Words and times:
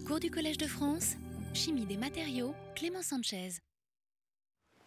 Cours 0.00 0.20
du 0.20 0.30
Collège 0.30 0.56
de 0.56 0.66
France, 0.66 1.16
Chimie 1.52 1.84
des 1.84 1.98
matériaux, 1.98 2.54
Clément 2.74 3.02
Sanchez. 3.02 3.50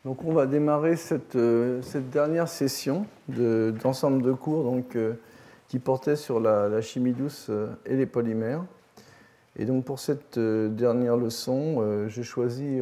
Donc 0.04 0.24
on 0.24 0.33
va 0.33 0.47
démarrer 0.47 0.96
cette, 0.96 1.35
euh, 1.35 1.81
cette 1.83 2.09
dernière 2.09 2.47
session 2.47 3.05
d'ensemble 3.28 4.23
de, 4.23 4.31
cours 4.33 4.63
donc, 4.63 4.96
euh, 4.96 5.13
qui 5.68 5.78
portait 5.78 6.15
sur 6.15 6.39
la, 6.39 6.81
chimie 6.81 7.13
douce 7.13 7.47
euh, 7.49 7.68
et 7.86 7.96
les 7.96 8.07
polymères. 8.07 8.63
Et 9.57 9.65
donc 9.65 9.86
pour 9.86 9.99
cette 9.99 10.39
dernière 10.39 11.17
leçon, 11.17 12.08
j'ai 12.10 12.24
choisi 12.24 12.81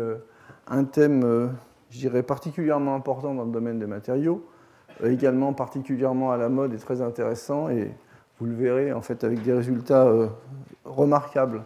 un 0.66 0.84
thème, 0.86 1.52
je 1.92 2.00
dirais, 2.00 2.24
particulièrement 2.24 2.96
important 2.96 3.36
dans 3.36 3.44
le 3.44 3.52
domaine 3.52 3.78
des 3.78 3.86
matériaux, 3.86 4.44
également 5.04 5.54
particulièrement 5.54 6.32
à 6.32 6.38
la 6.38 6.50
mode 6.50 6.74
et 6.74 6.78
très 6.78 7.02
intéressant. 7.02 7.70
Et 7.70 7.92
vous 8.40 8.48
le 8.48 8.56
verrez 8.56 8.92
en 8.92 9.04
fait 9.04 9.24
avec 9.24 9.44
des 9.44 9.54
résultats 9.54 10.12
remarquables 10.84 11.64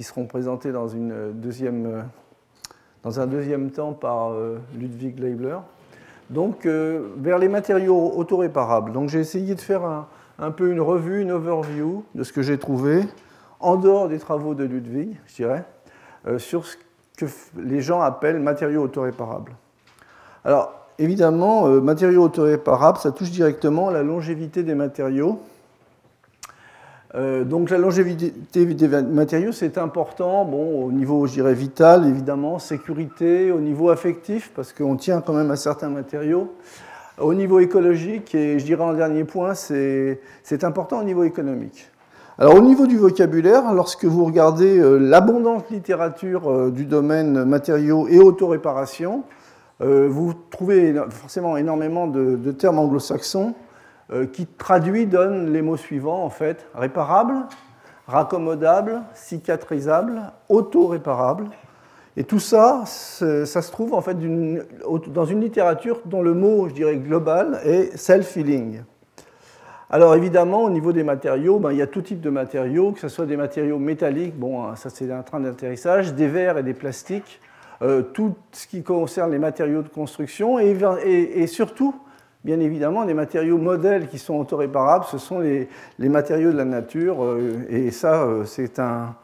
qui 0.00 0.04
seront 0.04 0.24
présentés 0.24 0.72
dans, 0.72 0.88
une 0.88 1.32
deuxième, 1.34 2.06
dans 3.02 3.20
un 3.20 3.26
deuxième 3.26 3.70
temps 3.70 3.92
par 3.92 4.32
Ludwig 4.74 5.18
Leibler. 5.18 5.58
Donc, 6.30 6.64
vers 6.64 7.36
les 7.36 7.50
matériaux 7.50 8.14
autoréparables. 8.16 8.92
Donc, 8.92 9.10
j'ai 9.10 9.20
essayé 9.20 9.54
de 9.54 9.60
faire 9.60 9.84
un, 9.84 10.08
un, 10.38 10.52
peu 10.52 10.70
une 10.70 10.80
revue, 10.80 11.20
une 11.20 11.32
overview 11.32 12.02
de 12.14 12.24
ce 12.24 12.32
que 12.32 12.40
j'ai 12.40 12.56
trouvé, 12.56 13.02
en 13.60 13.76
dehors 13.76 14.08
des 14.08 14.18
travaux 14.18 14.54
de 14.54 14.64
Ludwig, 14.64 15.18
je 15.26 15.34
dirais, 15.34 15.64
euh, 16.26 16.38
sur 16.38 16.64
ce 16.64 16.76
que 17.18 17.26
les 17.58 17.82
gens 17.82 18.00
appellent 18.00 18.40
matériaux 18.40 18.82
autoréparables. 18.82 19.52
Alors, 20.46 20.72
évidemment, 20.98 21.68
euh, 21.68 21.82
matériaux 21.82 22.24
autoréparables, 22.24 22.96
ça 22.96 23.12
touche 23.12 23.30
directement 23.30 23.90
la 23.90 24.02
longévité 24.02 24.62
des 24.62 24.74
matériaux. 24.74 25.40
Euh, 27.16 27.44
donc 27.44 27.70
la 27.70 27.78
longévité 27.78 28.32
des 28.54 28.88
matériaux, 28.88 29.52
c'est 29.52 29.78
important, 29.78 30.44
bon, 30.44 30.84
au 30.84 30.92
niveau, 30.92 31.26
je 31.26 31.32
dirais, 31.32 31.54
vital, 31.54 32.06
évidemment, 32.06 32.58
sécurité, 32.58 33.50
au 33.50 33.60
niveau 33.60 33.90
affectif, 33.90 34.52
parce 34.54 34.72
qu'on 34.72 34.96
tient 34.96 35.20
quand 35.20 35.32
même 35.32 35.50
à 35.50 35.56
certains 35.56 35.88
matériaux. 35.88 36.52
Au 37.18 37.34
niveau 37.34 37.58
écologique, 37.58 38.34
et 38.34 38.58
je 38.58 38.64
dirais 38.64 38.84
en 38.84 38.94
dernier 38.94 39.24
point, 39.24 39.54
c'est 39.54 40.18
important 40.62 41.00
au 41.00 41.04
niveau 41.04 41.24
économique. 41.24 41.90
Alors 42.38 42.54
au 42.54 42.62
niveau 42.62 42.86
du 42.86 42.96
vocabulaire, 42.96 43.74
lorsque 43.74 44.06
vous 44.06 44.24
regardez 44.24 44.78
euh, 44.78 44.96
l'abondante 44.96 45.68
littérature 45.70 46.50
euh, 46.50 46.70
du 46.70 46.86
domaine 46.86 47.44
matériaux 47.44 48.08
et 48.08 48.18
autoréparation, 48.18 49.24
vous 49.82 50.34
trouvez 50.50 50.94
forcément 51.08 51.56
énormément 51.56 52.06
de, 52.06 52.52
termes 52.52 52.78
anglo-saxons 52.78 53.54
euh, 53.54 53.69
qui 54.32 54.46
traduit 54.46 55.06
donne 55.06 55.52
les 55.52 55.62
mots 55.62 55.76
suivants 55.76 56.24
en 56.24 56.30
fait 56.30 56.66
réparable, 56.74 57.34
raccommodable, 58.06 59.02
cicatrisable, 59.14 60.20
auto-réparable. 60.48 61.46
Et 62.16 62.24
tout 62.24 62.40
ça, 62.40 62.82
ça 62.86 63.62
se 63.62 63.70
trouve 63.70 63.94
en 63.94 64.00
fait 64.00 64.16
dans 65.08 65.24
une 65.24 65.40
littérature 65.40 66.00
dont 66.04 66.22
le 66.22 66.34
mot, 66.34 66.68
je 66.68 66.74
dirais, 66.74 66.96
global 66.96 67.60
est 67.64 67.96
self-healing. 67.96 68.82
Alors 69.92 70.14
évidemment, 70.14 70.64
au 70.64 70.70
niveau 70.70 70.92
des 70.92 71.02
matériaux, 71.02 71.58
ben, 71.58 71.72
il 71.72 71.78
y 71.78 71.82
a 71.82 71.86
tout 71.86 72.02
type 72.02 72.20
de 72.20 72.30
matériaux, 72.30 72.92
que 72.92 73.00
ce 73.00 73.08
soit 73.08 73.26
des 73.26 73.36
matériaux 73.36 73.78
métalliques, 73.78 74.38
bon, 74.38 74.74
ça 74.76 74.90
c'est 74.90 75.10
un 75.10 75.22
train 75.22 75.40
d'atterrissage, 75.40 76.14
des 76.14 76.28
verres 76.28 76.58
et 76.58 76.62
des 76.62 76.74
plastiques, 76.74 77.40
euh, 77.82 78.02
tout 78.02 78.34
ce 78.52 78.66
qui 78.66 78.82
concerne 78.82 79.32
les 79.32 79.38
matériaux 79.38 79.82
de 79.82 79.88
construction 79.88 80.58
et 80.58 81.46
surtout 81.46 81.94
Bien 82.42 82.58
évidemment, 82.60 83.04
les 83.04 83.12
matériaux 83.12 83.58
modèles 83.58 84.08
qui 84.08 84.18
sont 84.18 84.36
autoréparables, 84.36 85.04
ce 85.10 85.18
sont 85.18 85.40
les, 85.40 85.68
matériaux 85.98 86.52
de 86.52 86.56
la 86.56 86.64
nature. 86.64 87.22
Euh, 87.22 87.66
et 87.68 87.90
ça, 87.90 88.22
euh, 88.22 88.46
c'est 88.46 88.78
un, 88.78 89.14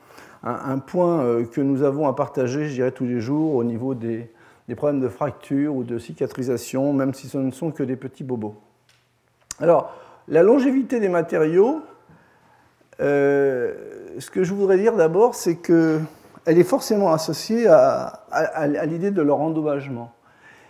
point 0.86 1.22
euh, 1.22 1.46
que 1.46 1.62
nous 1.62 1.82
avons 1.82 2.06
à 2.08 2.14
partager, 2.14 2.68
je 2.68 2.74
dirais, 2.74 2.90
tous 2.90 3.06
les 3.06 3.20
jours 3.20 3.54
au 3.54 3.64
niveau 3.64 3.94
des, 3.94 4.30
problèmes 4.76 5.00
de 5.00 5.08
fracture 5.08 5.74
ou 5.74 5.82
de 5.82 5.98
cicatrisation, 5.98 6.92
même 6.92 7.14
si 7.14 7.28
ce 7.28 7.38
ne 7.38 7.50
sont 7.52 7.70
que 7.70 7.82
des 7.82 7.96
petits 7.96 8.24
bobos. 8.24 8.54
Alors, 9.60 9.94
la 10.28 10.42
longévité 10.42 11.00
des 11.00 11.08
matériaux, 11.08 11.80
ce 12.98 14.30
que 14.30 14.44
je 14.44 14.52
voudrais 14.52 14.76
dire 14.76 14.94
d'abord, 14.94 15.34
c'est 15.34 15.56
qu'elle 15.56 16.04
est 16.46 16.64
forcément 16.64 17.12
associée 17.12 17.66
à 17.66 18.86
l'idée 18.86 19.10
de 19.10 19.22
leur 19.22 19.40
endommagement. 19.40 20.12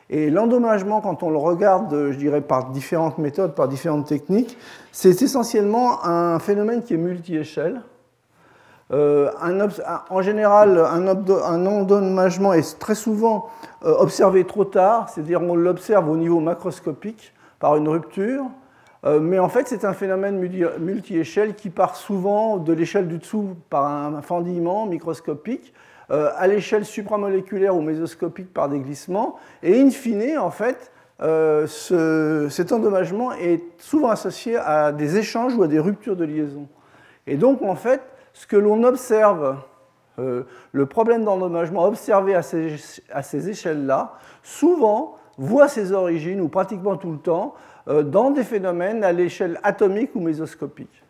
Et 0.08 0.30
l'endommagement, 0.30 1.00
quand 1.00 1.22
on 1.22 1.30
le 1.30 1.36
regarde, 1.36 2.10
je 2.12 2.16
dirais, 2.16 2.40
par 2.40 2.70
différentes 2.70 3.18
méthodes, 3.18 3.54
par 3.54 3.66
différentes 3.66 4.06
techniques, 4.06 4.56
c'est 4.92 5.22
essentiellement 5.22 6.04
un 6.04 6.38
phénomène 6.38 6.82
qui 6.82 6.94
est 6.94 6.98
multi-échelle. 6.98 7.82
Euh, 8.92 9.30
en 10.10 10.22
général, 10.22 10.78
un, 10.78 11.66
endommagement 11.66 12.52
est 12.52 12.78
très 12.78 12.94
souvent 12.94 13.48
euh, 13.84 13.94
observé 13.98 14.44
trop 14.44 14.64
tard, 14.64 15.08
c'est-à-dire 15.08 15.42
on 15.42 15.56
l'observe 15.56 16.08
au 16.08 16.16
niveau 16.16 16.38
macroscopique 16.38 17.32
par 17.58 17.76
une 17.76 17.88
rupture, 17.88 18.44
euh, 19.04 19.18
mais 19.18 19.40
en 19.40 19.48
fait 19.48 19.66
c'est 19.66 19.84
un 19.84 19.92
phénomène 19.92 20.38
multi-échelle 20.78 21.54
qui 21.54 21.70
part 21.70 21.96
souvent 21.96 22.58
de 22.58 22.72
l'échelle 22.72 23.08
du 23.08 23.18
dessous 23.18 23.56
par 23.70 23.86
un 23.86 24.22
fendillement 24.22 24.86
microscopique, 24.86 25.72
euh, 26.10 26.30
à 26.36 26.46
l'échelle 26.46 26.84
supramoléculaire 26.84 27.74
ou 27.74 27.80
mésoscopique 27.80 28.54
par 28.54 28.68
des 28.68 28.78
glissements. 28.78 29.36
Et 29.62 29.80
in 29.80 29.90
fine, 29.90 30.38
en 30.38 30.52
fait, 30.52 30.92
euh, 31.20 31.66
cet 32.48 32.70
endommagement 32.70 33.32
est 33.32 33.60
souvent 33.78 34.10
associé 34.10 34.56
à 34.56 34.92
des 34.92 35.16
échanges 35.16 35.56
ou 35.56 35.64
à 35.64 35.66
des 35.66 35.80
ruptures 35.80 36.14
de 36.14 36.24
liaison. 36.24 36.68
Et 37.26 37.36
donc, 37.36 37.60
en 37.62 37.74
fait, 37.74 38.02
ce 38.34 38.46
que 38.46 38.56
l'on 38.56 38.84
observe, 38.84 39.56
euh, 40.20 40.44
le 40.70 40.86
problème 40.86 41.24
d'endommagement 41.24 41.84
observé 41.84 42.36
à 42.36 42.42
ces, 42.42 42.76
à 43.12 43.24
ces 43.24 43.48
échelles-là, 43.48 44.14
souvent 44.44 45.16
voit 45.38 45.66
ses 45.66 45.90
origines, 45.90 46.40
ou 46.40 46.48
pratiquement 46.48 46.96
tout 46.96 47.10
le 47.10 47.18
temps, 47.18 47.54
dans 47.86 48.30
des 48.30 48.42
phénomènes 48.42 49.04
à 49.04 49.12
l'échelle 49.12 49.60
atomique 49.62 50.10
ou 50.14 50.20
mésoscopique. 50.20 51.04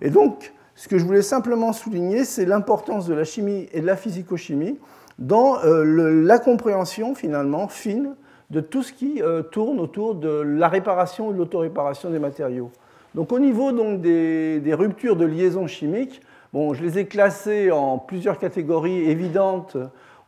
Et 0.00 0.10
donc, 0.10 0.52
ce 0.74 0.88
que 0.88 0.98
je 0.98 1.04
voulais 1.04 1.22
simplement 1.22 1.72
souligner, 1.72 2.24
c'est 2.24 2.46
l'importance 2.46 3.06
de 3.06 3.14
la 3.14 3.24
chimie 3.24 3.68
et 3.72 3.80
de 3.80 3.86
la 3.86 3.96
physico-chimie 3.96 4.78
dans 5.18 5.62
euh, 5.64 5.84
la 6.24 6.38
compréhension 6.38 7.14
finalement 7.14 7.68
fine 7.68 8.14
de 8.50 8.60
tout 8.60 8.82
ce 8.82 8.92
qui 8.92 9.22
euh, 9.22 9.42
tourne 9.42 9.80
autour 9.80 10.14
de 10.14 10.28
la 10.28 10.68
réparation 10.68 11.28
ou 11.28 11.32
de 11.32 11.38
l'autoréparation 11.38 12.10
des 12.10 12.18
matériaux. 12.18 12.70
Donc 13.14 13.32
au 13.32 13.38
niveau 13.38 13.72
donc, 13.72 14.00
des, 14.00 14.74
ruptures 14.74 15.16
de 15.16 15.26
liaison 15.26 15.66
chimiques, 15.66 16.22
bon, 16.52 16.72
je 16.72 16.82
les 16.82 16.98
ai 16.98 17.06
classées 17.06 17.70
en 17.70 17.98
plusieurs 17.98 18.38
catégories 18.38 19.10
évidentes 19.10 19.76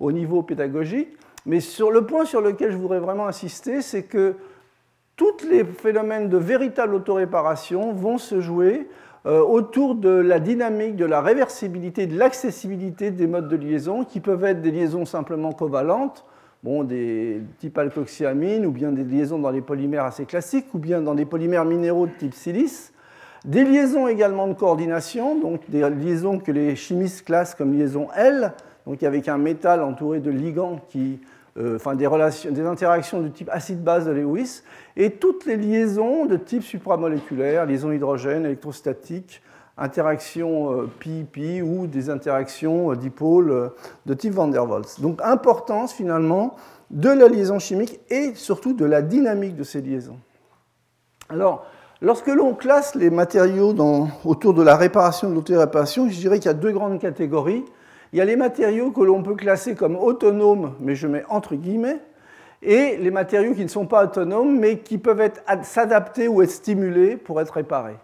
au 0.01 0.13
niveau 0.13 0.43
pédagogique, 0.43 1.09
mais 1.47 1.61
sur 1.61 1.91
le 1.91 2.05
point 2.05 2.25
sur 2.25 2.41
lequel 2.41 2.73
je 2.73 2.77
voudrais 2.77 3.01
vraiment 3.01 3.27
insister, 3.27 3.81
c'est 3.81 4.03
que 4.03 4.35
tous 5.17 5.47
les 5.49 5.65
phénomènes 5.65 6.29
de 6.29 6.37
véritable 6.37 6.95
autoréparation 6.95 7.93
vont 7.93 8.19
se 8.19 8.41
jouer 8.41 8.89
autour 9.25 9.95
de 9.95 10.11
la 10.11 10.39
dynamique, 10.39 10.97
de 10.97 11.07
la 11.07 11.23
réversibilité, 11.23 12.07
de 12.07 12.19
l'accessibilité 12.19 13.11
des 13.11 13.27
modes 13.27 13.49
de 13.49 13.57
liaison, 13.57 14.05
qui 14.05 14.21
peuvent 14.21 14.45
être 14.45 14.61
des 14.61 14.71
liaisons 14.71 15.07
simplement 15.07 15.53
covalentes, 15.53 16.25
bon, 16.63 16.85
des 16.85 17.41
type 17.59 17.79
alkoxyamine, 17.79 18.67
ou 18.67 18.71
bien 18.71 18.93
des 18.93 19.05
liaisons 19.05 19.39
dans 19.39 19.51
les 19.51 19.63
polymères 19.63 20.05
assez 20.05 20.27
classiques, 20.27 20.67
ou 20.75 20.79
bien 20.79 21.01
dans 21.01 21.15
des 21.15 21.25
polymères 21.25 21.65
minéraux 21.65 22.07
de 22.07 22.13
type 22.13 22.35
silice, 22.35 22.93
des 23.45 23.65
liaisons 23.65 24.09
également 24.09 24.47
de 24.47 24.55
coordination, 24.55 25.39
donc 25.39 25.69
des 25.69 25.89
liaisons 25.89 26.39
que 26.39 26.51
les 26.51 26.77
chimistes 26.77 27.27
classent 27.27 27.55
comme 27.55 27.73
liaisons 27.73 28.09
L, 28.17 28.53
donc 28.87 29.03
avec 29.03 29.29
un 29.29 29.39
métal 29.39 29.83
entouré 29.83 30.21
de 30.21 30.31
ligands 30.31 30.81
qui 30.89 31.21
euh, 31.23 31.34
enfin 31.59 31.95
des, 31.95 32.07
relations, 32.07 32.51
des 32.51 32.67
interactions 32.67 33.23
de 33.23 33.29
type 33.29 33.49
acide-base 33.53 34.07
de 34.07 34.13
Lewis, 34.13 34.63
et 34.97 35.11
toutes 35.11 35.47
les 35.47 35.57
liaisons 35.57 36.27
de 36.27 36.37
type 36.37 36.63
supramoléculaire, 36.63 37.67
liaisons 37.67 37.93
hydrogène, 37.93 38.45
électrostatiques, 38.45 39.43
interactions 39.77 40.89
pi-pi 41.01 41.61
euh, 41.61 41.65
ou 41.65 41.87
des 41.87 42.11
interactions 42.11 42.93
euh, 42.93 42.97
dipôles 42.97 43.73
de 44.07 44.15
type 44.15 44.33
van 44.33 44.49
der 44.49 44.69
Waals. 44.69 45.01
Donc 45.01 45.21
importance 45.23 45.93
finalement 45.93 46.57
de 46.91 47.09
la 47.09 47.29
liaison 47.29 47.59
chimique 47.59 48.01
et 48.09 48.35
surtout 48.35 48.73
de 48.73 48.85
la 48.85 49.03
dynamique 49.03 49.57
de 49.57 49.65
ces 49.65 49.81
liaisons. 49.81 50.19
Alors, 51.29 51.67
lorsque 52.01 52.29
l'on 52.29 52.55
classe 52.55 52.95
les 52.95 53.11
matériaux 53.11 53.75
autour 54.25 54.55
de 54.55 54.63
la 54.63 54.77
réparation 54.77 55.29
de 55.31 55.35
l'autoréparation, 55.35 56.09
je 56.09 56.17
dirais 56.17 56.39
qu'il 56.39 56.47
y 56.47 56.51
a 56.51 56.55
deux 56.55 56.73
grandes 56.73 57.01
catégories. 57.01 57.65
Il 58.15 58.19
y 58.19 58.21
a 58.21 58.25
les 58.25 58.37
matériaux 58.37 58.93
que 58.93 59.01
l'on 59.01 59.25
peut 59.25 59.35
classer 59.35 59.75
comme 59.75 59.97
autonomes, 59.97 60.75
mais 60.79 60.95
je 60.95 61.09
mets 61.09 61.25
entre 61.29 61.57
guillemets, 61.57 61.99
et 62.63 62.97
les 62.97 63.11
matériaux 63.11 63.55
qui 63.55 63.65
ne 63.65 63.69
sont 63.69 63.87
pas 63.87 64.05
autonomes, 64.05 64.57
mais 64.57 64.79
qui 64.79 64.99
peuvent 64.99 65.33
s'adapter 65.65 66.29
ou 66.29 66.41
être 66.41 66.51
stimulés 66.53 67.17
pour 67.17 67.41
être 67.41 67.51
réparés. 67.51 67.97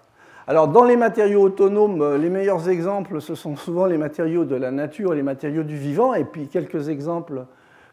Alors, 0.48 0.66
dans 0.66 0.82
les 0.82 0.96
matériaux 0.96 1.42
autonomes, 1.42 2.02
euh, 2.02 2.18
les 2.18 2.28
meilleurs 2.28 2.68
exemples, 2.68 3.20
ce 3.20 3.36
sont 3.36 3.54
souvent 3.54 3.86
les 3.86 3.98
matériaux 3.98 4.44
de 4.44 4.56
la 4.56 4.72
nature 4.72 5.14
les 5.14 5.22
matériaux 5.22 5.62
du 5.62 5.76
vivant, 5.76 6.12
et 6.12 6.24
puis 6.24 6.48
quelques 6.48 6.88
exemples 6.88 7.44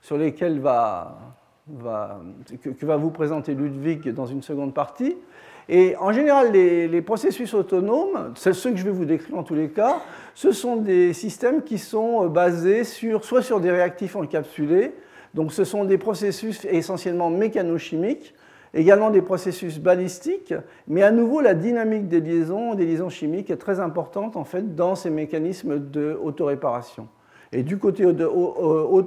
sur 0.01 0.17
lesquels 0.17 0.59
va, 0.59 1.19
que, 2.63 2.83
va 2.83 2.97
vous 2.97 3.11
présenter 3.11 3.53
Ludwig 3.53 4.11
dans 4.11 4.25
une 4.25 4.41
seconde 4.41 4.73
partie. 4.73 5.17
Et 5.69 5.95
en 5.99 6.13
général, 6.13 6.51
les, 6.53 7.01
processus 7.01 7.53
autonomes, 7.53 8.33
ceux 8.35 8.71
que 8.71 8.77
je 8.77 8.83
vais 8.83 8.91
vous 8.91 9.05
décrire 9.05 9.37
en 9.37 9.43
tous 9.43 9.55
les 9.55 9.69
cas, 9.69 10.01
ce 10.33 10.51
sont 10.51 10.77
des 10.77 11.13
systèmes 11.13 11.61
qui 11.61 11.77
sont 11.77 12.25
euh, 12.25 12.27
basés 12.29 12.83
sur, 12.83 13.25
soit 13.25 13.41
sur 13.41 13.59
des 13.59 13.71
réactifs 13.71 14.15
encapsulés, 14.15 14.93
donc 15.33 15.51
ce 15.51 15.65
sont 15.65 15.83
des 15.83 15.97
processus 15.97 16.65
essentiellement 16.65 17.29
mécanochimiques, 17.29 18.33
également 18.73 19.09
des 19.09 19.21
processus 19.21 19.79
balistiques, 19.79 20.53
mais 20.87 21.03
à 21.03 21.11
nouveau 21.11 21.41
la 21.41 21.53
dynamique 21.53 22.07
des 22.07 22.21
liaisons, 22.21 22.73
des 22.73 22.85
liaisons 22.85 23.09
chimiques 23.09 23.49
est 23.49 23.57
très 23.57 23.79
importante 23.79 24.37
en 24.37 24.43
fait 24.45 24.75
dans 24.75 24.95
ces 24.95 25.09
mécanismes 25.09 25.79
d'autoréparation. 25.79 27.07
Et 27.51 27.63
du 27.63 27.77
côté 27.77 28.05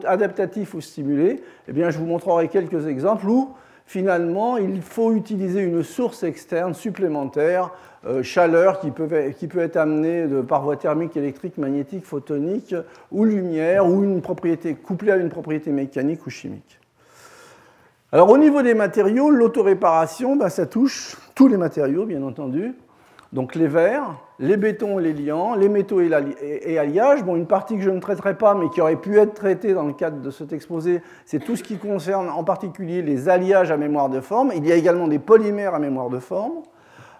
adaptatif 0.06 0.74
ou 0.74 0.80
stimulé, 0.80 1.42
eh 1.68 1.72
bien, 1.72 1.90
je 1.90 1.98
vous 1.98 2.06
montrerai 2.06 2.48
quelques 2.48 2.86
exemples 2.86 3.28
où 3.28 3.50
finalement, 3.90 4.56
il 4.56 4.82
faut 4.82 5.12
utiliser 5.14 5.62
une 5.62 5.82
source 5.82 6.22
externe 6.22 6.74
supplémentaire, 6.74 7.72
euh, 8.06 8.22
chaleur 8.22 8.78
qui 8.78 8.92
peut, 8.92 9.10
être 9.10 9.76
amenée 9.76 10.28
de, 10.28 10.42
par 10.42 10.62
voie 10.62 10.76
thermique, 10.76 11.16
électrique, 11.16 11.58
magnétique, 11.58 12.04
photonique, 12.04 12.72
ou 13.10 13.24
lumière, 13.24 13.84
ou 13.84 14.04
une 14.04 14.22
propriété 14.22 14.76
couplée 14.76 15.10
à 15.10 15.16
une 15.16 15.28
propriété 15.28 15.72
mécanique 15.72 16.24
ou 16.24 16.30
chimique. 16.30 16.78
Alors 18.12 18.30
au 18.30 18.38
niveau 18.38 18.62
des 18.62 18.74
matériaux, 18.74 19.28
l'autoréparation, 19.28 20.36
ben, 20.36 20.50
ça 20.50 20.66
touche 20.66 21.16
tous 21.34 21.48
les 21.48 21.56
matériaux, 21.56 22.06
bien 22.06 22.22
entendu. 22.22 22.74
Donc 23.32 23.54
les 23.54 23.68
verres, 23.68 24.16
les 24.40 24.56
bétons 24.56 24.98
et 24.98 25.02
les 25.04 25.12
liants, 25.12 25.54
les 25.54 25.68
métaux 25.68 26.00
et, 26.00 26.78
alliages. 26.78 27.22
Bon, 27.22 27.36
une 27.36 27.46
partie 27.46 27.76
que 27.76 27.82
je 27.82 27.90
ne 27.90 28.00
traiterai 28.00 28.36
pas, 28.36 28.54
mais 28.54 28.68
qui 28.70 28.80
aurait 28.80 28.96
pu 28.96 29.18
être 29.18 29.34
traitée 29.34 29.72
dans 29.72 29.84
le 29.84 29.92
cadre 29.92 30.20
de 30.20 30.30
cet 30.30 30.52
exposé, 30.52 31.00
c'est 31.26 31.38
tout 31.38 31.54
ce 31.54 31.62
qui 31.62 31.76
concerne 31.76 32.28
en 32.28 32.42
particulier 32.42 33.02
les 33.02 33.28
alliages 33.28 33.70
à 33.70 33.76
mémoire 33.76 34.08
de 34.08 34.20
forme. 34.20 34.50
Il 34.56 34.66
y 34.66 34.72
a 34.72 34.74
également 34.74 35.06
des 35.06 35.20
polymères 35.20 35.76
à 35.76 35.78
mémoire 35.78 36.10
de 36.10 36.18
forme. 36.18 36.62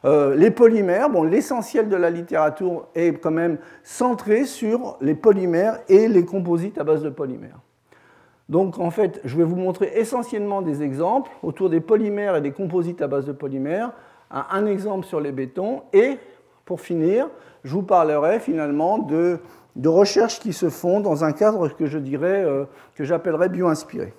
Euh, 0.05 0.35
les 0.35 0.51
polymères, 0.51 1.11
bon, 1.11 1.23
l'essentiel 1.23 1.89
de 1.89 1.97
la 1.97 2.11
littérature 2.11 2.89
est 2.97 3.21
quand 3.21 3.31
même 3.31 3.59
centré 3.85 4.47
sur 4.47 4.97
les 5.01 5.15
polymères 5.15 5.79
et 5.89 6.09
les 6.09 6.25
composites 6.25 6.79
à 6.79 6.85
base 6.85 7.03
de 7.03 7.11
polymères. 7.11 7.61
Donc 8.49 8.81
en 8.81 8.91
fait, 8.91 9.21
je 9.25 9.37
vais 9.37 9.45
vous 9.45 9.57
montrer 9.57 9.93
essentiellement 9.95 10.61
des 10.61 10.83
exemples 10.83 11.31
autour 11.45 11.71
des 11.71 11.81
polymères 11.81 12.35
et 12.35 12.41
des 12.41 12.51
composites 12.51 13.01
à 13.01 13.07
base 13.07 13.27
de 13.27 13.33
polymères 13.33 13.93
un 14.31 14.67
exemple 14.67 15.07
sur 15.07 15.21
les 15.21 15.33
bétons 15.33 15.83
et, 15.93 16.19
pour 16.65 16.81
finir, 16.81 17.29
je 17.65 17.73
vous 17.73 17.83
parlerai 17.83 18.41
finalement 18.41 18.99
de, 18.99 19.39
recherches 19.85 20.39
qui 20.39 20.53
se 20.53 20.69
font 20.69 21.01
dans 21.01 21.25
un 21.25 21.33
cadre 21.33 21.69
que 21.69 21.87
je 21.87 21.99
dirais, 21.99 22.45
euh, 22.45 22.65
que 22.95 23.05
j'appellerais 23.05 23.49
bio-inspiré. 23.49 24.13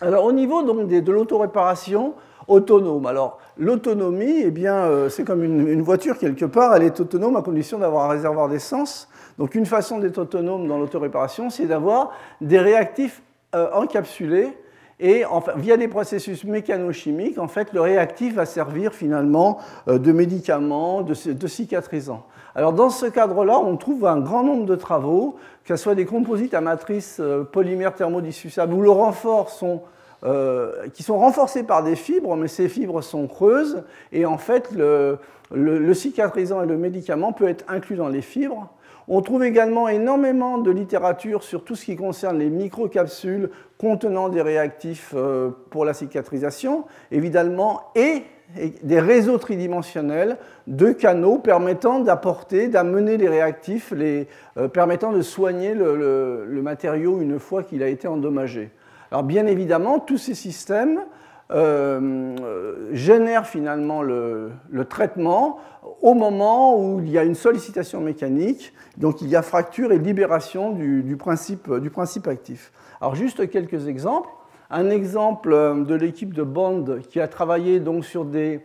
Alors 0.00 0.24
au 0.24 0.32
niveau 0.32 0.62
de, 0.62 1.10
l'autoréparation 1.10 2.14
autonome, 2.48 3.06
alors 3.06 3.38
l'autonomie, 3.56 4.42
eh 4.42 4.50
bien, 4.50 4.74
euh, 4.74 5.08
c'est 5.08 5.24
comme 5.24 5.42
une, 5.42 5.82
voiture 5.82 6.18
quelque 6.18 6.44
part, 6.44 6.74
elle 6.74 6.82
est 6.82 7.00
autonome 7.00 7.36
à 7.36 7.42
condition 7.42 7.78
d'avoir 7.78 8.04
un 8.06 8.08
réservoir 8.08 8.48
d'essence. 8.48 9.08
Donc 9.38 9.54
une 9.54 9.66
façon 9.66 9.98
d'être 9.98 10.18
autonome 10.18 10.68
dans 10.68 10.78
l'autoréparation, 10.78 11.48
c'est 11.48 11.66
d'avoir 11.66 12.12
des 12.40 12.58
réactifs 12.58 13.22
euh, 13.54 13.70
encapsulés 13.72 14.52
et 15.00 15.24
via 15.56 15.76
des 15.76 15.88
processus 15.88 16.44
mécanochimiques, 16.44 17.38
en 17.38 17.48
fait, 17.48 17.72
le 17.72 17.80
réactif 17.80 18.34
va 18.34 18.46
servir 18.46 18.92
finalement 18.94 19.58
euh, 19.88 19.98
de 19.98 20.12
médicament, 20.12 21.02
de, 21.02 21.14
cicatrisant. 21.46 22.24
Alors 22.54 22.72
dans 22.72 22.90
ce 22.90 23.06
cadre-là, 23.06 23.58
on 23.58 23.76
trouve 23.76 24.06
un 24.06 24.20
grand 24.20 24.44
nombre 24.44 24.66
de 24.66 24.76
travaux, 24.76 25.36
que 25.64 25.76
ce 25.76 25.82
soit 25.82 25.96
des 25.96 26.04
composites 26.04 26.54
à 26.54 26.60
matrice 26.60 27.18
euh, 27.20 27.42
polymère 27.42 27.94
thermodissociable, 27.94 28.72
où 28.72 28.82
le 28.82 28.90
renfort 28.90 29.50
sont, 29.50 29.82
euh, 30.24 30.88
qui 30.94 31.02
sont 31.02 31.18
renforcés 31.18 31.64
par 31.64 31.82
des 31.82 31.96
fibres, 31.96 32.36
mais 32.36 32.48
ces 32.48 32.68
fibres 32.68 33.02
sont 33.02 33.26
creuses, 33.26 33.82
et 34.12 34.26
en 34.26 34.38
fait, 34.38 34.70
le, 34.70 35.18
le 35.50 35.94
cicatrisant 35.94 36.62
et 36.62 36.66
le 36.66 36.76
médicament 36.76 37.32
peut 37.32 37.48
être 37.48 37.64
inclus 37.68 37.96
dans 37.96 38.08
les 38.08 38.22
fibres. 38.22 38.70
On 39.06 39.20
trouve 39.20 39.44
également 39.44 39.88
énormément 39.88 40.58
de 40.58 40.70
littérature 40.70 41.42
sur 41.42 41.64
tout 41.64 41.76
ce 41.76 41.84
qui 41.84 41.96
concerne 41.96 42.38
les 42.38 42.48
microcapsules 42.48 43.50
contenant 43.78 44.30
des 44.30 44.40
réactifs 44.40 45.12
euh, 45.14 45.50
pour 45.70 45.84
la 45.84 45.92
cicatrisation, 45.92 46.84
évidemment, 47.10 47.82
et 47.94 48.22
des 48.82 49.00
réseaux 49.00 49.38
tridimensionnels 49.38 50.36
de 50.66 50.92
canaux 50.92 51.38
permettant 51.38 52.00
d'apporter, 52.00 52.68
d'amener 52.68 53.16
les 53.16 53.28
réactifs, 53.28 53.92
euh, 53.92 54.68
permettant 54.68 55.12
de 55.12 55.22
soigner 55.22 55.74
le, 55.74 56.60
matériau 56.62 57.20
une 57.20 57.38
fois 57.38 57.62
qu'il 57.62 57.82
a 57.82 57.88
été 57.88 58.06
endommagé. 58.08 58.70
Alors 59.10 59.22
bien 59.22 59.46
évidemment, 59.46 59.98
tous 59.98 60.18
ces 60.18 60.34
systèmes 60.34 61.00
euh, 61.50 62.88
génèrent 62.92 63.46
finalement 63.46 64.02
le, 64.02 64.52
traitement 64.88 65.58
au 66.00 66.14
moment 66.14 66.80
où 66.80 67.00
il 67.00 67.10
y 67.10 67.18
a 67.18 67.24
une 67.24 67.34
sollicitation 67.34 68.00
mécanique, 68.00 68.72
donc 68.96 69.20
il 69.20 69.28
y 69.28 69.36
a 69.36 69.42
fracture 69.42 69.92
et 69.92 69.98
libération 69.98 70.70
du, 70.70 71.16
principe, 71.18 71.70
du 71.74 71.90
principe 71.90 72.28
actif. 72.28 72.72
Alors 73.00 73.14
juste 73.14 73.50
quelques 73.50 73.88
exemples. 73.88 74.30
Un 74.70 74.88
exemple 74.88 75.52
euh, 75.52 75.84
de 75.84 75.94
l'équipe 75.94 76.32
de 76.32 76.42
Bond 76.42 77.00
qui 77.10 77.20
a 77.20 77.28
travaillé 77.28 77.78
donc 77.78 78.06
sur 78.06 78.24
des, 78.24 78.62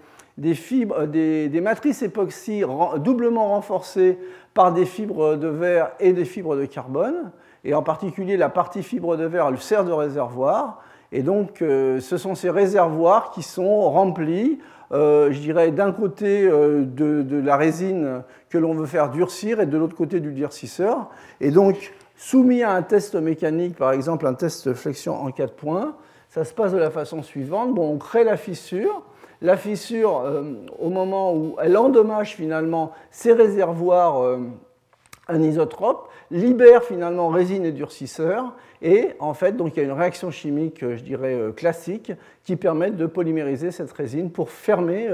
fibres, 0.54 1.06
des, 1.06 1.62
matrices 1.62 2.02
époxy 2.02 2.64
doublement 2.98 3.50
renforcées 3.50 4.18
par 4.54 4.72
des 4.72 4.86
fibres 4.86 5.36
de 5.36 5.48
verre 5.48 5.92
et 6.00 6.14
des 6.14 6.26
fibres 6.26 6.56
de 6.56 6.66
carbone. 6.66 7.32
Et 7.66 7.74
en 7.74 7.84
particulier, 7.84 8.38
la 8.38 8.48
partie 8.48 8.84
fibre 8.84 9.18
de 9.18 9.26
verre 9.26 9.48
elle 9.50 9.58
sert 9.58 9.84
de 9.84 9.92
réservoir. 9.92 10.82
Et 11.12 11.24
donc, 11.24 11.62
euh, 11.62 12.00
ce 12.00 12.18
sont 12.18 12.36
ces 12.36 12.50
réservoirs 12.50 13.32
qui 13.32 13.42
sont 13.42 13.90
remplis, 13.90 14.60
euh, 14.92 15.32
je 15.32 15.40
dirais, 15.40 15.72
d'un 15.72 15.92
côté 15.92 16.48
de, 16.48 17.22
de, 17.24 17.38
la 17.38 17.58
résine 17.58 18.24
que 18.50 18.58
l'on 18.58 18.74
veut 18.74 18.86
faire 18.86 19.10
durcir 19.10 19.60
et 19.60 19.66
de 19.66 19.78
l'autre 19.78 19.96
côté 19.96 20.20
du 20.20 20.34
durcisseur. 20.34 21.10
Et 21.42 21.52
donc, 21.52 21.94
soumis 22.16 22.64
à 22.64 22.72
un 22.72 22.82
test 22.82 23.16
mécanique, 23.16 23.76
par 23.76 23.92
exemple 23.92 24.28
un 24.28 24.34
test 24.34 24.74
flexion 24.74 25.16
en 25.16 25.32
4 25.32 25.54
points, 25.54 25.96
ça 26.30 26.44
se 26.44 26.54
passe 26.54 26.72
de 26.74 26.78
la 26.78 26.92
façon 26.92 27.24
suivante. 27.24 27.74
Bon, 27.74 27.92
on 27.92 27.98
crée 27.98 28.24
la 28.24 28.38
fissure. 28.38 29.04
La 29.42 29.56
fissure, 29.56 30.22
euh, 30.26 30.44
au 30.80 30.90
moment 30.90 31.34
où 31.34 31.56
elle 31.62 31.78
endommage 31.78 32.36
finalement 32.36 32.92
ces 33.10 33.32
réservoirs 33.32 34.38
euh, 35.30 35.34
anisotropes, 35.36 36.10
libère 36.32 36.84
finalement 36.84 37.30
résine 37.30 37.66
et 37.66 37.72
durcisseur. 37.72 38.56
Et 38.82 39.10
en 39.20 39.34
fait, 39.34 39.58
donc, 39.58 39.76
il 39.76 39.80
y 39.80 39.82
a 39.82 39.86
une 39.86 39.92
réaction 39.92 40.32
chimique, 40.32 40.82
je 40.82 41.04
dirais, 41.04 41.34
euh, 41.34 41.52
classique, 41.52 42.12
qui 42.44 42.56
permet 42.56 42.92
de 42.92 43.06
polymériser 43.06 43.72
cette 43.72 43.92
résine 43.92 44.32
pour 44.32 44.50
fermer, 44.50 45.10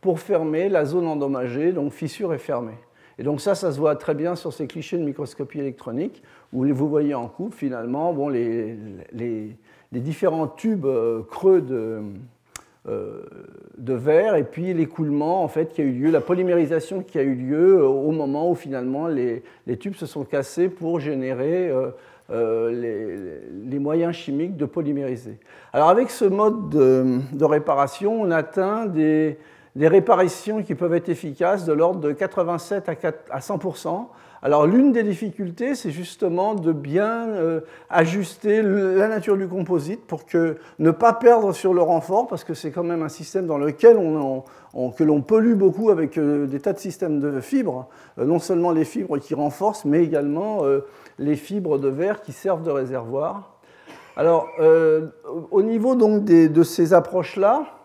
pour 0.00 0.20
fermer 0.20 0.68
la 0.68 0.84
zone 0.84 1.06
endommagée, 1.06 1.72
donc 1.72 1.92
fissure 1.92 2.32
est 2.32 2.38
fermée. 2.38 2.78
Et 3.20 3.22
donc 3.22 3.42
ça, 3.42 3.54
ça 3.54 3.70
se 3.70 3.78
voit 3.78 3.96
très 3.96 4.14
bien 4.14 4.34
sur 4.34 4.50
ces 4.50 4.66
clichés 4.66 4.96
de 4.96 5.04
microscopie 5.04 5.58
électronique, 5.58 6.22
où 6.54 6.64
vous 6.64 6.88
voyez 6.88 7.14
en 7.14 7.28
coupe 7.28 7.54
finalement 7.54 8.14
bon, 8.14 8.30
les, 8.30 8.78
les, 9.12 9.56
différents 9.92 10.48
tubes 10.48 10.86
euh, 10.86 11.22
creux 11.30 11.60
de, 11.60 11.74
euh, 11.74 12.00
de 12.86 13.92
verre 13.92 14.36
et 14.36 14.44
puis 14.44 14.72
l'écoulement 14.72 15.44
en 15.44 15.48
fait 15.48 15.72
qui 15.72 15.82
a 15.82 15.84
eu 15.84 15.92
lieu, 15.92 16.10
la 16.10 16.20
polymérisation 16.20 17.02
qui 17.02 17.18
a 17.18 17.22
eu 17.22 17.34
lieu 17.34 17.78
euh, 17.78 17.86
au 17.86 18.10
moment 18.10 18.50
où 18.50 18.54
finalement 18.54 19.06
les, 19.06 19.42
les 19.66 19.76
tubes 19.76 19.94
se 19.94 20.06
sont 20.06 20.24
cassés 20.24 20.68
pour 20.68 20.98
générer 20.98 21.70
les, 22.30 23.16
les, 23.64 23.78
moyens 23.78 24.14
chimiques 24.14 24.56
de 24.56 24.64
polymériser. 24.64 25.38
Alors 25.72 25.88
avec 25.88 26.10
ce 26.10 26.24
mode 26.24 26.70
de, 26.70 27.44
réparation, 27.44 28.22
on 28.22 28.30
atteint 28.30 28.86
des, 28.86 29.36
des 29.76 29.88
réparations 29.88 30.62
qui 30.62 30.74
peuvent 30.74 30.94
être 30.94 31.08
efficaces 31.08 31.64
de 31.64 31.72
l'ordre 31.72 32.00
de 32.00 32.12
87 32.12 32.88
à 33.30 33.38
100%. 33.38 34.06
Alors 34.42 34.66
l'une 34.66 34.92
des 34.92 35.02
difficultés, 35.02 35.74
c'est 35.74 35.90
justement 35.90 36.54
de 36.54 36.72
bien 36.72 37.28
euh, 37.28 37.60
ajuster 37.90 38.62
la 38.62 39.06
nature 39.06 39.36
du 39.36 39.46
composite 39.46 40.06
pour 40.06 40.24
que 40.24 40.56
ne 40.78 40.90
pas 40.90 41.12
perdre 41.12 41.52
sur 41.52 41.74
le 41.74 41.82
renfort, 41.82 42.26
parce 42.26 42.44
que 42.44 42.54
c'est 42.54 42.70
quand 42.70 42.82
même 42.82 43.02
un 43.02 43.10
système 43.10 43.46
dans 43.46 43.58
lequel 43.58 43.98
on, 43.98 44.90
que 44.92 45.04
l'on 45.04 45.20
pollue 45.20 45.54
beaucoup 45.54 45.90
avec 45.90 46.16
euh, 46.16 46.46
des 46.46 46.58
tas 46.58 46.72
de 46.72 46.78
systèmes 46.78 47.20
de 47.20 47.40
fibres, 47.40 47.88
euh, 48.18 48.24
non 48.24 48.38
seulement 48.38 48.72
les 48.72 48.86
fibres 48.86 49.18
qui 49.18 49.34
renforcent, 49.34 49.84
mais 49.84 50.02
également 50.02 50.62
les 51.18 51.36
fibres 51.36 51.78
de 51.78 51.88
verre 51.88 52.22
qui 52.22 52.32
servent 52.32 52.62
de 52.62 52.70
réservoir. 52.70 53.58
Alors 54.16 54.48
au 55.50 55.62
niveau 55.62 55.94
donc 55.94 56.24
de 56.24 56.62
ces 56.62 56.94
approches-là, 56.94 57.79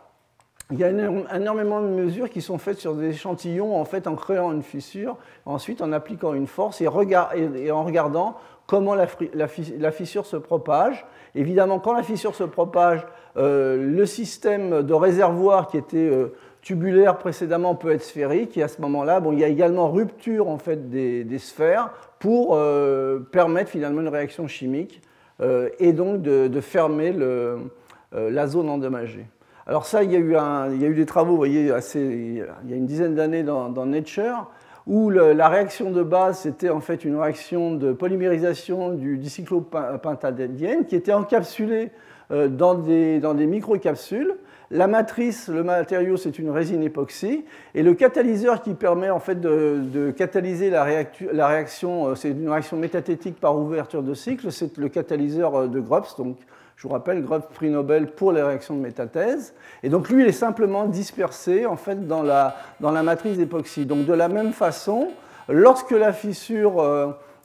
il 0.71 0.79
y 0.79 0.83
a 0.83 0.89
énormément 0.89 1.79
de 1.81 1.87
mesures 1.87 2.29
qui 2.29 2.41
sont 2.41 2.57
faites 2.57 2.79
sur 2.79 2.95
des 2.95 3.09
échantillons 3.09 3.79
en 3.79 3.85
fait 3.85 4.07
en 4.07 4.15
créant 4.15 4.51
une 4.51 4.63
fissure, 4.63 5.15
ensuite 5.45 5.81
en 5.81 5.91
appliquant 5.91 6.33
une 6.33 6.47
force 6.47 6.81
et, 6.81 6.87
en 6.87 7.83
regardant 7.83 8.35
comment 8.65 8.95
la, 8.95 9.07
fissure 9.91 10.25
se 10.25 10.37
propage. 10.37 11.05
Évidemment, 11.35 11.77
quand 11.79 11.93
la 11.93 12.01
fissure 12.01 12.33
se 12.33 12.43
propage, 12.43 13.05
euh, 13.37 13.77
le 13.77 14.05
système 14.07 14.81
de 14.81 14.93
réservoir 14.93 15.67
qui 15.67 15.77
était 15.77 15.97
euh, 15.97 16.33
tubulaire 16.61 17.19
précédemment 17.19 17.75
peut 17.75 17.91
être 17.91 18.01
sphérique 18.01 18.57
et 18.57 18.63
à 18.63 18.67
ce 18.67 18.81
moment-là, 18.81 19.19
bon, 19.19 19.33
il 19.33 19.39
y 19.39 19.43
a 19.43 19.47
également 19.49 19.91
rupture 19.91 20.49
en 20.49 20.57
fait 20.57 20.89
des, 20.89 21.37
sphères 21.37 21.91
pour 22.17 22.55
euh, 22.55 23.19
permettre 23.19 23.69
finalement 23.69 24.01
une 24.01 24.07
réaction 24.07 24.47
chimique 24.47 25.01
et 25.79 25.91
donc 25.91 26.21
de, 26.21 26.61
fermer 26.61 27.13
la 28.13 28.47
zone 28.47 28.69
endommagée. 28.69 29.27
Alors 29.67 29.87
ça, 29.87 30.03
il 30.03 30.11
y 30.11 30.15
a 30.15 30.19
eu, 30.19 30.35
il 30.75 30.81
y 30.81 30.85
a 30.85 30.87
eu 30.87 30.93
des 30.93 31.07
travaux, 31.07 31.31
vous 31.31 31.37
voyez, 31.37 31.71
assez, 31.71 31.99
il 31.99 32.69
y 32.69 32.73
a 32.73 32.75
une 32.75 32.85
dizaine 32.85 33.15
d'années 33.15 33.41
dans, 33.41 33.85
Nature, 33.85 34.51
où 34.85 35.09
la 35.09 35.49
réaction 35.49 35.89
de 35.89 36.03
base, 36.03 36.39
c'était 36.39 36.69
en 36.69 36.81
fait 36.81 37.03
une 37.03 37.15
réaction 37.15 37.73
de 37.73 37.91
polymérisation 37.91 38.93
du 38.93 39.17
dicyclopentadiène 39.17 40.85
qui 40.85 40.95
était 40.95 41.13
encapsulée 41.13 41.89
euh, 42.31 42.47
dans 42.47 42.75
des, 42.75 43.45
microcapsules. 43.47 44.35
La 44.69 44.85
matrice, 44.85 45.47
le 45.47 45.63
matériau, 45.63 46.17
c'est 46.17 46.37
une 46.37 46.51
résine 46.51 46.83
époxy. 46.83 47.45
Et 47.73 47.81
le 47.81 47.95
catalyseur 47.95 48.61
qui 48.61 48.75
permet 48.75 49.09
en 49.09 49.19
fait 49.19 49.39
de, 49.39 50.11
catalyser 50.15 50.69
la, 50.69 50.83
réaction, 50.83 52.09
euh, 52.09 52.15
c'est 52.15 52.29
une 52.29 52.49
réaction 52.49 52.77
métathétique 52.77 53.39
par 53.39 53.57
ouverture 53.57 54.03
de 54.03 54.13
cycle, 54.13 54.51
c'est 54.51 54.77
le 54.77 54.89
catalyseur 54.89 55.55
euh, 55.55 55.67
de 55.67 55.79
Grubbs. 55.79 56.15
Donc, 56.19 56.37
je 56.75 56.87
vous 56.87 56.93
rappelle, 56.93 57.23
Grubbs 57.23 57.47
prix 57.53 57.69
Nobel 57.69 58.07
pour 58.07 58.31
les 58.31 58.41
réactions 58.41 58.75
de 58.75 58.81
métathèse. 58.81 59.53
Et 59.81 59.89
donc, 59.89 60.09
lui, 60.09 60.23
il 60.23 60.27
est 60.27 60.33
simplement 60.33 60.85
dispersé 60.85 61.65
en 61.65 61.77
fait 61.77 62.07
dans 62.07 62.21
la, 62.21 62.57
dans 62.79 62.91
la 62.91 63.01
matrice 63.01 63.39
époxy. 63.39 63.85
Donc, 63.85 64.05
de 64.05 64.13
la 64.13 64.27
même 64.27 64.51
façon, 64.51 65.09
lorsque 65.47 65.91
la 65.91 66.11
fissure 66.11 66.81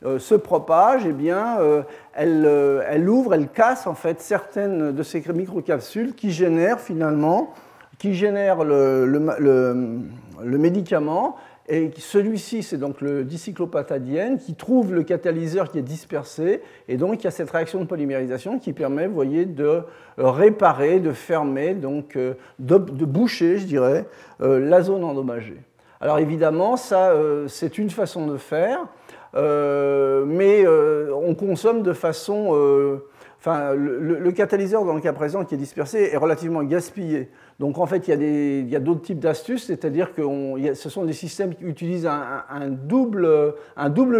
euh, 0.06 0.18
se 0.18 0.34
propage, 0.34 1.02
eh 1.06 1.12
bien, 1.12 1.58
euh, 1.60 1.82
euh, 2.18 2.82
elle, 2.88 3.08
ouvre, 3.08 3.34
elle 3.34 3.48
casse 3.48 3.86
en 3.86 3.94
fait 3.94 4.22
certaines 4.22 4.92
de 4.92 5.02
ces 5.02 5.22
microcapsules 5.30 6.14
qui 6.14 6.30
génèrent 6.30 6.80
finalement, 6.80 7.52
qui 7.98 8.14
génèrent 8.14 8.64
le, 8.64 9.04
médicament. 10.42 11.36
Et 11.70 11.90
celui-ci, 11.96 12.62
c'est 12.62 12.76
donc 12.76 13.00
le 13.00 13.24
dicyclopatadienne 13.24 14.38
qui 14.38 14.54
trouve 14.54 14.92
le 14.92 15.04
catalyseur 15.04 15.70
qui 15.70 15.78
est 15.78 15.82
dispersé. 15.82 16.60
Et 16.88 16.96
donc, 16.96 17.22
il 17.22 17.24
y 17.24 17.28
a 17.28 17.30
cette 17.30 17.50
réaction 17.50 17.80
de 17.80 17.86
polymérisation 17.86 18.58
qui 18.58 18.72
permet, 18.72 19.06
voyez, 19.06 19.46
de 19.46 19.82
réparer, 20.18 20.98
de 20.98 21.12
fermer, 21.12 21.74
donc 21.74 22.18
de, 22.18 22.36
de 22.58 23.04
boucher, 23.04 23.58
je 23.58 23.66
dirais, 23.66 24.06
la 24.40 24.82
zone 24.82 25.04
endommagée. 25.04 25.62
Alors 26.00 26.18
évidemment, 26.18 26.76
ça, 26.76 27.14
c'est 27.46 27.78
une 27.78 27.90
façon 27.90 28.26
de 28.26 28.36
faire. 28.36 28.80
Euh, 29.36 30.24
mais 30.26 30.64
euh, 30.64 31.12
on 31.14 31.34
consomme 31.34 31.82
de 31.82 31.92
façon... 31.92 32.50
Euh, 32.52 33.06
enfin, 33.38 33.74
le, 33.74 34.30
catalyseur, 34.32 34.84
dans 34.84 34.94
le 34.94 35.00
cas 35.00 35.12
présent, 35.12 35.44
qui 35.44 35.54
est 35.54 35.58
dispersé, 35.58 36.10
est 36.12 36.16
relativement 36.16 36.62
gaspillé. 36.62 37.30
Donc, 37.60 37.76
en 37.76 37.84
fait, 37.84 38.08
il 38.08 38.70
y 38.70 38.74
a 38.74 38.80
d'autres 38.80 39.02
types 39.02 39.18
d'astuces, 39.18 39.66
c'est-à-dire 39.66 40.14
que 40.14 40.22
ce 40.72 40.88
sont 40.88 41.04
des 41.04 41.12
systèmes 41.12 41.54
qui 41.54 41.64
utilisent 41.64 42.06
un, 42.06 42.70
double, 42.70 43.54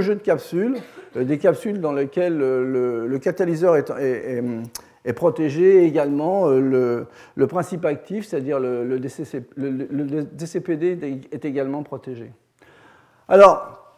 jeu 0.01 0.15
de 0.15 0.21
capsules, 0.21 0.77
des 1.17 1.39
capsules 1.39 1.81
dans 1.81 1.95
lesquelles 1.95 2.37
le, 2.37 3.19
catalyseur 3.19 3.77
est, 3.77 5.15
protégé, 5.15 5.87
également 5.87 6.51
le, 6.51 7.07
principe 7.49 7.87
actif, 7.87 8.27
c'est-à-dire 8.27 8.61
le, 8.61 8.99
DCPD, 8.99 11.23
est 11.33 11.45
également 11.47 11.83
protégé. 11.83 12.33
Alors, 13.27 13.97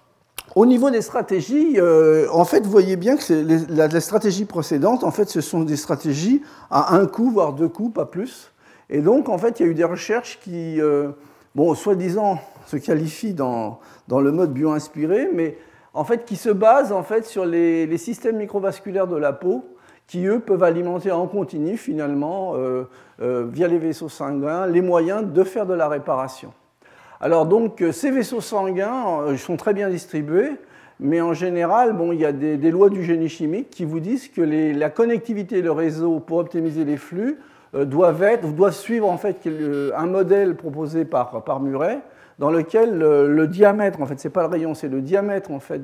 au 0.54 0.66
niveau 0.66 0.90
des 0.90 1.02
stratégies, 1.02 1.80
euh, 1.80 2.28
en 2.30 2.44
fait, 2.44 2.64
vous 2.64 2.70
voyez 2.70 2.94
bien 2.94 3.16
que 3.16 3.32
les, 3.32 4.00
stratégies 4.00 4.44
précédentes, 4.44 5.02
en 5.02 5.10
fait, 5.10 5.28
ce 5.28 5.40
sont 5.40 5.64
des 5.64 5.76
stratégies 5.76 6.42
à 6.70 6.94
un 6.94 7.06
coup, 7.06 7.32
voire 7.32 7.54
deux 7.54 7.68
coups, 7.68 7.92
pas 7.92 8.06
plus. 8.06 8.51
Et 8.92 9.00
donc, 9.00 9.28
en 9.28 9.38
fait, 9.38 9.58
il 9.58 9.66
y 9.66 9.68
a 9.68 9.72
eu 9.72 9.74
des 9.74 9.82
recherches 9.82 10.38
qui, 10.40 10.80
euh, 10.80 11.08
bon, 11.56 11.74
soi-disant, 11.74 12.38
se 12.66 12.76
qualifient 12.76 13.34
dans, 13.34 13.80
le 14.08 14.30
mode 14.30 14.52
bio-inspiré, 14.52 15.30
mais 15.34 15.58
en 15.94 16.04
fait, 16.04 16.24
qui 16.24 16.36
se 16.36 16.50
basent 16.50 16.92
en 16.92 17.02
fait 17.02 17.24
sur 17.24 17.44
les, 17.44 17.98
systèmes 17.98 18.36
microvasculaires 18.36 19.08
de 19.08 19.16
la 19.16 19.32
peau, 19.32 19.64
qui 20.06 20.26
eux 20.26 20.38
peuvent 20.38 20.62
alimenter 20.62 21.10
en 21.10 21.26
continu 21.26 21.76
finalement, 21.76 22.52
euh, 22.54 22.84
via 23.18 23.66
les 23.66 23.78
vaisseaux 23.78 24.08
sanguins, 24.08 24.66
les 24.66 24.82
moyens 24.82 25.24
de 25.24 25.42
faire 25.42 25.66
de 25.66 25.74
la 25.74 25.88
réparation. 25.88 26.52
Alors 27.22 27.46
donc 27.46 27.80
euh, 27.82 27.92
ces 27.92 28.10
vaisseaux 28.10 28.40
sanguins 28.40 29.20
euh, 29.20 29.36
sont 29.36 29.56
très 29.56 29.72
bien 29.72 29.88
distribués, 29.88 30.56
mais 30.98 31.20
en 31.20 31.32
général, 31.32 31.92
bon, 31.92 32.10
il 32.10 32.18
y 32.18 32.24
a 32.24 32.32
des, 32.32 32.70
lois 32.72 32.90
du 32.90 33.04
génie 33.04 33.28
chimique 33.28 33.70
qui 33.70 33.84
vous 33.84 34.00
disent 34.00 34.28
que 34.28 34.40
la 34.40 34.90
connectivité 34.90 35.58
et 35.58 35.62
le 35.62 35.70
réseau 35.70 36.18
pour 36.18 36.38
optimiser 36.38 36.84
les 36.84 36.96
flux 36.96 37.38
euh, 37.38 37.51
doivent, 37.72 38.22
être, 38.22 38.52
doivent 38.52 38.74
suivre 38.74 39.08
en 39.08 39.16
fait 39.16 39.48
un 39.96 40.06
modèle 40.06 40.56
proposé 40.56 41.04
par, 41.04 41.42
par 41.42 41.60
dans 42.38 42.50
lequel 42.50 42.98
le, 42.98 43.46
diamètre, 43.46 44.00
en 44.00 44.06
fait, 44.06 44.20
c'est 44.20 44.30
pas 44.30 44.42
le 44.42 44.48
rayon, 44.48 44.74
c'est 44.74 44.88
le 44.88 45.00
diamètre 45.00 45.50
en 45.50 45.60
fait 45.60 45.80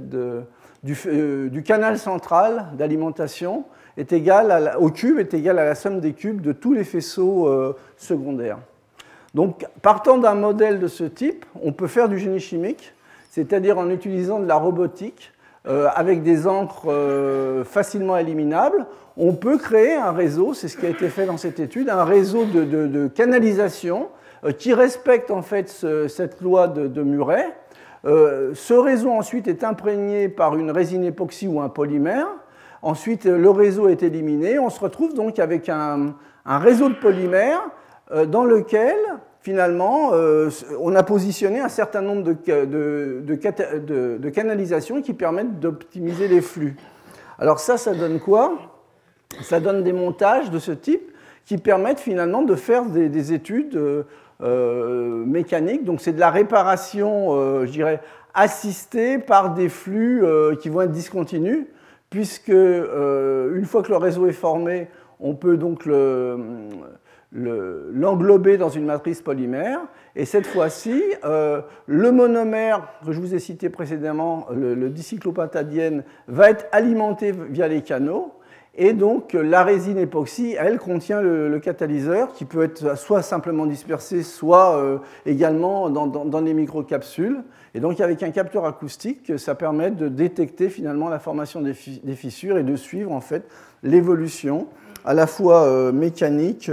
du, 0.82 1.62
canal 1.64 1.98
central 1.98 2.66
d'alimentation 2.74 3.64
est 3.96 4.12
égal 4.12 4.76
au 4.78 4.90
cube 4.90 5.18
est 5.18 5.32
égal 5.34 5.58
à 5.58 5.64
la 5.64 5.74
somme 5.74 6.00
des 6.00 6.12
cubes 6.12 6.40
de 6.40 6.52
tous 6.52 6.72
les 6.72 6.84
faisceaux 6.84 7.74
secondaires. 7.96 8.58
Donc, 9.34 9.66
partant 9.82 10.18
d'un 10.18 10.34
modèle 10.34 10.80
de 10.80 10.88
ce 10.88 11.04
type, 11.04 11.44
on 11.62 11.72
peut 11.72 11.86
faire 11.86 12.08
du 12.08 12.18
génie 12.18 12.40
chimique, 12.40 12.94
c'est-à-dire 13.30 13.78
en 13.78 13.90
utilisant 13.90 14.40
de 14.40 14.46
la 14.46 14.56
robotique 14.56 15.32
euh, 15.66 15.88
avec 15.94 16.22
des 16.22 16.46
encres 16.46 16.86
euh, 16.88 17.62
facilement 17.64 18.16
éliminables. 18.16 18.86
On 19.18 19.34
peut 19.34 19.58
créer 19.58 19.94
un 19.94 20.12
réseau, 20.12 20.54
c'est 20.54 20.68
ce 20.68 20.76
qui 20.76 20.86
a 20.86 20.88
été 20.88 21.08
fait 21.08 21.26
dans 21.26 21.36
cette 21.36 21.60
étude, 21.60 21.90
un 21.90 22.04
réseau 22.04 22.44
de, 22.44 23.08
canalisation 23.08 24.08
euh, 24.44 24.52
qui 24.52 24.72
respecte 24.72 25.30
en 25.30 25.42
fait 25.42 25.68
cette 26.08 26.40
loi 26.40 26.68
de, 26.68 27.02
Murray. 27.02 27.46
ce 28.04 28.74
réseau 28.74 29.10
ensuite 29.10 29.48
est 29.48 29.64
imprégné 29.64 30.28
par 30.28 30.56
une 30.56 30.70
résine 30.70 31.04
époxy 31.04 31.48
ou 31.48 31.60
un 31.60 31.68
polymère. 31.68 32.28
Ensuite, 32.80 33.24
le 33.24 33.50
réseau 33.50 33.88
est 33.88 34.04
éliminé. 34.04 34.60
On 34.60 34.70
se 34.70 34.78
retrouve 34.78 35.14
donc 35.14 35.40
avec 35.40 35.68
un 35.68 36.14
réseau 36.46 36.88
de 36.88 36.94
polymères 36.94 37.68
euh, 38.10 38.24
dans 38.24 38.44
lequel, 38.44 38.96
finalement, 39.40 40.10
euh, 40.12 40.50
on 40.80 40.94
a 40.94 41.02
positionné 41.02 41.60
un 41.60 41.68
certain 41.68 42.00
nombre 42.00 42.22
de, 42.22 44.30
canalisations 44.30 45.02
qui 45.02 45.12
permettent 45.12 45.60
d'optimiser 45.60 46.28
les 46.28 46.40
flux. 46.40 46.76
Alors 47.38 47.60
ça, 47.60 47.76
ça 47.76 47.94
donne 47.94 48.18
quoi? 48.18 48.77
Ça 49.42 49.60
donne 49.60 49.82
des 49.82 49.92
montages 49.92 50.50
de 50.50 50.58
ce 50.58 50.72
type 50.72 51.12
qui 51.44 51.58
permettent 51.58 52.00
finalement 52.00 52.42
de 52.42 52.54
faire 52.54 52.86
des, 52.86 53.32
études 53.32 53.76
euh, 53.76 55.24
mécaniques. 55.24 55.84
Donc 55.84 56.00
c'est 56.00 56.12
de 56.12 56.20
la 56.20 56.30
réparation, 56.30 57.64
je 57.64 57.70
dirais, 57.70 58.00
assistée 58.34 59.18
par 59.18 59.54
des 59.54 59.68
flux 59.68 60.22
qui 60.60 60.68
vont 60.68 60.82
être 60.82 60.92
discontinus, 60.92 61.66
puisque 62.10 62.48
une 62.48 63.64
fois 63.64 63.82
que 63.82 63.90
le 63.90 63.96
réseau 63.96 64.26
est 64.26 64.32
formé, 64.32 64.88
on 65.20 65.34
peut 65.34 65.56
donc 65.56 65.86
le 65.86 66.36
l'englober 67.32 68.56
dans 68.56 68.68
une 68.68 68.84
matrice 68.84 69.20
polymère. 69.20 69.80
Et 70.16 70.24
cette 70.24 70.46
fois-ci, 70.46 71.02
euh, 71.24 71.60
le 71.86 72.10
monomère 72.10 72.88
que 73.04 73.12
je 73.12 73.20
vous 73.20 73.34
ai 73.34 73.38
cité 73.38 73.68
précédemment, 73.68 74.46
le, 74.54 74.74
le 74.74 74.88
dicyclopentadiène, 74.88 76.04
va 76.26 76.50
être 76.50 76.66
alimenté 76.72 77.32
via 77.32 77.68
les 77.68 77.82
canaux. 77.82 78.32
Et 78.80 78.92
donc 78.92 79.32
la 79.32 79.64
résine 79.64 79.98
époxy, 79.98 80.54
elle, 80.56 80.78
contient 80.78 81.20
le, 81.20 81.58
catalyseur 81.58 82.32
qui 82.32 82.44
peut 82.44 82.62
être 82.62 82.96
soit 82.96 83.22
simplement 83.22 83.66
dispersé, 83.66 84.22
soit 84.22 84.76
euh, 84.76 84.98
également 85.26 85.90
dans, 85.90 86.06
dans, 86.06 86.40
les 86.40 86.54
microcapsules. 86.54 87.42
Et 87.74 87.80
donc 87.80 88.00
avec 88.00 88.22
un 88.22 88.30
capteur 88.30 88.64
acoustique, 88.64 89.36
ça 89.36 89.56
permet 89.56 89.90
de 89.90 90.06
détecter 90.06 90.68
finalement 90.68 91.08
la 91.08 91.18
formation 91.18 91.60
des, 91.60 91.74
fissures 91.74 92.56
et 92.56 92.62
de 92.62 92.76
suivre 92.76 93.10
en 93.10 93.20
fait 93.20 93.48
l'évolution 93.82 94.68
à 95.04 95.12
la 95.12 95.26
fois 95.26 95.64
euh, 95.64 95.90
mécanique 95.90 96.70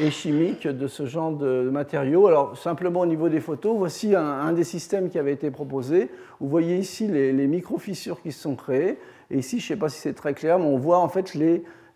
et 0.00 0.10
chimique 0.10 0.66
de 0.66 0.86
ce 0.86 1.06
genre 1.06 1.32
de 1.32 1.68
matériaux. 1.70 2.26
Alors 2.26 2.56
simplement 2.56 3.00
au 3.00 3.06
niveau 3.06 3.28
des 3.28 3.40
photos, 3.40 3.76
voici 3.76 4.14
un, 4.14 4.52
des 4.52 4.64
systèmes 4.64 5.08
qui 5.08 5.18
avait 5.18 5.32
été 5.32 5.50
proposé. 5.50 6.10
Vous 6.40 6.48
voyez 6.48 6.76
ici 6.76 7.06
les, 7.06 7.46
micro-fissures 7.46 8.20
qui 8.22 8.32
se 8.32 8.40
sont 8.40 8.56
créées. 8.56 8.98
Et 9.32 9.38
ici, 9.38 9.58
je 9.60 9.64
ne 9.64 9.68
sais 9.68 9.76
pas 9.76 9.88
si 9.88 9.98
c'est 9.98 10.12
très 10.12 10.34
clair, 10.34 10.58
mais 10.58 10.66
on 10.66 10.76
voit 10.76 10.98
en 10.98 11.08
fait 11.08 11.34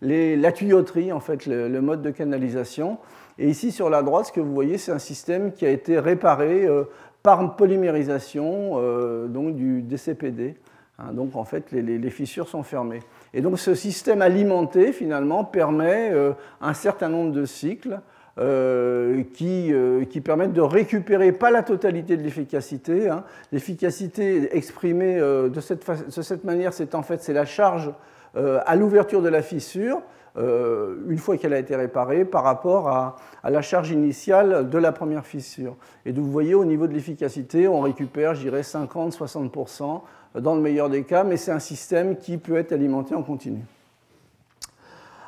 la 0.01 0.51
tuyauterie, 0.51 1.11
en 1.13 1.19
fait, 1.19 1.45
le, 1.45 1.81
mode 1.81 2.01
de 2.01 2.09
canalisation. 2.09 2.97
Et 3.37 3.47
ici 3.47 3.71
sur 3.71 3.91
la 3.91 4.01
droite, 4.01 4.25
ce 4.25 4.31
que 4.31 4.39
vous 4.39 4.53
voyez, 4.53 4.79
c'est 4.79 4.91
un 4.91 4.99
système 4.99 5.53
qui 5.53 5.63
a 5.63 5.69
été 5.69 5.99
réparé 5.99 6.65
euh, 6.65 6.85
par 7.21 7.55
polymérisation 7.55 8.71
euh, 8.77 9.27
donc 9.27 9.55
du 9.55 9.83
DCPD. 9.83 10.55
Hein, 10.97 11.13
donc 11.13 11.35
en 11.35 11.43
fait, 11.43 11.71
les, 11.71 12.09
fissures 12.09 12.47
sont 12.47 12.63
fermées. 12.63 13.01
Et 13.35 13.41
donc 13.41 13.59
ce 13.59 13.75
système 13.75 14.23
alimenté, 14.23 14.91
finalement, 14.91 15.43
permet 15.43 16.09
euh, 16.11 16.33
un 16.59 16.73
certain 16.73 17.09
nombre 17.09 17.31
de 17.31 17.45
cycles 17.45 17.99
euh, 18.39 19.23
qui, 19.33 19.73
euh, 19.73 20.05
qui, 20.05 20.21
permettent 20.21 20.53
de 20.53 20.61
récupérer, 20.61 21.31
pas 21.31 21.49
la 21.51 21.63
totalité 21.63 22.17
de 22.17 22.23
l'efficacité. 22.23 23.09
Hein. 23.09 23.23
L'efficacité 23.51 24.55
exprimée 24.55 25.17
de 25.17 25.59
cette, 25.59 25.87
de, 25.89 26.21
cette, 26.21 26.43
manière, 26.43 26.73
c'est 26.73 26.95
en 26.95 27.01
fait 27.01 27.21
c'est 27.23 27.33
la 27.33 27.45
charge 27.45 27.91
à 28.35 28.75
l'ouverture 28.75 29.23
de 29.23 29.29
la 29.29 29.41
fissure, 29.41 30.01
une 30.35 31.17
fois 31.17 31.37
qu'elle 31.37 31.53
a 31.53 31.57
été 31.57 31.75
réparée, 31.75 32.23
par 32.23 32.43
rapport 32.43 32.87
à, 32.89 33.15
à, 33.41 33.49
la 33.49 33.63
charge 33.63 33.89
initiale 33.89 34.69
de 34.69 34.77
la 34.77 34.91
première 34.91 35.25
fissure. 35.25 35.75
Et 36.05 36.11
donc 36.11 36.25
vous 36.25 36.31
voyez, 36.31 36.53
au 36.53 36.65
niveau 36.65 36.85
de 36.85 36.93
l'efficacité, 36.93 37.67
on 37.67 37.81
récupère, 37.81 38.35
je 38.35 38.41
dirais, 38.41 38.61
50-60% 38.61 40.01
dans 40.39 40.55
le 40.55 40.61
meilleur 40.61 40.89
des 40.89 41.03
cas, 41.03 41.23
mais 41.23 41.37
c'est 41.37 41.51
un 41.51 41.59
système 41.59 42.17
qui 42.17 42.37
peut 42.37 42.57
être 42.57 42.71
alimenté 42.71 43.15
en 43.15 43.23
continu. 43.23 43.61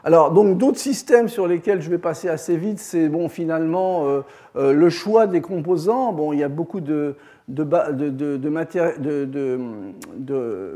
Alors, 0.04 0.32
donc 0.32 0.58
d'autres 0.58 0.80
systèmes 0.80 1.28
sur 1.28 1.48
lesquels 1.48 1.82
je 1.82 1.90
vais 1.90 1.98
passer 1.98 2.30
assez 2.30 2.56
vite, 2.56 2.80
c'est 2.80 3.10
bon, 3.10 3.28
finalement 3.28 4.08
euh, 4.08 4.22
euh, 4.56 4.72
le 4.72 4.90
choix 4.90 5.28
des 5.28 5.42
composants. 5.42 6.14
Bon, 6.14 6.32
il 6.32 6.40
y 6.40 6.44
a 6.44 6.48
beaucoup 6.48 6.80
de, 6.80 7.16
de, 7.50 8.38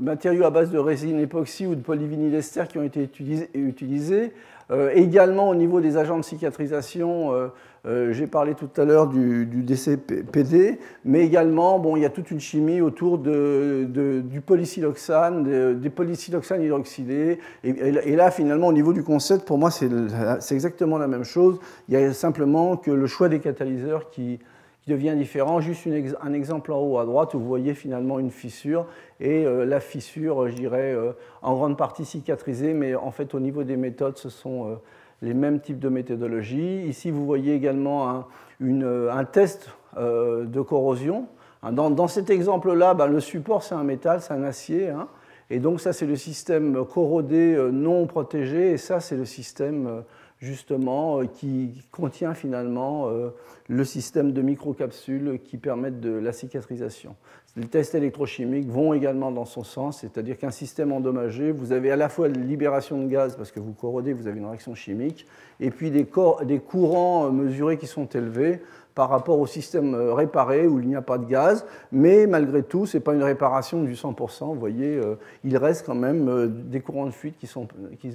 matériaux 0.02 0.46
à 0.46 0.50
base 0.50 0.72
de 0.72 0.80
résine 0.80 1.20
époxy 1.20 1.66
ou 1.68 1.76
de 1.76 1.82
polyvinylester 1.82 2.64
qui 2.68 2.78
ont 2.78 2.84
été 2.84 3.08
utilisés. 3.54 4.34
Euh, 4.72 4.92
également 4.96 5.50
au 5.50 5.56
niveau 5.56 5.82
des 5.82 5.98
agents 5.98 6.18
de 6.18 6.24
cicatrisation, 6.24 7.34
euh, 7.34 7.48
euh, 7.86 8.14
j'ai 8.14 8.28
parlé 8.28 8.56
tout 8.56 8.70
à 8.78 8.86
l'heure 8.86 9.08
du, 9.08 9.46
DCPD, 9.46 10.80
mais 11.04 11.26
également 11.26 11.80
bon, 11.80 11.98
il 11.98 12.02
y 12.02 12.06
a 12.06 12.10
toute 12.10 12.32
une 12.32 12.40
chimie 12.40 12.80
autour 12.80 13.18
du 13.18 14.42
polysiloxane, 14.46 15.80
des 15.80 15.90
polysiloxanes 15.90 16.64
hydroxydés. 16.64 17.40
Et, 17.64 18.16
là, 18.16 18.32
finalement, 18.32 18.68
au 18.68 18.74
niveau 18.74 18.94
du 18.94 19.04
concept, 19.04 19.46
pour 19.46 19.58
moi, 19.58 19.70
c'est 19.70 20.56
exactement 20.56 20.98
la 20.98 21.08
même 21.08 21.26
chose. 21.26 21.60
Il 21.90 21.94
y 21.94 21.98
a 21.98 22.14
simplement 22.14 22.78
que 22.78 22.92
le 22.92 23.06
choix 23.06 23.28
des 23.28 23.40
catalyseurs 23.40 24.10
qui, 24.10 24.40
devient 24.88 25.16
différent. 25.16 25.62
Juste 25.62 25.88
un 26.22 26.34
exemple 26.34 26.72
en 26.72 26.80
haut 26.80 26.98
à 26.98 27.06
droite 27.06 27.34
où 27.34 27.40
vous 27.40 27.48
voyez 27.48 27.74
finalement 27.74 28.20
une 28.20 28.32
fissure 28.32 28.86
et 29.20 29.46
euh, 29.46 29.66
la 29.66 29.80
fissure, 29.80 30.50
je 30.50 30.56
dirais, 30.56 30.94
euh, 30.94 31.14
en 31.42 31.56
grande 31.56 31.78
partie 31.78 32.06
cicatrisée, 32.06 32.74
mais 32.74 32.96
en 32.96 33.12
fait 33.12 33.34
au 33.34 33.40
niveau 33.40 33.64
des 33.64 33.78
méthodes, 33.78 34.18
ce 34.18 34.30
sont 34.30 34.70
euh, 34.70 34.76
les 35.22 35.34
mêmes 35.34 35.62
types 35.62 35.80
de 35.80 35.90
méthodologies. 35.90 36.84
Ici, 36.84 37.12
vous 37.12 37.26
voyez 37.26 37.54
également 37.54 38.26
un, 38.60 39.26
test 39.26 39.70
de 39.98 40.62
corrosion. 40.62 41.28
Dans, 41.72 42.08
cet 42.08 42.30
exemple-là, 42.30 42.94
ben, 42.94 43.08
le 43.08 43.22
support, 43.22 43.64
c'est 43.64 43.76
un 43.76 43.84
métal, 43.84 44.22
c'est 44.22 44.34
un 44.34 44.44
acier. 44.44 44.90
Hein. 44.90 45.08
et 45.50 45.60
donc 45.60 45.80
ça, 45.80 45.94
c'est 45.94 46.06
le 46.06 46.18
système 46.18 46.84
corrodé 46.86 47.58
non 47.72 48.06
protégé, 48.06 48.72
et 48.72 48.78
ça, 48.78 49.00
c'est 49.00 49.16
le 49.16 49.24
système 49.24 50.04
justement, 50.44 51.22
euh, 51.22 51.26
qui 51.26 51.82
contient 51.92 52.34
finalement 52.34 53.08
euh, 53.08 53.30
le 53.70 53.86
système 53.86 54.34
de 54.34 54.42
microcapsules 54.42 55.40
qui 55.44 55.58
permettent 55.58 56.02
de 56.02 56.12
la 56.12 56.34
cicatrisation. 56.34 57.16
Les 57.56 57.66
tests 57.66 57.96
électrochimiques 57.96 58.68
vont 58.68 58.94
également 58.94 59.32
dans 59.32 59.46
son 59.46 59.64
sens, 59.64 60.00
c'est-à-dire 60.02 60.38
qu'un 60.38 60.52
système 60.52 60.92
endommagé, 60.92 61.52
vous 61.52 61.72
avez 61.72 61.92
à 61.92 61.96
la 61.96 62.10
fois 62.10 62.28
la 62.28 62.38
libération 62.38 63.02
de 63.02 63.08
gaz, 63.08 63.38
parce 63.38 63.52
que 63.52 63.62
vous 63.62 63.72
corrodez, 63.72 64.12
vous 64.12 64.28
avez 64.28 64.40
une 64.40 64.46
réaction 64.46 64.76
chimique, 64.76 65.26
et 65.62 65.72
puis 65.72 65.92
des, 65.92 66.06
courants 66.06 67.28
euh, 67.28 67.32
mesurés 67.32 67.78
qui 67.78 67.88
sont 67.88 68.08
élevés 68.08 68.62
par 68.96 69.10
rapport 69.10 69.40
au 69.40 69.48
système 69.48 69.96
réparé 69.96 70.68
où 70.68 70.80
il 70.80 70.88
n'y 70.88 70.96
a 70.96 71.02
pas 71.02 71.18
de 71.18 71.26
gaz, 71.26 71.66
mais 71.92 72.28
malgré 72.28 72.64
tout, 72.64 72.86
ce 72.86 72.98
n'est 72.98 73.02
pas 73.02 73.14
une 73.14 73.24
réparation 73.24 73.82
du 73.82 73.94
100%, 73.94 74.54
vous 74.54 74.60
voyez, 74.60 75.02
il 75.44 75.58
reste 75.58 75.84
quand 75.84 75.96
même 75.96 76.48
des 76.70 76.80
courants 76.80 77.08
de 77.08 77.12
fuite 77.12 77.36
qui 77.40 77.50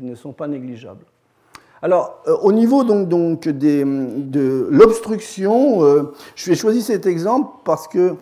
ne 0.03 0.15
sont 0.15 0.33
pas 0.33 0.47
négligeables. 0.47 1.05
Alors, 1.81 2.23
euh, 2.27 2.37
au 2.43 2.53
niveau 2.53 2.83
donc, 2.83 3.09
donc 3.09 3.49
de 3.49 4.69
l'obstruction, 4.71 5.85
euh, 5.85 6.13
je 6.35 6.51
vais 6.51 6.57
choisir 6.57 6.83
cet 6.83 7.07
exemple 7.07 7.51
parce 7.65 7.87
que 7.87 8.17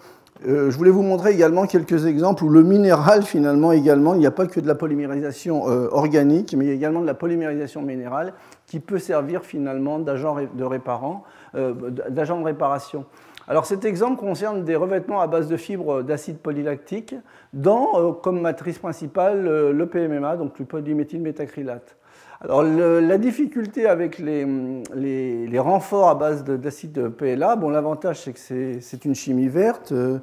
euh, 0.47 0.71
je 0.71 0.77
voulais 0.77 0.91
vous 0.91 1.03
montrer 1.03 1.31
également 1.33 1.67
quelques 1.67 2.05
exemples 2.05 2.45
où 2.45 2.51
le 2.51 2.63
minéral, 2.63 3.23
finalement, 3.23 3.73
également, 3.73 4.13
il 4.13 4.21
n'y 4.21 4.27
a 4.27 4.31
pas 4.31 4.47
que 4.47 4.61
de 4.61 4.67
la 4.67 4.75
polymérisation 4.75 5.65
organique, 5.65 6.55
mais 6.55 6.67
il 6.67 6.69
y 6.69 6.71
a 6.71 6.75
également 6.75 7.01
de 7.01 7.07
la 7.07 7.15
polymérisation 7.15 7.81
minérale 7.81 8.35
qui 8.67 8.81
peut 8.81 8.99
servir 8.99 9.43
finalement 9.43 9.99
d'agent 9.99 10.37
de, 10.55 10.65
réparant, 10.65 11.25
d'agent 11.55 12.39
de 12.39 12.45
réparation. 12.45 13.07
Alors 13.49 13.65
cet 13.65 13.85
exemple 13.85 14.19
concerne 14.19 14.65
des 14.65 14.75
revêtements 14.75 15.21
à 15.21 15.29
base 15.29 15.49
de 15.49 15.57
fibres 15.57 16.03
d'acide 16.03 16.39
polylactique 16.39 17.15
dans, 17.53 18.13
comme 18.13 18.41
matrice 18.41 18.79
principale, 18.79 19.71
le 19.71 19.87
PMMA, 19.87 20.37
donc 20.37 20.59
le 20.59 20.65
polyméthylmétacrylate. 20.67 21.97
Alors, 22.43 22.63
la 22.63 23.17
difficulté 23.17 23.87
avec 23.87 24.19
les, 24.19 25.59
renforts 25.59 26.09
à 26.09 26.15
base 26.15 26.45
d'acide 26.45 27.09
PLA, 27.09 27.57
bon, 27.57 27.71
l'avantage 27.71 28.21
c'est 28.21 28.33
que 28.35 28.81
c'est 28.81 29.05
une 29.07 29.15
chimie 29.15 29.49
verte 29.49 29.93
euh, 29.93 30.19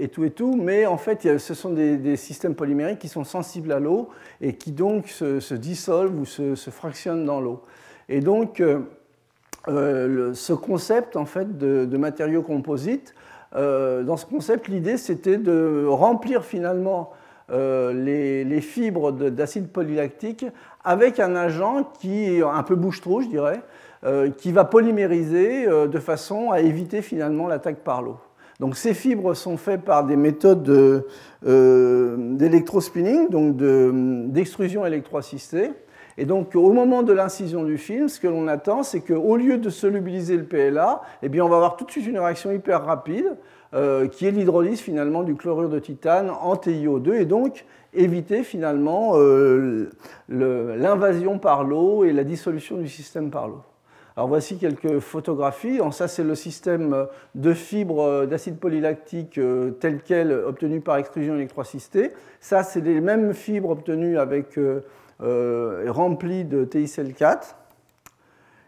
et 0.00 0.08
tout 0.08 0.24
et 0.24 0.30
tout, 0.30 0.54
mais 0.54 0.84
en 0.84 0.98
fait, 0.98 1.38
ce 1.38 1.54
sont 1.54 1.70
des, 1.70 2.16
systèmes 2.16 2.54
polymériques 2.54 2.98
qui 2.98 3.08
sont 3.08 3.24
sensibles 3.24 3.72
à 3.72 3.80
l'eau 3.80 4.10
et 4.42 4.54
qui 4.54 4.70
donc 4.70 5.08
se, 5.08 5.54
dissolvent 5.54 6.20
ou 6.20 6.26
se, 6.26 6.70
fractionnent 6.70 7.24
dans 7.24 7.40
l'eau. 7.40 7.62
Et 8.10 8.20
donc, 8.20 8.60
euh, 8.60 8.80
euh, 9.68 10.34
ce 10.34 10.52
concept 10.52 11.16
en 11.16 11.24
fait 11.24 11.56
de, 11.56 11.96
matériaux 11.96 12.42
composites, 12.42 13.14
dans 13.54 14.16
ce 14.16 14.26
concept, 14.26 14.68
l'idée 14.68 14.98
c'était 14.98 15.38
de 15.38 15.86
remplir 15.88 16.44
finalement 16.44 17.12
les, 17.50 18.60
fibres 18.60 19.12
d'acide 19.12 19.68
polylactique 19.68 20.46
avec 20.84 21.20
un 21.20 21.36
agent 21.36 21.84
qui 22.00 22.24
est 22.24 22.42
un 22.42 22.62
peu 22.62 22.74
bouche-trou, 22.74 23.22
je 23.22 23.28
dirais, 23.28 23.62
euh, 24.04 24.28
qui 24.30 24.52
va 24.52 24.66
polymériser 24.66 25.66
euh, 25.66 25.86
de 25.86 25.98
façon 25.98 26.50
à 26.50 26.60
éviter 26.60 27.00
finalement 27.00 27.48
l'attaque 27.48 27.78
par 27.78 28.02
l'eau. 28.02 28.18
Donc 28.60 28.76
ces 28.76 28.92
fibres 28.92 29.32
sont 29.32 29.56
faites 29.56 29.80
par 29.80 30.04
des 30.04 30.16
méthodes 30.16 30.68
euh, 31.46 32.16
d'électrospinning, 32.18 33.30
donc 33.30 33.56
d'extrusion 34.30 34.84
électroassistée. 34.84 35.70
Et 36.18 36.26
donc 36.26 36.54
au 36.54 36.70
moment 36.74 37.02
de 37.02 37.14
l'incision 37.14 37.64
du 37.64 37.78
film, 37.78 38.10
ce 38.10 38.20
que 38.20 38.28
l'on 38.28 38.46
attend, 38.46 38.82
c'est 38.82 39.00
qu'au 39.00 39.36
lieu 39.36 39.56
de 39.56 39.70
solubiliser 39.70 40.36
le 40.36 40.44
PLA, 40.44 41.00
eh 41.22 41.30
bien, 41.30 41.42
on 41.42 41.48
va 41.48 41.56
avoir 41.56 41.76
tout 41.76 41.86
de 41.86 41.90
suite 41.90 42.06
une 42.06 42.18
réaction 42.18 42.52
hyper 42.52 42.84
rapide, 42.84 43.36
qui 44.12 44.26
est 44.26 44.30
l'hydrolyse 44.30 44.80
finalement 44.80 45.24
du 45.24 45.34
chlorure 45.34 45.68
de 45.68 45.80
titane 45.80 46.30
en 46.30 46.54
TiO2, 46.54 47.12
et 47.14 47.24
donc 47.24 47.64
éviter 47.94 48.42
finalement 48.42 49.12
euh, 49.14 49.90
l'invasion 50.28 51.38
par 51.38 51.64
l'eau 51.64 52.04
et 52.04 52.12
la 52.12 52.24
dissolution 52.24 52.76
du 52.76 52.88
système 52.88 53.30
par 53.30 53.48
l'eau. 53.48 53.62
Alors 54.16 54.28
voici 54.28 54.58
quelques 54.58 55.00
photographies. 55.00 55.80
ça, 55.90 56.06
c'est 56.06 56.22
le 56.22 56.36
système 56.36 57.06
de 57.34 57.52
fibres 57.52 58.26
d'acide 58.26 58.58
polylactique 58.58 59.38
euh, 59.38 59.72
tel 59.72 60.02
quel 60.04 60.32
obtenu 60.32 60.80
par 60.80 60.98
extrusion 60.98 61.34
électroassistée. 61.34 62.12
Ça, 62.38 62.62
c'est 62.62 62.80
les 62.80 63.00
mêmes 63.00 63.34
fibres 63.34 63.70
obtenues 63.70 64.18
avec 64.18 64.56
euh, 64.56 65.84
remplies 65.88 66.44
de 66.44 66.64
TiCl4. 66.64 67.56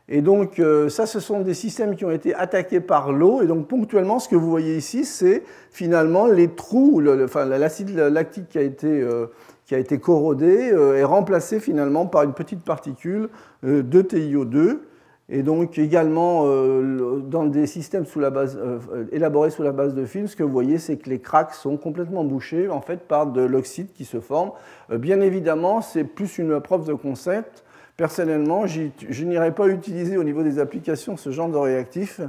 Et 0.09 0.23
donc 0.23 0.61
euh, 0.61 0.89
ça, 0.89 1.05
ce 1.05 1.19
sont 1.19 1.41
des 1.41 1.55
systèmes 1.55 1.97
qui 1.97 2.05
ont 2.05 2.11
été 2.11 2.35
attaqués 2.35 2.81
par 2.81 3.13
l'eau. 3.13 3.43
Et 3.43 3.47
donc 3.47 3.67
ponctuellement, 3.67 4.19
ce 4.19 4.29
que 4.29 4.37
vous 4.37 4.49
voyez 4.49 4.77
ici, 4.77 5.05
c'est 5.05 5.43
finalement 5.71 6.27
les 6.27 6.49
trous, 6.49 7.01
l'acide 7.01 7.97
lactique 7.97 8.49
qui 8.49 8.59
a 8.59 8.63
été, 8.63 8.87
euh, 8.89 9.27
qui 9.65 9.75
a 9.75 9.79
été 9.79 9.99
corrodé 9.99 10.71
euh, 10.73 10.97
est 10.97 11.05
remplacé 11.05 11.59
finalement 11.59 12.07
par 12.07 12.23
une 12.23 12.35
petite 12.35 12.63
particule 12.63 13.29
de 13.63 14.03
TiO2. 14.03 14.79
Et 15.29 15.43
donc 15.43 15.77
également 15.77 16.45
dans 16.45 17.47
des 17.47 17.67
systèmes 17.67 18.05
élaborés 19.11 19.51
sous 19.51 19.65
la 19.65 19.73
base 19.73 19.93
de 19.93 20.05
film, 20.05 20.29
ce 20.29 20.37
que 20.37 20.45
vous 20.45 20.53
voyez, 20.53 20.79
c'est 20.79 20.99
que 20.99 21.11
les 21.11 21.19
cracks 21.19 21.53
sont 21.53 21.77
complètement 21.77 22.23
bouchés 22.23 22.69
en 22.69 22.81
fait 22.81 23.09
par 23.09 23.27
de 23.27 23.41
l'oxyde 23.41 23.93
qui 23.93 24.05
se 24.05 24.21
forme. 24.21 24.53
bien 24.89 25.21
évidemment, 25.21 25.81
c'est 25.81 26.05
plus 26.05 26.39
une 26.39 26.61
preuve 26.61 26.87
de 26.87 26.95
concept 26.95 27.65
Personnellement, 27.97 28.67
je 28.67 29.25
n'irai 29.25 29.55
pas 29.55 29.69
utiliser 29.69 30.19
au 30.19 30.25
niveau 30.25 30.43
des 30.43 30.59
applications 30.59 31.17
ce 31.17 31.31
genre 31.31 31.49
de 31.49 31.57
réactif 31.57 32.21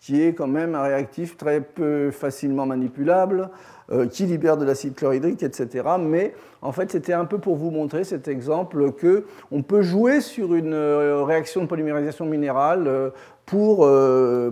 qui 0.00 0.22
est 0.22 0.34
quand 0.34 0.46
même 0.46 0.76
un 0.76 0.82
réactif 0.82 1.36
très 1.36 1.60
peu 1.60 2.12
facilement 2.12 2.64
manipulable, 2.64 3.50
euh, 3.90 4.06
qui 4.06 4.24
libère 4.24 4.56
de 4.56 4.64
l'acide 4.64 4.94
chlorhydrique, 4.94 5.42
etc. 5.42 5.84
Mais 5.98 6.34
en 6.62 6.70
fait, 6.70 6.92
c'était 6.92 7.12
un 7.12 7.24
peu 7.24 7.38
pour 7.38 7.56
vous 7.56 7.72
montrer 7.72 8.04
cet 8.04 8.28
exemple 8.28 8.92
qu'on 8.92 9.62
peut 9.62 9.82
jouer 9.82 10.20
sur 10.20 10.54
une 10.54 10.74
euh, 10.74 11.24
réaction 11.24 11.62
de 11.62 11.66
polymérisation 11.66 12.24
minérale 12.24 12.86
euh, 12.86 13.10
pour, 13.46 13.88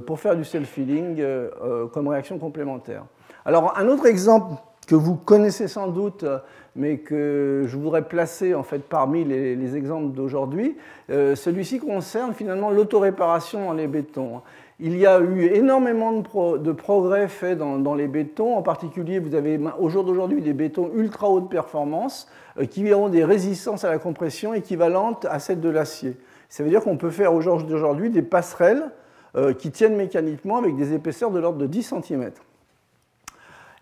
pour 0.06 0.20
faire 0.20 0.37
du 0.37 0.44
self-healing 0.44 1.20
comme 1.92 2.06
réaction 2.06 2.38
complémentaire. 2.38 3.04
Alors, 3.44 3.76
un 3.76 3.88
autre 3.88 4.06
exemple 4.06 4.54
que 4.87 4.94
vous 4.94 5.16
connaissez 5.16 5.66
sans 5.66 5.88
doute, 5.88 6.24
mais 6.76 6.98
que 6.98 7.64
je 7.66 7.76
voudrais 7.76 8.02
placer 8.02 8.54
en 8.54 8.62
fait 8.62 8.80
parmi 8.80 9.24
les, 9.24 9.76
exemples 9.76 10.14
d'aujourd'hui. 10.14 10.76
Euh, 11.10 11.34
celui-ci 11.34 11.78
concerne 11.78 12.34
finalement 12.34 12.70
l'autoréparation 12.70 13.66
dans 13.66 13.72
les 13.72 13.87
bétons. 13.87 14.42
Il 14.80 14.96
y 14.98 15.06
a 15.06 15.20
eu 15.20 15.44
énormément 15.54 16.12
de, 16.12 16.72
progrès 16.72 17.28
faits 17.28 17.58
dans, 17.58 17.94
les 17.94 18.08
bétons. 18.08 18.56
En 18.56 18.62
particulier, 18.62 19.20
vous 19.20 19.37
avez 19.37 19.60
au 19.78 19.88
jour 19.88 20.02
d'aujourd'hui 20.02 20.42
des 20.42 20.52
bétons 20.52 20.90
ultra 20.96 21.30
haute 21.30 21.48
performance 21.48 22.28
euh, 22.58 22.66
qui 22.66 22.92
ont 22.92 23.08
des 23.08 23.24
résistances 23.24 23.84
à 23.84 23.90
la 23.90 23.98
compression 23.98 24.52
équivalentes 24.52 25.26
à 25.30 25.38
celles 25.38 25.60
de 25.60 25.68
l'acier. 25.68 26.16
Ça 26.48 26.64
veut 26.64 26.70
dire 26.70 26.82
qu'on 26.82 26.96
peut 26.96 27.10
faire 27.10 27.34
au 27.34 27.40
jour 27.40 27.62
d'aujourd'hui 27.62 28.10
des 28.10 28.22
passerelles 28.22 28.90
euh, 29.37 29.52
qui 29.52 29.70
tiennent 29.70 29.96
mécaniquement 29.96 30.58
avec 30.58 30.76
des 30.76 30.92
épaisseurs 30.92 31.30
de 31.30 31.38
l'ordre 31.38 31.58
de 31.58 31.66
10 31.66 31.94
cm. 32.02 32.30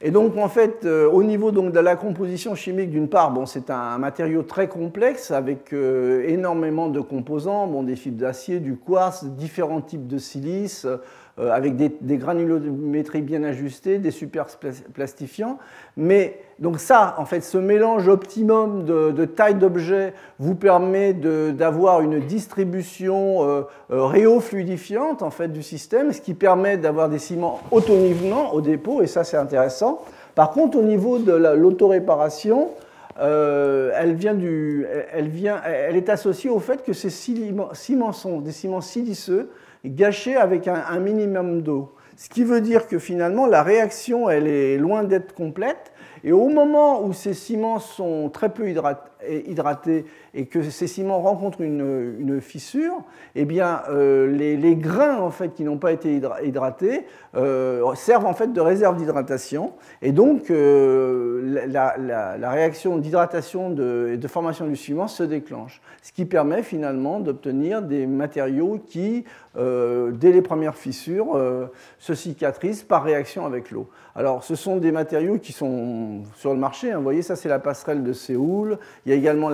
Et 0.04 0.10
donc, 0.10 0.36
en 0.36 0.48
fait, 0.48 0.84
euh, 0.84 1.08
au 1.08 1.22
niveau 1.22 1.52
donc, 1.52 1.70
de 1.72 1.78
la 1.78 1.94
composition 1.94 2.56
chimique, 2.56 2.90
d'une 2.90 3.08
part, 3.08 3.30
bon, 3.30 3.46
c'est 3.46 3.70
un 3.70 3.98
matériau 3.98 4.42
très 4.42 4.68
complexe 4.68 5.30
avec 5.30 5.72
euh, 5.72 6.24
énormément 6.26 6.88
de 6.88 7.00
composants, 7.00 7.68
bon, 7.68 7.84
des 7.84 7.94
fibres 7.94 8.18
d'acier, 8.18 8.58
du 8.58 8.76
quartz, 8.76 9.24
différents 9.24 9.80
types 9.80 10.08
de 10.08 10.18
silice, 10.18 10.88
avec 11.38 11.76
des, 11.76 11.90
des, 12.00 12.18
granulométries 12.18 13.22
bien 13.22 13.42
ajustées, 13.42 13.98
des 13.98 14.10
superplastifiants. 14.10 15.58
Mais 15.96 16.40
donc 16.58 16.78
ça, 16.78 17.16
en 17.18 17.24
fait, 17.24 17.40
ce 17.40 17.58
mélange 17.58 18.06
optimum 18.08 18.84
de, 18.84 19.24
taille 19.24 19.56
d'objet 19.56 20.14
vous 20.38 20.54
permet 20.54 21.12
d'avoir 21.12 22.02
une 22.02 22.20
distribution 22.20 23.42
euh, 23.42 23.62
réofluidifiante 23.90 25.22
en 25.22 25.30
fait, 25.30 25.48
du 25.48 25.62
système, 25.62 26.12
ce 26.12 26.20
qui 26.20 26.34
permet 26.34 26.76
d'avoir 26.76 27.08
des 27.08 27.18
ciments 27.18 27.60
autonivement 27.70 28.54
au 28.54 28.60
dépôt, 28.60 29.02
et 29.02 29.06
ça 29.06 29.24
c'est 29.24 29.36
intéressant. 29.36 30.02
Par 30.34 30.50
contre, 30.50 30.78
au 30.78 30.82
niveau 30.82 31.18
de 31.18 31.32
l'autoréparation, 31.32 32.70
euh, 33.18 33.90
elle, 33.94 34.10
elle, 35.12 35.28
vient, 35.28 35.60
elle, 35.64 35.96
est 35.96 36.08
associée 36.08 36.48
au 36.48 36.60
fait 36.60 36.82
que 36.82 36.92
ces 36.92 37.10
ciments 37.10 38.12
sont 38.12 38.40
des 38.40 38.52
ciments 38.52 38.80
siliceux 38.80 39.50
gâchés 39.84 40.36
avec 40.36 40.68
un, 40.68 40.98
minimum 40.98 41.62
d'eau. 41.62 41.94
Ce 42.16 42.28
qui 42.28 42.44
veut 42.44 42.60
dire 42.60 42.86
que 42.86 42.98
finalement, 42.98 43.46
la 43.46 43.62
réaction, 43.62 44.28
elle 44.28 44.46
est 44.46 44.76
loin 44.76 45.04
d'être 45.04 45.34
complète. 45.34 45.92
Et 46.24 46.32
au 46.32 46.48
moment 46.48 47.02
où 47.02 47.12
ces 47.12 47.34
ciments 47.34 47.78
sont 47.78 48.28
très 48.28 48.52
peu 48.52 48.68
hydratés 48.68 49.11
et 49.28 50.46
que 50.46 50.62
ces 50.62 50.86
ciments 50.86 51.20
rencontrent 51.20 51.60
une, 51.60 52.40
fissure, 52.40 53.02
eh 53.34 53.44
bien, 53.44 53.82
euh, 53.90 54.26
les, 54.26 54.76
grains 54.76 55.18
en 55.18 55.30
fait, 55.30 55.54
qui 55.54 55.64
n'ont 55.64 55.78
pas 55.78 55.92
été 55.92 56.20
hydratés 56.42 57.06
euh, 57.36 57.94
servent 57.94 58.26
en 58.26 58.34
fait 58.34 58.52
de 58.52 58.60
réserve 58.60 58.96
d'hydratation. 58.96 59.72
Et 60.00 60.12
donc, 60.12 60.50
euh, 60.50 61.66
la, 61.68 62.50
réaction 62.50 62.98
d'hydratation 62.98 63.72
et 63.72 64.16
de 64.16 64.28
formation 64.28 64.66
du 64.66 64.76
ciment 64.76 65.08
se 65.08 65.22
déclenche. 65.22 65.80
Ce 66.02 66.12
qui 66.12 66.24
permet 66.24 66.62
finalement 66.62 67.20
d'obtenir 67.20 67.82
des 67.82 68.06
matériaux 68.06 68.82
qui, 68.86 69.24
dès 69.56 70.32
les 70.32 70.42
premières 70.42 70.76
fissures, 70.76 71.40
se 71.98 72.14
cicatrisent 72.14 72.82
par 72.82 73.04
réaction 73.04 73.46
avec 73.46 73.70
l'eau. 73.70 73.88
Alors, 74.14 74.44
ce 74.44 74.54
sont 74.54 74.76
des 74.76 74.92
matériaux 74.92 75.38
qui 75.38 75.52
sont 75.52 76.22
sur 76.36 76.52
le 76.52 76.58
marché. 76.58 76.92
Hein. 76.92 76.98
Vous 76.98 77.02
voyez, 77.02 77.22
ça, 77.22 77.34
c'est 77.34 77.48
la 77.48 77.58
passerelle 77.58 78.02
de 78.02 78.12
Séoul. 78.12 78.78
Il 79.06 79.10
y 79.10 79.11
a 79.12 79.16
également 79.16 79.50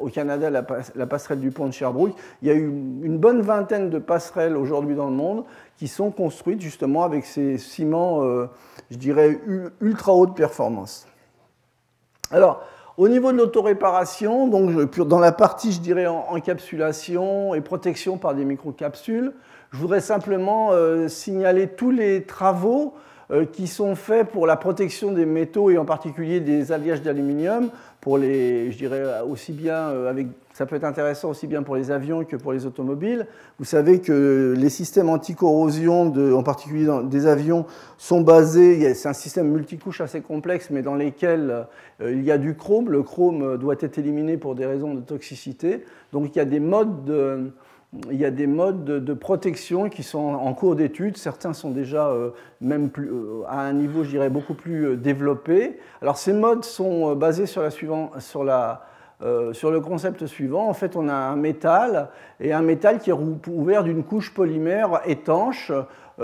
au 0.00 0.08
Canada 0.08 0.50
la, 0.50 1.06
passerelle 1.06 1.40
du 1.40 1.50
pont 1.50 1.66
de 1.66 1.72
Sherbrooke. 1.72 2.14
Il 2.42 2.48
y 2.48 2.50
a 2.50 2.54
eu 2.54 2.66
une 2.66 3.18
bonne 3.18 3.40
vingtaine 3.40 3.90
de 3.90 3.98
passerelles 3.98 4.56
aujourd'hui 4.56 4.94
dans 4.94 5.06
le 5.06 5.14
monde 5.14 5.44
qui 5.76 5.88
sont 5.88 6.10
construites 6.10 6.60
justement 6.60 7.04
avec 7.04 7.24
ces 7.24 7.58
ciments, 7.58 8.22
euh, 8.24 8.46
je 8.90 8.96
dirais, 8.96 9.40
ultra 9.80 10.14
haute 10.14 10.34
performance. 10.34 11.06
Alors, 12.30 12.62
au 12.96 13.08
niveau 13.08 13.32
de 13.32 13.38
l'autoréparation, 13.38 14.46
donc 14.46 14.94
dans 14.96 15.18
la 15.18 15.32
partie, 15.32 15.72
je 15.72 15.80
dirais, 15.80 16.06
encapsulation 16.06 17.54
et 17.54 17.60
protection 17.60 18.18
par 18.18 18.34
des 18.34 18.44
microcapsules, 18.44 19.32
je 19.72 19.78
voudrais 19.78 20.00
simplement 20.00 20.72
euh, 20.72 21.08
signaler 21.08 21.68
tous 21.68 21.90
les 21.90 22.24
travaux 22.24 22.94
euh, 23.30 23.44
qui 23.44 23.68
sont 23.68 23.94
faits 23.94 24.28
pour 24.28 24.46
la 24.46 24.56
protection 24.56 25.12
des 25.12 25.24
métaux 25.24 25.70
et 25.70 25.78
en 25.78 25.84
particulier 25.84 26.40
des 26.40 26.72
alliages 26.72 27.00
d'aluminium 27.00 27.70
pour 28.00 28.16
les, 28.16 28.72
je 28.72 28.78
dirais 28.78 29.20
aussi 29.28 29.52
bien 29.52 29.90
euh, 29.90 30.10
avec, 30.10 30.28
ça 30.54 30.64
peut 30.64 30.76
être 30.76 30.84
intéressant 30.84 31.30
aussi 31.30 31.46
bien 31.46 31.62
pour 31.62 31.76
les 31.76 31.90
avions 31.90 32.24
que 32.24 32.36
pour 32.36 32.52
les 32.52 32.64
automobiles. 32.64 33.26
Vous 33.58 33.64
savez 33.64 34.00
que 34.00 34.54
les 34.56 34.70
systèmes 34.70 35.10
anti-corrosion, 35.10 36.12
en 36.34 36.42
particulier 36.42 36.88
des 37.04 37.26
avions, 37.26 37.66
sont 37.98 38.22
basés, 38.22 38.94
c'est 38.94 39.08
un 39.08 39.14
système 39.14 39.48
multicouche 39.48 40.00
assez 40.00 40.22
complexe, 40.22 40.70
mais 40.70 40.82
dans 40.82 40.94
lesquels 40.94 41.66
euh, 42.00 42.12
il 42.12 42.24
y 42.24 42.30
a 42.30 42.38
du 42.38 42.54
chrome. 42.54 42.90
Le 42.90 43.02
chrome 43.02 43.58
doit 43.58 43.76
être 43.80 43.98
éliminé 43.98 44.38
pour 44.38 44.54
des 44.54 44.64
raisons 44.64 44.94
de 44.94 45.00
toxicité. 45.00 45.84
Donc 46.12 46.34
il 46.34 46.38
y 46.38 46.42
a 46.42 46.46
des 46.46 46.60
modes 46.60 47.04
de, 47.04 47.52
il 48.10 48.18
y 48.18 48.24
a 48.24 48.30
des 48.30 48.46
modes 48.46 48.84
de, 48.84 49.14
protection 49.14 49.88
qui 49.88 50.02
sont 50.02 50.18
en 50.18 50.54
cours 50.54 50.76
d'étude. 50.76 51.16
Certains 51.16 51.52
sont 51.52 51.70
déjà 51.70 52.08
euh, 52.08 52.30
même 52.60 52.88
plus, 52.88 53.10
euh, 53.10 53.42
à 53.48 53.60
un 53.60 53.72
niveau, 53.72 54.04
je 54.04 54.10
dirais, 54.10 54.30
beaucoup 54.30 54.54
plus 54.54 54.86
euh, 54.86 54.96
développé. 54.96 55.78
Alors 56.00 56.16
ces 56.16 56.32
modes 56.32 56.64
sont 56.64 57.16
basés 57.16 57.46
sur, 57.46 57.62
la 57.62 57.70
suivant, 57.70 58.12
sur, 58.20 58.44
la, 58.44 58.86
sur 59.52 59.72
le 59.72 59.80
concept 59.80 60.26
suivant. 60.26 60.68
En 60.68 60.74
fait, 60.74 60.94
on 60.94 61.08
a 61.08 61.14
un 61.14 61.36
métal 61.36 62.10
et 62.38 62.52
un 62.52 62.62
métal 62.62 63.00
qui 63.00 63.10
est 63.10 63.14
ouvert 63.48 63.82
d'une 63.82 64.04
couche 64.04 64.32
polymère 64.32 65.00
étanche 65.04 65.72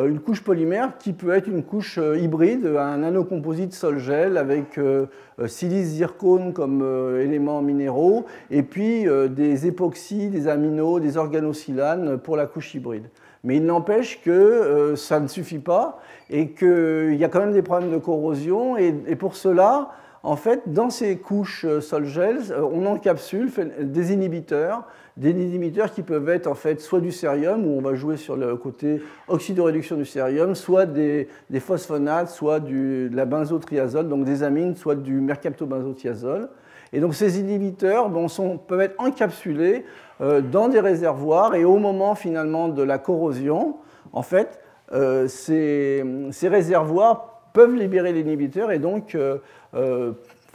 une 0.05 0.21
couche 0.21 0.43
polymère 0.43 0.99
qui 0.99 1.13
peut 1.13 1.35
être 1.35 1.49
une 1.49 1.63
couche 1.63 1.99
euh, 1.99 2.19
hybride, 2.19 2.67
un 2.67 2.99
nanocomposite 2.99 3.73
sol-gel 3.73 4.37
avec 4.37 4.79
euh, 4.79 5.07
silice 5.47 5.89
zircone 5.89 6.53
comme 6.53 6.83
éléments 7.21 7.63
minéraux, 7.63 8.27
et 8.51 8.63
puis 8.63 9.07
des 9.29 9.67
époxys, 9.67 10.29
des 10.29 10.49
aminos, 10.49 10.99
des 10.99 11.17
organosilanes 11.17 12.19
pour 12.19 12.37
la 12.37 12.47
couche 12.47 12.75
hybride. 12.75 13.09
Mais 13.45 13.57
il 13.57 13.65
n'empêche 13.65 14.23
que 14.23 14.95
ça 14.97 15.21
ne 15.21 15.29
suffit 15.29 15.59
pas 15.59 16.01
et 16.31 16.53
qu'il 16.53 17.17
y 17.17 17.25
a 17.25 17.29
quand 17.29 17.41
même 17.41 17.53
des 17.53 17.63
problèmes 17.63 17.93
de 17.93 17.99
corrosion, 17.99 18.79
et, 18.79 18.93
pour 19.17 19.37
cela, 19.37 19.91
en 20.23 20.37
fait, 20.37 20.63
dans 20.73 20.89
ces 20.89 21.19
couches 21.19 21.67
sol-gel, 21.81 22.39
on 22.73 22.87
encapsule 22.87 23.51
des 23.79 24.15
inhibiteurs 24.15 24.85
des 25.17 25.31
inhibiteurs 25.31 25.93
qui 25.93 26.03
peuvent 26.03 26.29
être 26.29 26.47
en 26.47 26.55
fait 26.55 26.81
soit 26.81 27.01
du 27.01 27.11
cérium, 27.11 27.67
où 27.67 27.79
on 27.79 27.81
va 27.81 27.95
jouer 27.95 28.17
sur 28.17 28.37
le 28.37 28.57
côté 28.57 29.01
oxydoréduction 29.29 29.97
du 29.97 30.05
cérium, 30.05 30.55
soit 30.55 30.85
des, 30.85 31.29
phosphonates, 31.59 32.29
soit 32.29 32.61
du, 32.61 33.09
de 33.09 33.17
la 33.17 33.25
benzotriazole, 33.25 34.09
donc 34.09 34.25
des 34.25 34.43
amines, 34.43 34.77
soit 34.77 34.95
du 34.95 35.21
mercaptobenzothiazole. 35.21 36.49
Et 36.93 37.01
donc 37.01 37.15
ces 37.15 37.41
inhibiteurs 37.41 38.11
sont, 38.29 38.59
peuvent 38.59 38.81
être 38.81 38.95
encapsulés 38.99 39.85
euh, 40.21 40.41
dans 40.41 40.69
des 40.69 40.81
réservoirs 40.81 41.55
et 41.55 41.65
au 41.65 41.79
moment 41.79 42.15
finalement 42.15 42.69
de 42.69 42.83
la 42.83 42.99
corrosion, 42.99 43.77
en 44.13 44.23
fait, 44.23 44.61
euh, 44.93 45.29
ces, 45.29 46.05
réservoirs 46.43 47.43
peuvent 47.53 47.75
libérer 47.75 48.13
l'inhibiteur 48.13 48.71
et 48.71 48.79
donc 48.79 49.15
euh, 49.15 49.39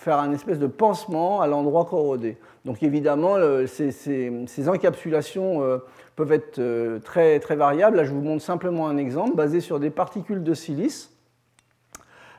faire 0.01 0.17
un 0.17 0.31
espèce 0.31 0.57
de 0.57 0.65
pansement 0.65 1.41
à 1.41 1.47
l'endroit 1.47 1.85
corrodé. 1.85 2.37
Donc 2.65 2.81
évidemment, 2.81 3.35
ces, 3.67 4.67
encapsulations 4.67 5.61
euh, 5.61 5.77
peuvent 6.15 6.31
être 6.31 6.57
euh, 6.57 6.97
très, 6.97 7.39
très 7.39 7.55
variables. 7.55 7.97
Là, 7.97 8.03
je 8.03 8.11
vous 8.11 8.21
montre 8.21 8.43
simplement 8.43 8.87
un 8.87 8.97
exemple 8.97 9.35
basé 9.35 9.59
sur 9.59 9.79
des 9.79 9.91
particules 9.91 10.41
de 10.41 10.55
silice 10.55 11.11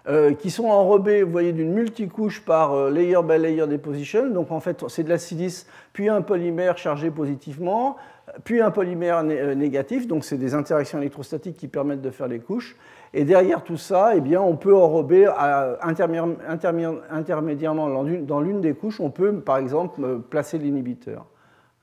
euh, 0.09 0.35
qui 0.35 0.51
sont 0.51 0.64
enrobées, 0.64 1.22
vous 1.22 1.31
voyez, 1.31 1.53
d'une 1.53 1.72
multicouche 1.72 2.44
par 2.44 2.90
layer 2.90 3.22
by 3.22 3.38
layer 3.38 3.68
deposition. 3.68 4.29
Donc 4.29 4.51
en 4.51 4.59
fait, 4.59 4.83
c'est 4.88 5.05
de 5.05 5.09
la 5.09 5.18
silice, 5.18 5.68
puis 5.92 6.09
un 6.09 6.20
polymère 6.20 6.77
chargé 6.79 7.12
positivement, 7.12 7.96
puis 8.42 8.61
un 8.61 8.72
polymère 8.72 9.22
négatif. 9.22 10.09
Donc 10.09 10.25
c'est 10.25 10.37
des 10.37 10.55
interactions 10.55 10.98
électrostatiques 10.98 11.59
qui 11.59 11.68
permettent 11.68 12.03
de 12.03 12.11
faire 12.11 12.27
les 12.27 12.40
couches. 12.40 12.75
Et 13.14 13.25
derrière 13.25 13.62
tout 13.62 13.77
ça, 13.77 14.12
eh 14.16 14.20
bien, 14.20 14.40
on 14.40 14.57
peut 14.57 14.75
enrober 14.75 15.27
intermédiairement 15.81 17.88
dans 17.88 18.40
l'une 18.40 18.61
des 18.61 18.75
couches, 18.75 19.01
on 19.01 19.11
peut 19.11 19.40
par 19.40 19.59
exemple 19.59 20.03
euh, 20.03 20.18
placer 20.18 20.59
l'inhibiteur. 20.59 21.27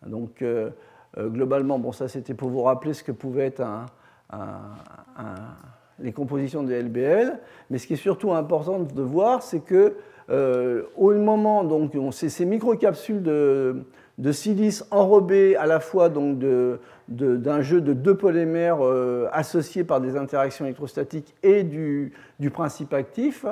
Donc 0.05 0.41
euh, 0.41 0.71
euh, 1.17 1.29
globalement, 1.29 1.77
bon, 1.77 1.91
ça 1.91 2.07
c'était 2.07 2.33
pour 2.33 2.49
vous 2.49 2.63
rappeler 2.63 2.93
ce 2.93 3.03
que 3.03 3.11
pouvaient 3.11 3.45
être 3.45 3.63
les 5.99 6.13
compositions 6.13 6.63
de 6.63 6.73
LBL. 6.73 7.39
Mais 7.69 7.77
ce 7.77 7.85
qui 7.85 7.93
est 7.93 7.97
surtout 7.97 8.33
important 8.33 8.79
de 8.79 9.01
voir, 9.01 9.43
c'est 9.43 9.59
que 9.59 9.95
au 10.97 11.13
moment, 11.13 11.63
donc, 11.63 11.93
ces 12.11 12.45
microcapsules 12.45 13.23
de, 13.23 13.83
de 14.19 14.31
silice 14.31 14.85
enrobées 14.91 15.55
à 15.55 15.65
la 15.65 15.79
fois 15.79 16.09
donc 16.09 16.37
de, 16.37 16.79
d'un 17.09 17.61
jeu 17.61 17.81
de 17.81 17.93
deux 17.93 18.15
polymères 18.15 18.85
euh, 18.85 19.27
associés 19.31 19.83
par 19.83 19.99
des 19.99 20.15
interactions 20.15 20.65
électrostatiques 20.65 21.33
et 21.43 21.63
du, 21.63 22.13
principe 22.53 22.93
actif, 22.93 23.45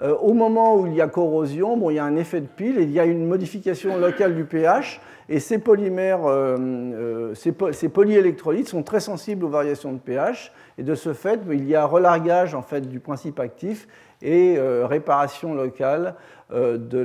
euh, 0.00 0.14
au 0.16 0.34
moment 0.34 0.76
où 0.76 0.86
il 0.86 0.94
y 0.94 1.00
a 1.00 1.08
corrosion, 1.08 1.76
bon, 1.76 1.90
il 1.90 1.94
y 1.94 1.98
a 1.98 2.04
un 2.04 2.16
effet 2.16 2.40
de 2.40 2.46
pile 2.46 2.78
et 2.78 2.82
il 2.82 2.90
y 2.90 3.00
a 3.00 3.04
une 3.04 3.26
modification 3.26 3.96
locale 3.96 4.34
du 4.34 4.44
pH. 4.44 5.00
Et 5.30 5.40
ces 5.40 5.58
polymères, 5.58 6.20
euh, 6.24 7.34
ces, 7.34 7.88
polyélectrolytes 7.88 8.68
sont 8.68 8.82
très 8.82 9.00
sensibles 9.00 9.44
aux 9.44 9.50
variations 9.50 9.92
de 9.92 9.98
pH. 9.98 10.52
Et 10.78 10.82
de 10.82 10.94
ce 10.94 11.12
fait, 11.12 11.40
il 11.50 11.68
y 11.68 11.74
a 11.74 11.84
relargage 11.84 12.54
en 12.54 12.62
fait, 12.62 12.82
du 12.82 13.00
principe 13.00 13.40
actif 13.40 13.88
et 14.22 14.58
réparation 14.58 15.54
locale 15.54 16.14
de 16.50 17.02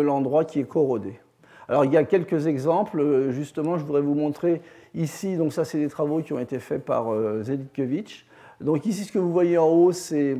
l'endroit 0.00 0.44
qui 0.44 0.60
est 0.60 0.68
corrodé. 0.68 1.20
Alors 1.68 1.84
il 1.84 1.92
y 1.92 1.96
a 1.96 2.04
quelques 2.04 2.46
exemples, 2.46 3.00
euh, 3.00 3.30
justement, 3.30 3.78
je 3.78 3.84
voudrais 3.84 4.00
vous 4.00 4.14
montrer 4.14 4.62
ici, 4.94 5.36
donc 5.36 5.52
ça 5.52 5.64
c'est 5.64 5.78
des 5.78 5.88
travaux 5.88 6.20
qui 6.20 6.32
ont 6.32 6.38
été 6.38 6.58
faits 6.58 6.84
par 6.84 7.12
euh, 7.12 7.42
Zedikevich. 7.42 8.26
Donc 8.60 8.86
ici 8.86 9.04
ce 9.04 9.12
que 9.12 9.18
vous 9.18 9.32
voyez 9.32 9.58
en 9.58 9.68
haut 9.68 9.92
c'est 9.92 10.38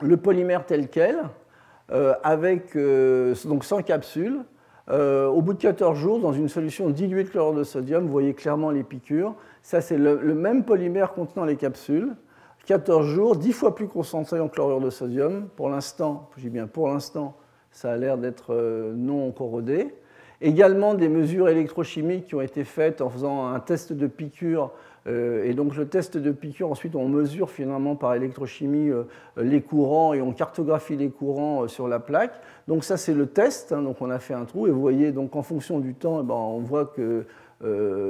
le 0.00 0.16
polymère 0.16 0.66
tel 0.66 0.88
quel, 0.88 1.16
euh, 1.90 2.14
avec 2.22 2.76
donc 2.76 3.64
sans 3.64 3.82
capsule. 3.82 4.40
au 4.88 5.42
bout 5.42 5.54
de 5.54 5.58
14 5.58 5.98
jours, 5.98 6.20
dans 6.20 6.32
une 6.32 6.48
solution 6.48 6.90
diluée 6.90 7.24
de 7.24 7.30
chlorure 7.30 7.54
de 7.54 7.64
sodium, 7.64 8.04
vous 8.04 8.12
voyez 8.12 8.34
clairement 8.34 8.70
les 8.70 8.82
piqûres. 8.82 9.34
Ça 9.62 9.80
c'est 9.80 9.98
le, 9.98 10.34
même 10.34 10.64
polymère 10.64 11.12
contenant 11.12 11.44
les 11.44 11.56
capsules. 11.56 12.14
14 12.66 13.06
jours, 13.06 13.36
10 13.36 13.52
fois 13.52 13.74
plus 13.74 13.86
concentré 13.86 14.40
en 14.40 14.48
chlorure 14.48 14.80
de 14.80 14.90
sodium. 14.90 15.48
Pour 15.56 15.70
l'instant, 15.70 16.28
dis 16.36 16.50
bien 16.50 16.66
pour 16.66 16.88
l'instant, 16.88 17.36
ça 17.70 17.92
a 17.92 17.96
l'air 17.96 18.18
d'être 18.18 18.54
non 18.94 19.30
corrodé. 19.32 19.94
Également 20.40 20.94
des 20.94 21.08
mesures 21.08 21.48
électrochimiques 21.48 22.26
qui 22.26 22.34
ont 22.34 22.40
été 22.40 22.64
faites 22.64 23.00
en 23.00 23.08
faisant 23.08 23.46
un 23.46 23.60
test 23.60 23.92
de 23.92 24.06
piqûre 24.06 24.70
et 25.08 25.54
donc 25.54 25.76
le 25.76 25.86
test 25.86 26.16
de 26.16 26.32
piqûre, 26.32 26.68
ensuite 26.68 26.96
on 26.96 27.08
mesure 27.08 27.48
finalement 27.48 27.94
par 27.94 28.14
électrochimie 28.14 28.90
les 29.36 29.62
courants 29.62 30.14
et 30.14 30.20
on 30.20 30.32
cartographie 30.32 30.96
les 30.96 31.10
courants 31.10 31.68
sur 31.68 31.86
la 31.86 32.00
plaque. 32.00 32.40
Donc 32.66 32.82
ça 32.82 32.96
c'est 32.96 33.14
le 33.14 33.26
test, 33.26 33.72
hein. 33.72 33.82
donc 33.82 34.02
on 34.02 34.10
a 34.10 34.18
fait 34.18 34.34
un 34.34 34.44
trou 34.44 34.66
et 34.66 34.70
vous 34.70 34.80
voyez 34.80 35.12
donc 35.12 35.36
en 35.36 35.42
fonction 35.42 35.78
du 35.78 35.94
temps, 35.94 36.20
eh 36.22 36.26
ben, 36.26 36.34
on 36.34 36.58
voit 36.58 36.86
que 36.86 37.24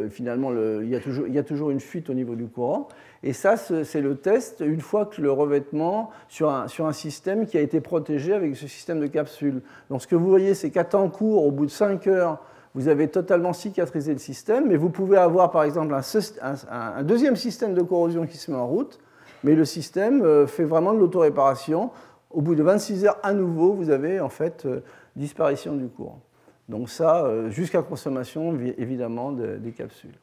finalement 0.09 0.51
il, 0.81 0.89
y 0.89 0.97
a 1.39 1.43
toujours, 1.43 1.71
une 1.71 1.81
fuite 1.81 2.09
au 2.09 2.15
niveau 2.15 2.35
du 2.35 2.47
courant. 2.47 2.89
Et 3.27 3.33
ça 3.33 3.57
c'est 3.57 4.01
le 4.01 4.15
test 4.15 4.63
une 4.65 4.81
fois 4.81 5.05
que 5.05 5.21
le 5.21 5.33
revêtement 5.33 6.11
sur 6.29 6.49
un, 6.49 6.69
sur 6.69 6.87
un, 6.87 6.93
système 6.93 7.45
qui 7.45 7.59
a 7.59 7.61
été 7.61 7.81
protégé 7.81 8.33
avec 8.33 8.55
ce 8.55 8.69
système 8.69 9.01
de 9.01 9.09
capsule. 9.09 9.63
Donc 9.91 10.01
ce 10.01 10.07
que 10.07 10.15
vous 10.15 10.29
voyez 10.29 10.55
c'est 10.55 10.71
qu'à 10.71 10.85
temps 10.85 11.09
court, 11.09 11.45
au 11.45 11.51
bout 11.51 11.67
de 11.67 11.71
5 11.73 12.07
heures, 12.07 12.39
vous 12.77 12.87
avez 12.87 13.09
totalement 13.09 13.53
cicatrisé 13.53 14.13
le 14.13 14.21
système, 14.21 14.69
mais 14.69 14.77
vous 14.77 14.91
pouvez 14.91 15.17
avoir 15.17 15.51
par 15.51 15.65
exemple 15.65 15.93
un, 15.93 17.03
deuxième 17.03 17.35
système 17.35 17.75
de 17.75 17.83
corrosion 17.83 18.27
qui 18.27 18.37
se 18.37 18.53
met 18.53 18.57
en 18.57 18.69
route, 18.69 19.01
mais 19.43 19.57
le 19.57 19.65
système 19.65 20.23
euh, 20.23 20.47
fait 20.47 20.63
vraiment 20.63 20.95
de 20.95 21.01
l'autoréparation. 21.01 21.91
Au 22.31 22.43
bout 22.43 22.55
de 22.55 22.63
26 22.63 23.07
heures, 23.07 23.19
à 23.25 23.33
nouveau, 23.33 23.73
vous 23.73 23.91
avez 23.91 24.21
en 24.21 24.29
fait 24.29 24.67
euh, 24.67 24.85
disparition 25.17 25.75
du 25.75 25.89
courant. 25.89 26.21
Donc 26.69 26.91
ça, 26.91 27.25
euh, 27.25 27.51
jusqu'à 27.51 27.83
consommation 27.83 28.57
évidemment 28.79 29.33
des 29.33 29.73
capsules. 29.73 30.15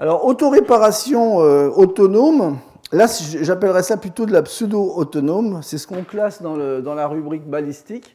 Alors, 0.00 0.24
autoréparation 0.26 1.38
autonome, 1.38 2.58
là 2.92 3.06
j'appellerais 3.40 3.82
ça 3.82 3.96
plutôt 3.96 4.26
de 4.26 4.32
la 4.32 4.42
pseudo-autonome, 4.42 5.58
c'est 5.62 5.76
ce 5.76 5.88
qu'on 5.88 6.04
classe 6.04 6.40
dans, 6.40 6.54
la 6.56 7.06
rubrique 7.08 7.44
balistique. 7.44 8.14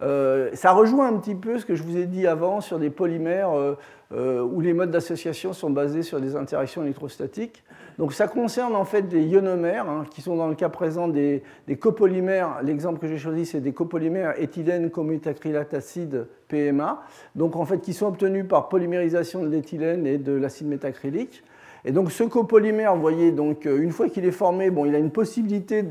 Euh, 0.00 0.50
ça 0.54 0.70
rejoint 0.70 1.08
un 1.08 1.18
petit 1.18 1.34
peu 1.34 1.58
ce 1.58 1.66
que 1.66 1.74
je 1.74 1.82
vous 1.82 1.96
ai 1.96 2.06
dit 2.06 2.28
avant 2.28 2.60
sur 2.60 2.78
des 2.78 2.90
polymères 2.90 3.50
euh, 3.50 3.76
euh, 4.12 4.42
où 4.42 4.60
les 4.60 4.74
modes 4.74 4.90
d'association 4.90 5.52
sont 5.52 5.70
basés 5.70 6.02
sur 6.02 6.20
des 6.20 6.36
interactions 6.36 6.82
électrostatiques. 6.82 7.64
Donc 7.98 8.12
ça 8.12 8.26
concerne 8.26 8.74
en 8.74 8.84
fait 8.84 9.02
des 9.02 9.22
ionomères, 9.22 9.88
hein, 9.88 10.04
qui 10.10 10.20
sont 10.20 10.36
dans 10.36 10.48
le 10.48 10.54
cas 10.54 10.68
présent 10.68 11.06
des, 11.06 11.42
copolymères. 11.78 12.58
L'exemple 12.62 12.98
que 12.98 13.06
j'ai 13.06 13.18
choisi, 13.18 13.46
c'est 13.46 13.60
des 13.60 13.72
copolymères 13.72 14.40
éthylène 14.40 14.90
cométacrylate 14.90 15.74
acide 15.74 16.26
PMA, 16.48 17.02
donc 17.36 17.56
en 17.56 17.64
fait 17.64 17.80
qui 17.80 17.92
sont 17.92 18.06
obtenus 18.06 18.46
par 18.48 18.68
polymérisation 18.68 19.42
de 19.42 19.48
l'éthylène 19.48 20.06
et 20.06 20.18
de 20.18 20.32
l'acide 20.32 20.66
métacrylique. 20.66 21.44
Et 21.86 21.92
donc 21.92 22.10
ce 22.10 22.24
copolymère, 22.24 22.94
vous 22.94 23.00
voyez, 23.00 23.30
donc, 23.30 23.66
une 23.66 23.90
fois 23.90 24.08
qu'il 24.08 24.24
est 24.24 24.32
formé, 24.32 24.70
bon, 24.70 24.86
il 24.86 24.94
a 24.94 24.98
une 24.98 25.10
possibilité 25.10 25.82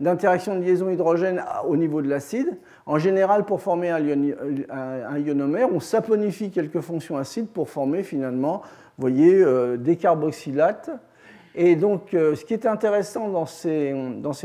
d'interaction 0.00 0.56
de, 0.56 0.62
liaison 0.62 0.88
hydrogène 0.88 1.44
au 1.68 1.76
niveau 1.76 2.00
de 2.00 2.08
l'acide. 2.08 2.56
En 2.86 2.98
général, 2.98 3.44
pour 3.44 3.60
former 3.60 3.90
un, 3.90 5.18
ionomère, 5.18 5.68
on 5.72 5.80
saponifie 5.80 6.50
quelques 6.50 6.80
fonctions 6.80 7.18
acides 7.18 7.48
pour 7.48 7.68
former 7.68 8.02
finalement, 8.02 8.62
vous 8.96 9.02
voyez, 9.02 9.34
euh, 9.34 9.76
des 9.76 9.96
carboxylates. 9.96 10.90
Et 11.56 11.74
donc, 11.74 12.12
euh, 12.12 12.34
ce 12.34 12.44
qui 12.44 12.52
est 12.52 12.66
intéressant 12.66 13.28
dans 13.28 13.46
ces, 13.46 13.94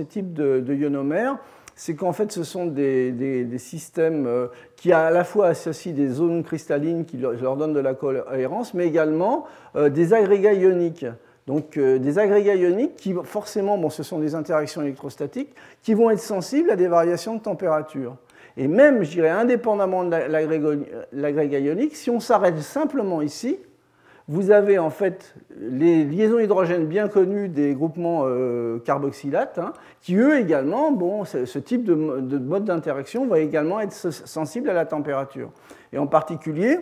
types 0.07 0.33
de, 0.33 0.73
ionomères, 0.73 1.37
c'est 1.75 1.93
qu'en 1.93 2.13
fait, 2.13 2.31
ce 2.31 2.43
sont 2.43 2.65
des, 2.65 3.45
systèmes 3.57 4.25
euh, 4.27 4.47
qui 4.77 4.93
à 4.93 5.11
la 5.11 5.25
fois 5.25 5.47
associent 5.47 5.93
des 5.93 6.07
zones 6.07 6.43
cristallines 6.43 7.03
qui 7.03 7.17
leur, 7.17 7.57
donnent 7.57 7.73
de 7.73 7.81
la 7.81 7.93
cohérence, 7.93 8.73
mais 8.73 8.87
également 8.87 9.45
des 9.75 10.13
agrégats 10.13 10.53
ioniques. 10.53 11.05
Donc 11.47 11.77
des 11.77 12.19
agrégats 12.19 12.55
ioniques 12.55 12.95
qui, 12.95 13.13
forcément, 13.23 13.77
bon, 13.77 13.89
ce 13.89 14.03
sont 14.03 14.19
des 14.19 14.35
interactions 14.35 14.81
électrostatiques, 14.81 15.53
qui 15.83 15.93
vont 15.93 16.09
être 16.11 16.19
sensibles 16.19 16.71
à 16.71 16.75
des 16.77 16.87
variations 16.87 17.35
de 17.35 17.41
température. 17.41 18.15
Et 18.55 18.67
même, 18.67 19.03
je 19.03 19.11
dirais, 19.11 19.29
indépendamment 19.29 20.03
de 20.05 20.15
l'agrégat 21.11 21.59
ionique, 21.59 21.95
si 21.95 22.09
on 22.09 22.19
s'arrête 22.19 22.59
simplement 22.59 23.21
ici, 23.21 23.57
vous 24.31 24.49
avez 24.49 24.79
en 24.79 24.89
fait 24.89 25.35
les 25.59 26.05
liaisons 26.05 26.39
hydrogènes 26.39 26.85
bien 26.85 27.09
connues 27.09 27.49
des 27.49 27.73
groupements 27.73 28.21
euh, 28.23 28.79
carboxylates, 28.79 29.59
hein, 29.59 29.73
qui 29.99 30.15
eux 30.15 30.39
également, 30.39 30.93
bon, 30.93 31.25
ce 31.25 31.59
type 31.59 31.83
de, 31.83 31.93
mode 31.93 32.63
d'interaction 32.63 33.27
va 33.27 33.39
également 33.39 33.81
être 33.81 33.91
sensible 33.91 34.69
à 34.69 34.73
la 34.73 34.85
température. 34.85 35.51
Et 35.91 35.97
en 35.97 36.07
particulier, 36.07 36.79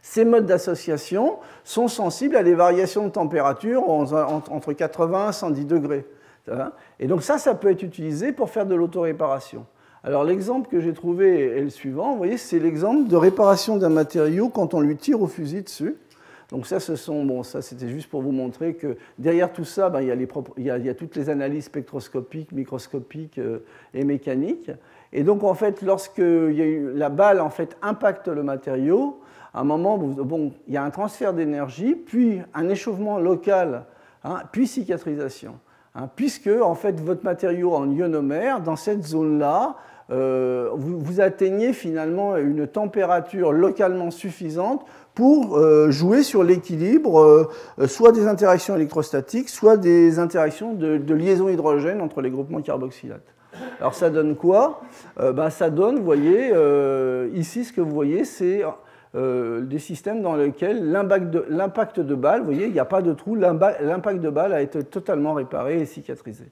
ces 0.00 0.24
modes 0.24 0.46
d'association 0.46 1.36
sont 1.62 1.88
sensibles 1.88 2.36
à 2.36 2.42
des 2.42 2.54
variations 2.54 3.04
de 3.04 3.12
température 3.12 3.86
entre 3.90 4.72
80 4.72 5.28
et 5.28 5.32
110 5.34 5.64
degrés. 5.66 6.06
Hein. 6.50 6.72
Et 7.00 7.06
donc 7.06 7.22
ça, 7.22 7.36
ça 7.36 7.54
peut 7.54 7.70
être 7.70 7.82
utilisé 7.82 8.32
pour 8.32 8.48
faire 8.48 8.64
de 8.64 8.74
l'autoréparation. 8.74 9.66
Alors 10.02 10.24
l'exemple 10.24 10.70
que 10.70 10.80
j'ai 10.80 10.94
trouvé 10.94 11.58
est 11.58 11.62
le 11.62 11.70
suivant. 11.70 12.12
Vous 12.12 12.18
voyez, 12.18 12.38
c'est 12.38 12.60
l'exemple 12.60 13.10
de 13.10 13.16
réparation 13.16 13.76
d'un 13.76 13.90
matériau 13.90 14.48
quand 14.48 14.72
on 14.72 14.80
lui 14.80 14.96
tire 14.96 15.20
au 15.20 15.26
fusil 15.26 15.60
dessus. 15.60 15.96
Donc 16.50 16.66
ça, 16.66 16.78
ce 16.78 16.94
sont, 16.94 17.24
bon, 17.24 17.42
ça 17.42 17.60
c'était 17.60 17.88
juste 17.88 18.08
pour 18.08 18.22
vous 18.22 18.30
montrer 18.30 18.74
que 18.74 18.96
derrière 19.18 19.52
tout 19.52 19.64
ça, 19.64 19.90
ben, 19.90 20.00
il, 20.00 20.08
y 20.08 20.10
a 20.10 20.14
les 20.14 20.28
il, 20.56 20.64
y 20.64 20.70
a, 20.70 20.94
toutes 20.94 21.16
les 21.16 21.28
analyses 21.28 21.64
spectroscopiques, 21.64 22.52
microscopiques 22.52 23.38
euh, 23.38 23.64
et 23.94 24.04
mécaniques. 24.04 24.70
Et 25.12 25.24
donc 25.24 25.42
en 25.42 25.54
fait, 25.54 25.82
lorsque 25.82 26.22
la 26.22 27.08
balle 27.08 27.40
en 27.40 27.50
fait 27.50 27.76
impacte 27.82 28.28
le 28.28 28.42
matériau, 28.42 29.20
à 29.52 29.60
un 29.60 29.64
moment, 29.64 29.98
bon, 29.98 30.52
il 30.68 30.74
y 30.74 30.76
a 30.76 30.84
un 30.84 30.90
transfert 30.90 31.32
d'énergie, 31.32 31.94
puis 31.94 32.40
un 32.54 32.68
échauffement 32.68 33.18
local, 33.18 33.84
hein, 34.22 34.42
puis 34.52 34.66
cicatrisation. 34.66 35.58
Hein, 35.94 36.10
puisque 36.14 36.50
en 36.62 36.74
fait 36.74 37.00
votre 37.00 37.24
matériau 37.24 37.74
en 37.74 37.90
ionomère, 37.90 38.60
dans 38.60 38.76
cette 38.76 39.04
zone-là, 39.04 39.76
euh, 40.10 40.68
vous, 40.74 41.20
atteignez 41.20 41.72
finalement 41.72 42.36
une 42.36 42.66
température 42.68 43.52
localement 43.52 44.12
suffisante 44.12 44.84
pour 45.16 45.56
euh, 45.56 45.90
jouer 45.90 46.22
sur 46.22 46.44
l'équilibre 46.44 47.48
euh, 47.78 47.86
soit 47.88 48.12
des 48.12 48.28
interactions 48.28 48.76
électrostatiques, 48.76 49.48
soit 49.48 49.76
des 49.76 50.20
interactions 50.20 50.74
de, 50.74 51.14
liaison 51.14 51.48
hydrogène 51.48 52.00
entre 52.00 52.20
les 52.20 52.30
groupements 52.30 52.60
carboxylates. 52.60 53.34
Alors 53.80 53.94
ça 53.94 54.10
donne 54.10 54.36
quoi? 54.36 54.82
Ben, 55.18 55.48
Ça 55.48 55.70
donne, 55.70 55.96
vous 55.96 56.04
voyez, 56.04 56.52
ici 57.32 57.64
ce 57.64 57.72
que 57.72 57.80
vous 57.80 57.94
voyez, 57.94 58.26
c'est 58.26 58.62
des 59.14 59.78
systèmes 59.78 60.20
dans 60.20 60.36
lesquels 60.36 60.92
l'impact 60.92 62.00
de, 62.00 62.02
de 62.02 62.14
balle, 62.14 62.40
vous 62.40 62.46
voyez, 62.46 62.66
il 62.66 62.72
n'y 62.72 62.78
a 62.78 62.84
pas 62.84 63.00
de 63.00 63.14
trou, 63.14 63.34
l'impact 63.34 64.20
de 64.20 64.28
balle 64.28 64.52
a 64.52 64.60
été 64.60 64.84
totalement 64.84 65.32
réparé 65.32 65.80
et 65.80 65.86
cicatrisé. 65.86 66.44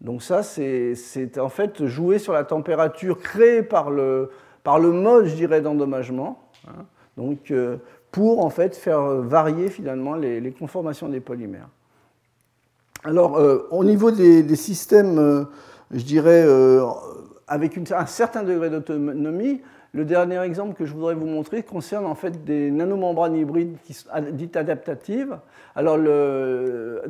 Donc 0.00 0.22
ça, 0.22 0.42
c'est 0.42 1.38
en 1.38 1.48
fait 1.48 1.86
jouer 1.86 2.18
sur 2.18 2.32
la 2.32 2.44
température 2.44 3.18
créée 3.18 3.62
par 3.62 3.90
le, 3.90 4.30
par 4.62 4.78
le 4.78 4.92
mode, 4.92 5.26
je 5.26 5.34
dirais, 5.34 5.60
d'endommagement. 5.60 6.42
Hein. 6.68 6.84
Donc 7.20 7.50
euh, 7.50 7.76
pour 8.10 8.44
en 8.44 8.50
fait 8.50 8.74
faire 8.74 9.00
varier 9.02 9.68
finalement 9.68 10.14
les, 10.14 10.52
conformations 10.52 11.08
des 11.08 11.20
polymères. 11.20 11.68
Alors 13.04 13.36
euh, 13.36 13.68
au 13.70 13.84
niveau 13.84 14.10
des, 14.10 14.56
systèmes, 14.56 15.18
euh, 15.18 15.44
je 15.90 16.02
dirais, 16.02 16.46
avec 17.46 17.78
un 17.92 18.06
certain 18.06 18.42
degré 18.42 18.70
d'autonomie, 18.70 19.60
le 19.92 20.04
dernier 20.04 20.40
exemple 20.40 20.74
que 20.74 20.86
je 20.86 20.94
voudrais 20.94 21.14
vous 21.14 21.26
montrer 21.26 21.62
concerne 21.62 22.06
en 22.06 22.14
fait 22.14 22.44
des 22.44 22.70
nanomembranes 22.70 23.36
hybrides 23.36 23.76
qui 23.84 23.92
sont 23.92 24.08
dites 24.32 24.56
adaptatives. 24.56 25.38
Alors, 25.74 25.98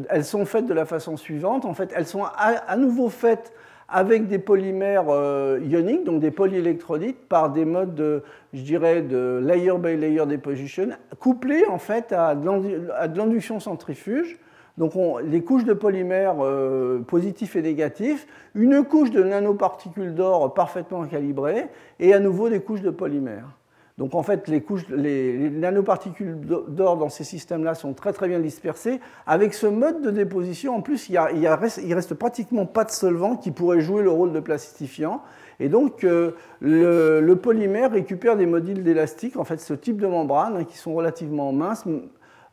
elles 0.09 0.25
sont 0.25 0.45
faites 0.45 0.67
de 0.67 0.75
la 0.75 0.87
façon 0.87 1.17
suivante. 1.17 1.67
En 1.67 1.75
fait, 1.75 1.93
elles 1.95 2.07
sont 2.07 2.25
à, 2.25 2.77
nouveau 2.77 3.11
faites 3.11 3.53
avec 3.91 4.29
des 4.29 4.39
polymères 4.39 5.07
euh, 5.09 5.61
ioniques, 5.63 6.05
donc 6.05 6.21
des 6.21 6.31
polyélectrodites, 6.31 7.29
par 7.29 7.51
des 7.51 7.65
modes, 7.65 7.95
de, 7.95 8.23
je 8.55 9.01
de 9.01 9.41
layer 9.45 9.79
by 9.79 9.97
layer 9.97 10.27
deposition, 10.27 10.91
couplés 11.19 11.67
en 11.67 11.79
fait 11.79 12.13
à 12.13 12.35
de 12.35 13.19
l'induction 13.19 13.61
centrifuge 13.61 14.39
donc 14.81 14.95
les 15.23 15.43
couches 15.43 15.65
de 15.65 15.75
polymères 15.75 16.37
euh, 16.41 17.01
positifs 17.01 17.55
et 17.55 17.61
négatifs, 17.61 18.27
une 18.55 18.83
couche 18.83 19.11
de 19.11 19.23
nanoparticules 19.23 20.15
d'or 20.15 20.55
parfaitement 20.55 21.05
calibrées 21.05 21.67
et 21.99 22.15
à 22.15 22.19
nouveau 22.19 22.49
des 22.49 22.61
couches 22.61 22.81
de 22.81 22.89
polymères. 22.89 23.60
Donc 24.01 24.15
en 24.15 24.23
fait, 24.23 24.49
les, 24.49 24.63
couches, 24.63 24.89
les, 24.89 25.51
nanoparticules 25.51 26.41
d'or 26.41 26.97
dans 26.97 27.11
ces 27.11 27.23
systèmes-là 27.23 27.75
sont 27.75 27.93
très 27.93 28.15
très 28.15 28.29
bien 28.29 28.41
dispersées. 28.41 28.99
Avec 29.27 29.53
ce 29.53 29.67
mode 29.67 30.01
de 30.01 30.11
déposition, 30.11 30.75
en 30.75 30.81
plus, 30.81 31.11
il, 31.11 31.17
y 31.17 31.49
reste, 31.49 31.83
reste, 31.87 32.15
pratiquement 32.15 32.65
pas 32.65 32.85
de 32.85 32.91
solvant 32.91 33.37
qui 33.37 33.51
pourrait 33.51 33.83
jouer 33.83 34.03
le 34.03 34.09
rôle 34.11 34.33
de 34.33 34.41
plastifiant. 34.41 35.21
Et 35.61 35.69
donc 35.69 36.05
euh, 36.05 36.31
le, 36.63 37.35
polymère 37.35 37.93
récupère 37.93 38.39
des 38.39 38.47
modules 38.47 38.83
d'élastique, 38.83 39.37
en 39.37 39.45
fait 39.45 39.61
ce 39.61 39.75
type 39.75 40.01
de 40.01 40.07
membranes 40.07 40.57
hein, 40.57 40.65
qui 40.65 40.79
sont 40.79 40.95
relativement 40.95 41.53
minces, 41.53 41.85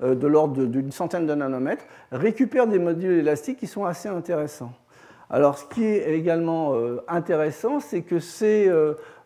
euh, 0.03 0.15
de 0.15 0.27
l'ordre 0.27 0.65
d'une 0.65 0.91
centaine 0.91 1.25
de 1.25 1.33
nanomètres, 1.33 1.85
récupère 2.11 2.67
des 2.67 2.77
modules 2.77 3.19
élastiques 3.19 3.59
qui 3.59 3.67
sont 3.67 3.85
assez 3.85 4.09
intéressants. 4.09 4.73
Alors, 5.29 5.57
ce 5.57 5.65
qui 5.65 5.83
est 5.83 6.13
également 6.13 6.73
euh, 6.73 7.01
intéressant, 7.09 7.81
c'est 7.81 8.01
que 8.01 8.19
ces 8.19 8.71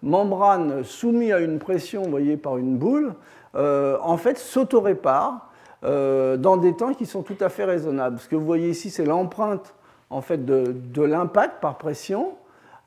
euh, 0.03 0.07
membranes 0.07 0.83
soumises 0.83 1.31
à 1.31 1.39
une 1.39 1.59
pression, 1.59 2.03
vous 2.03 2.09
voyez, 2.09 2.37
par 2.37 2.57
une 2.57 2.77
boule, 2.77 3.13
en 3.53 4.17
fait, 4.17 4.37
s'autoréparent 4.37 5.41
dans 5.83 6.57
des 6.57 6.73
temps 6.73 6.93
qui 6.93 7.05
sont 7.05 7.21
tout 7.21 7.37
à 7.41 7.49
fait 7.49 7.65
raisonnables. 7.65 8.19
Ce 8.19 8.29
que 8.29 8.35
vous 8.35 8.45
voyez 8.45 8.69
ici, 8.69 8.89
c'est 8.89 9.05
l'empreinte 9.05 9.73
en 10.09 10.21
fait, 10.21 10.45
de, 10.45 11.01
l'impact 11.01 11.61
par 11.61 11.77
pression 11.77 12.33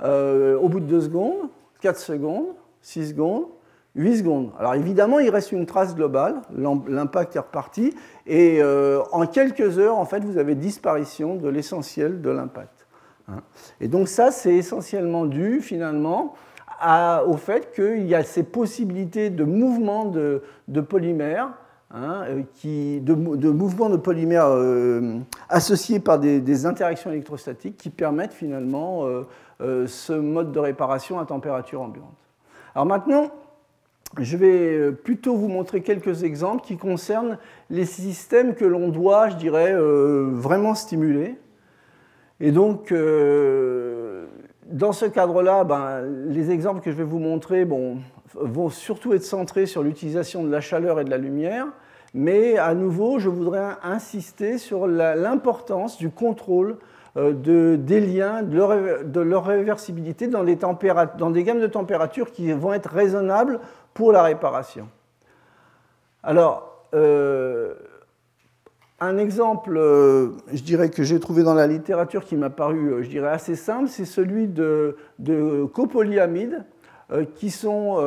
au 0.01 0.69
bout 0.69 0.81
de 0.81 0.87
2 0.87 1.01
secondes, 1.03 1.49
4 1.81 1.99
secondes, 1.99 2.47
6 2.81 3.11
secondes, 3.11 3.47
8 3.97 4.19
secondes. 4.19 4.51
Alors 4.59 4.75
évidemment, 4.75 5.21
il 5.21 5.31
reste 5.31 5.53
une 5.53 5.67
trace 5.67 5.95
globale, 5.95 6.43
l'impact 6.89 7.37
est 7.37 7.41
reparti, 7.41 7.95
et 8.27 8.61
euh, 8.61 9.03
en 9.13 9.27
quelques 9.27 9.79
heures, 9.79 9.97
en 9.97 10.05
fait, 10.05 10.25
vous 10.25 10.39
avez 10.39 10.55
disparition 10.55 11.37
de 11.37 11.49
l'essentiel 11.49 12.21
de 12.21 12.31
l'impact. 12.31 12.87
Hein. 13.29 13.41
Et 13.81 13.89
donc 13.89 14.09
ça, 14.09 14.31
c'est 14.31 14.55
essentiellement 14.55 15.27
dû 15.27 15.61
finalement 15.61 16.35
au 17.27 17.37
fait 17.37 17.73
qu'il 17.75 18.07
y 18.07 18.15
a 18.15 18.23
ces 18.23 18.43
possibilités 18.43 19.31
de 19.31 19.45
mouvement 19.45 20.05
de, 20.07 20.41
polymères, 20.81 21.51
hein, 21.91 22.25
euh, 22.27 22.43
qui, 22.55 23.01
de, 23.01 23.15
mouvements 23.15 23.91
de 23.91 23.97
polymères 23.97 24.49
euh, 24.49 25.19
associés 25.49 26.01
par 26.01 26.19
des, 26.19 26.67
interactions 26.67 27.11
électrostatiques 27.11 27.77
qui 27.77 27.91
permettent 27.91 28.35
finalement 28.35 29.07
ce 29.61 30.13
mode 30.13 30.53
de 30.53 30.59
réparation 30.59 31.19
à 31.19 31.25
température 31.25 31.81
ambiante. 31.81 32.17
Alors 32.75 32.87
maintenant, 32.87 33.31
je 34.21 34.37
vais 34.37 34.77
euh, 34.77 34.93
plutôt 34.93 35.35
vous 35.35 35.49
montrer 35.49 35.83
quelques 35.83 36.23
exemples 36.23 36.65
qui 36.65 36.77
concernent 36.77 37.39
les 37.71 37.85
systèmes 37.85 38.55
que 38.55 38.65
l'on 38.65 38.89
doit, 38.89 39.29
je 39.29 39.37
dirais, 39.37 39.73
euh, 39.73 40.29
vraiment 40.31 40.75
stimuler. 40.75 41.37
Et 42.41 42.53
donc, 42.53 42.93
euh, 42.93 44.04
dans 44.67 44.93
ce 44.93 45.07
cadre-là, 45.07 45.65
ben, 45.65 46.03
les 46.29 46.51
exemples 46.51 46.81
que 46.81 46.91
je 46.91 46.97
vais 46.97 47.05
vous 47.05 47.19
montrer 47.19 47.65
vont 48.35 48.71
surtout 48.71 49.13
être 49.13 49.25
centrés 49.25 49.67
sur 49.67 49.83
l'utilisation 49.83 50.43
de 50.45 50.51
la 50.51 50.61
chaleur 50.61 51.01
et 51.01 51.05
de 51.05 51.11
la 51.11 51.19
lumière, 51.19 51.67
mais 52.15 52.59
à 52.59 52.75
nouveau, 52.75 53.19
je 53.19 53.29
voudrais 53.29 53.77
insister 53.83 54.59
sur 54.59 54.87
l'importance 54.87 55.99
du 55.99 56.11
contrôle 56.11 56.79
des 57.17 58.01
liens, 58.01 58.43
de 58.43 59.21
leur, 59.21 59.45
réversibilité 59.45 60.27
dans 60.27 60.45
dans 60.45 61.31
des 61.31 61.45
gammes 61.45 61.61
de 61.61 61.67
températures 61.67 62.33
qui 62.33 62.53
vont 62.53 62.73
être 62.73 62.91
raisonnables 62.91 63.61
pour 63.93 64.13
la 64.13 64.23
réparation. 64.23 64.89
Alors, 66.25 66.75
euh, 66.95 67.75
un 69.05 69.19
exemple, 69.19 69.77
euh, 69.77 70.31
je 70.53 70.63
dirais, 70.63 70.91
que 70.91 71.03
j'ai 71.03 71.21
trouvé 71.21 71.43
dans 71.43 71.55
la 71.55 71.67
littérature 71.67 72.25
qui 72.25 72.37
m'a 72.37 72.51
paru, 72.51 72.93
euh, 72.93 73.03
je 73.03 73.09
dirais, 73.09 73.29
assez 73.29 73.57
simple, 73.57 73.89
c'est 73.89 74.05
celui 74.05 74.47
de, 74.49 74.97
copolyamides 75.73 76.65
qui 77.37 77.51
sont 77.51 77.99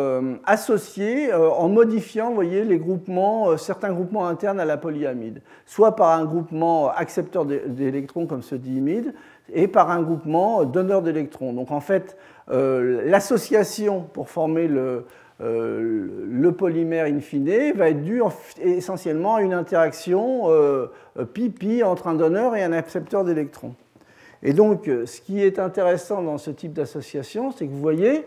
associés 0.44 1.32
en 1.32 1.70
modifiant, 1.70 2.34
voyez, 2.34 2.64
les 2.64 2.80
groupements, 2.80 3.56
certains 3.56 3.94
groupements 3.94 4.28
internes 4.28 4.60
à 4.60 4.66
la 4.66 4.76
polyamide, 4.76 5.44
soit 5.68 5.96
par 5.96 6.18
un 6.18 6.26
groupement 6.26 6.90
accepteur 6.90 7.46
d'électrons 7.46 8.26
comme 8.26 8.42
ce 8.42 8.56
diimide, 8.56 9.14
et 9.54 9.68
par 9.68 9.92
un 9.92 10.02
groupement 10.02 10.66
donneur 10.66 11.04
d'électrons. 11.04 11.54
Donc 11.54 11.72
en 11.72 11.80
fait, 11.80 12.18
l'association 12.50 14.02
pour 14.02 14.30
former 14.30 14.68
le, 14.68 15.06
euh, 15.40 16.26
le 16.28 16.52
polymère 16.52 17.06
in 17.06 17.20
fine 17.20 17.74
va 17.76 17.90
être 17.90 18.02
dû 18.02 18.22
essentiellement 18.60 19.36
à 19.36 19.42
une 19.42 19.54
interaction 19.54 20.50
euh, 20.50 20.88
pi-pi 21.34 21.84
entre 21.84 22.08
un 22.08 22.16
donneur 22.16 22.56
et 22.56 22.64
un 22.64 22.74
accepteur 22.74 23.24
d'électrons. 23.24 23.76
Et 24.42 24.54
donc, 24.54 24.88
euh, 24.88 25.06
ce 25.06 25.22
qui 25.22 25.44
est 25.44 25.60
intéressant 25.60 26.24
dans 26.24 26.40
ce 26.40 26.50
type 26.50 26.74
d'association, 26.74 27.52
c'est 27.52 27.68
que 27.68 27.72
vous 27.72 27.80
voyez, 27.80 28.26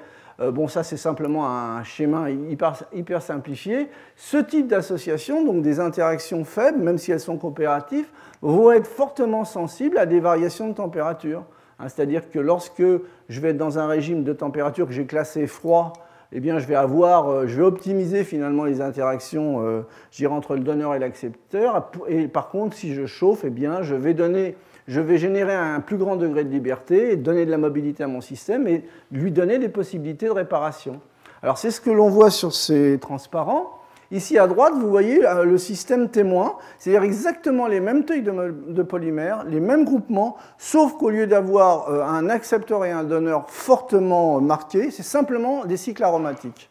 bon, 0.52 0.68
ça 0.68 0.82
c'est 0.82 0.96
simplement 0.96 1.46
un 1.46 1.84
schéma 1.84 2.30
hyper, 2.30 2.82
hyper 2.94 3.20
simplifié, 3.20 3.90
ce 4.16 4.38
type 4.38 4.68
d'association, 4.68 5.44
donc 5.44 5.60
des 5.60 5.80
interactions 5.80 6.44
faibles, 6.44 6.78
même 6.78 6.96
si 6.96 7.12
elles 7.12 7.20
sont 7.20 7.36
coopératives, 7.36 8.06
vont 8.40 8.72
être 8.72 8.86
fortement 8.86 9.44
sensibles 9.44 9.98
à 9.98 10.06
des 10.06 10.18
variations 10.18 10.68
de 10.68 10.74
température. 10.74 11.44
Hein, 11.78 11.88
c'est-à-dire 11.88 12.30
que 12.30 12.38
lorsque 12.38 12.82
je 13.28 13.40
vais 13.40 13.50
être 13.50 13.58
dans 13.58 13.78
un 13.78 13.86
régime 13.86 14.24
de 14.24 14.32
température 14.32 14.86
que 14.86 14.94
j'ai 14.94 15.04
classé 15.04 15.46
froid, 15.46 15.92
eh 16.32 16.40
bien, 16.40 16.58
je 16.58 16.66
vais 16.66 16.76
avoir, 16.76 17.28
euh, 17.28 17.46
je 17.46 17.56
vais 17.56 17.64
optimiser 17.64 18.22
finalement 18.22 18.64
les 18.64 18.80
interactions 18.80 19.66
euh, 19.66 19.82
entre 20.28 20.54
le 20.54 20.60
donneur 20.60 20.94
et 20.94 20.98
l'accepteur. 20.98 21.90
Et 22.06 22.28
par 22.28 22.48
contre, 22.48 22.76
si 22.76 22.94
je 22.94 23.06
chauffe, 23.06 23.40
eh 23.44 23.50
bien, 23.50 23.82
je 23.82 23.96
vais 23.96 24.14
donner, 24.14 24.56
je 24.86 25.00
vais 25.00 25.18
générer 25.18 25.54
un 25.54 25.80
plus 25.80 25.96
grand 25.96 26.16
degré 26.16 26.44
de 26.44 26.50
liberté, 26.50 27.16
donner 27.16 27.46
de 27.46 27.50
la 27.50 27.58
mobilité 27.58 28.04
à 28.04 28.06
mon 28.06 28.20
système 28.20 28.68
et 28.68 28.84
lui 29.10 29.32
donner 29.32 29.58
des 29.58 29.68
possibilités 29.68 30.26
de 30.26 30.32
réparation. 30.32 31.00
Alors, 31.42 31.58
c'est 31.58 31.70
ce 31.70 31.80
que 31.80 31.90
l'on 31.90 32.08
voit 32.08 32.30
sur 32.30 32.54
ces 32.54 32.98
transparents. 33.00 33.79
Ici 34.12 34.38
à 34.38 34.48
droite, 34.48 34.72
vous 34.76 34.90
voyez 34.90 35.24
euh, 35.24 35.44
le 35.44 35.56
système 35.56 36.08
témoin, 36.08 36.56
c'est-à-dire 36.78 37.04
exactement 37.04 37.68
les 37.68 37.78
mêmes 37.78 38.04
tailles 38.04 38.24
de, 38.24 38.82
polymères, 38.82 39.44
les 39.44 39.60
mêmes 39.60 39.84
groupements, 39.84 40.36
sauf 40.58 40.94
qu'au 40.94 41.10
lieu 41.10 41.28
d'avoir 41.28 41.88
euh, 41.88 42.02
un 42.02 42.28
accepteur 42.28 42.84
et 42.84 42.90
un 42.90 43.04
donneur 43.04 43.48
fortement 43.48 44.40
marqués, 44.40 44.90
c'est 44.90 45.04
simplement 45.04 45.64
des 45.64 45.76
cycles 45.76 46.02
aromatiques. 46.02 46.70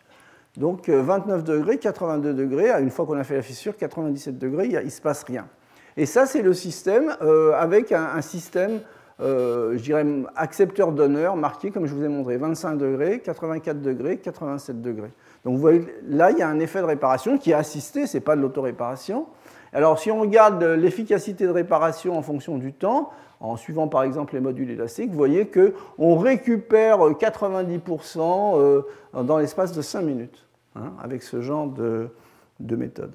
Donc 0.58 0.90
29 0.90 1.40
euh, 1.40 1.42
degrés, 1.44 1.78
82 1.78 2.34
degrés, 2.34 2.72
une 2.82 2.92
fois 2.92 3.06
qu'on 3.06 3.18
a 3.18 3.24
fait 3.24 3.38
la 3.38 3.42
fissure, 3.42 3.78
97 3.78 4.38
degrés, 4.38 4.68
il 4.68 4.84
ne 4.84 4.90
se 4.90 5.00
passe 5.00 5.24
rien. 5.24 5.48
Et 5.96 6.06
ça, 6.06 6.26
c'est 6.26 6.42
le 6.42 6.54
système 6.54 7.16
avec 7.58 7.92
un, 7.92 8.22
système, 8.22 8.80
je 9.20 9.82
dirais, 9.82 10.06
accepteur-donneur 10.38 11.36
marqué, 11.36 11.72
comme 11.72 11.88
je 11.88 11.94
vous 11.94 12.06
ai 12.06 12.08
montré, 12.08 12.38
25 12.38 12.78
degrés, 12.78 13.20
84 13.20 13.82
degrés, 13.82 14.18
87 14.18 14.82
degrés. 14.82 15.12
Donc 15.50 15.56
vous 15.56 15.62
voyez, 15.62 15.84
là, 16.08 16.30
il 16.30 16.38
y 16.38 16.44
a 16.44 16.48
un 16.48 16.60
effet 16.60 16.78
de 16.78 16.86
réparation 16.86 17.40
qui 17.40 17.50
est 17.50 17.56
assisté, 17.56 18.06
ce 18.06 18.18
n'est 18.18 18.22
pas 18.22 18.36
de 18.36 18.42
l'autoréparation. 18.42 19.26
Alors 19.74 19.98
si 19.98 20.12
on 20.12 20.22
regarde 20.22 20.64
l'efficacité 20.64 21.46
de 21.46 21.50
réparation 21.50 22.16
en 22.16 22.22
fonction 22.22 22.60
du 22.60 22.72
temps, 22.72 23.10
en 23.40 23.58
suivant 23.58 23.88
par 23.88 24.04
exemple 24.04 24.36
les 24.36 24.42
modules 24.42 24.70
élastiques, 24.70 25.10
vous 25.10 25.18
voyez 25.18 25.48
qu'on 25.48 26.18
récupère 26.20 27.00
90% 27.00 28.60
euh, 28.60 28.84
dans 29.24 29.40
l'espace 29.40 29.72
de 29.72 29.82
5 29.82 30.02
minutes 30.02 30.46
hein, 30.76 30.94
avec 31.02 31.24
ce 31.24 31.42
genre 31.42 31.66
de, 31.66 32.12
méthode. 32.60 33.14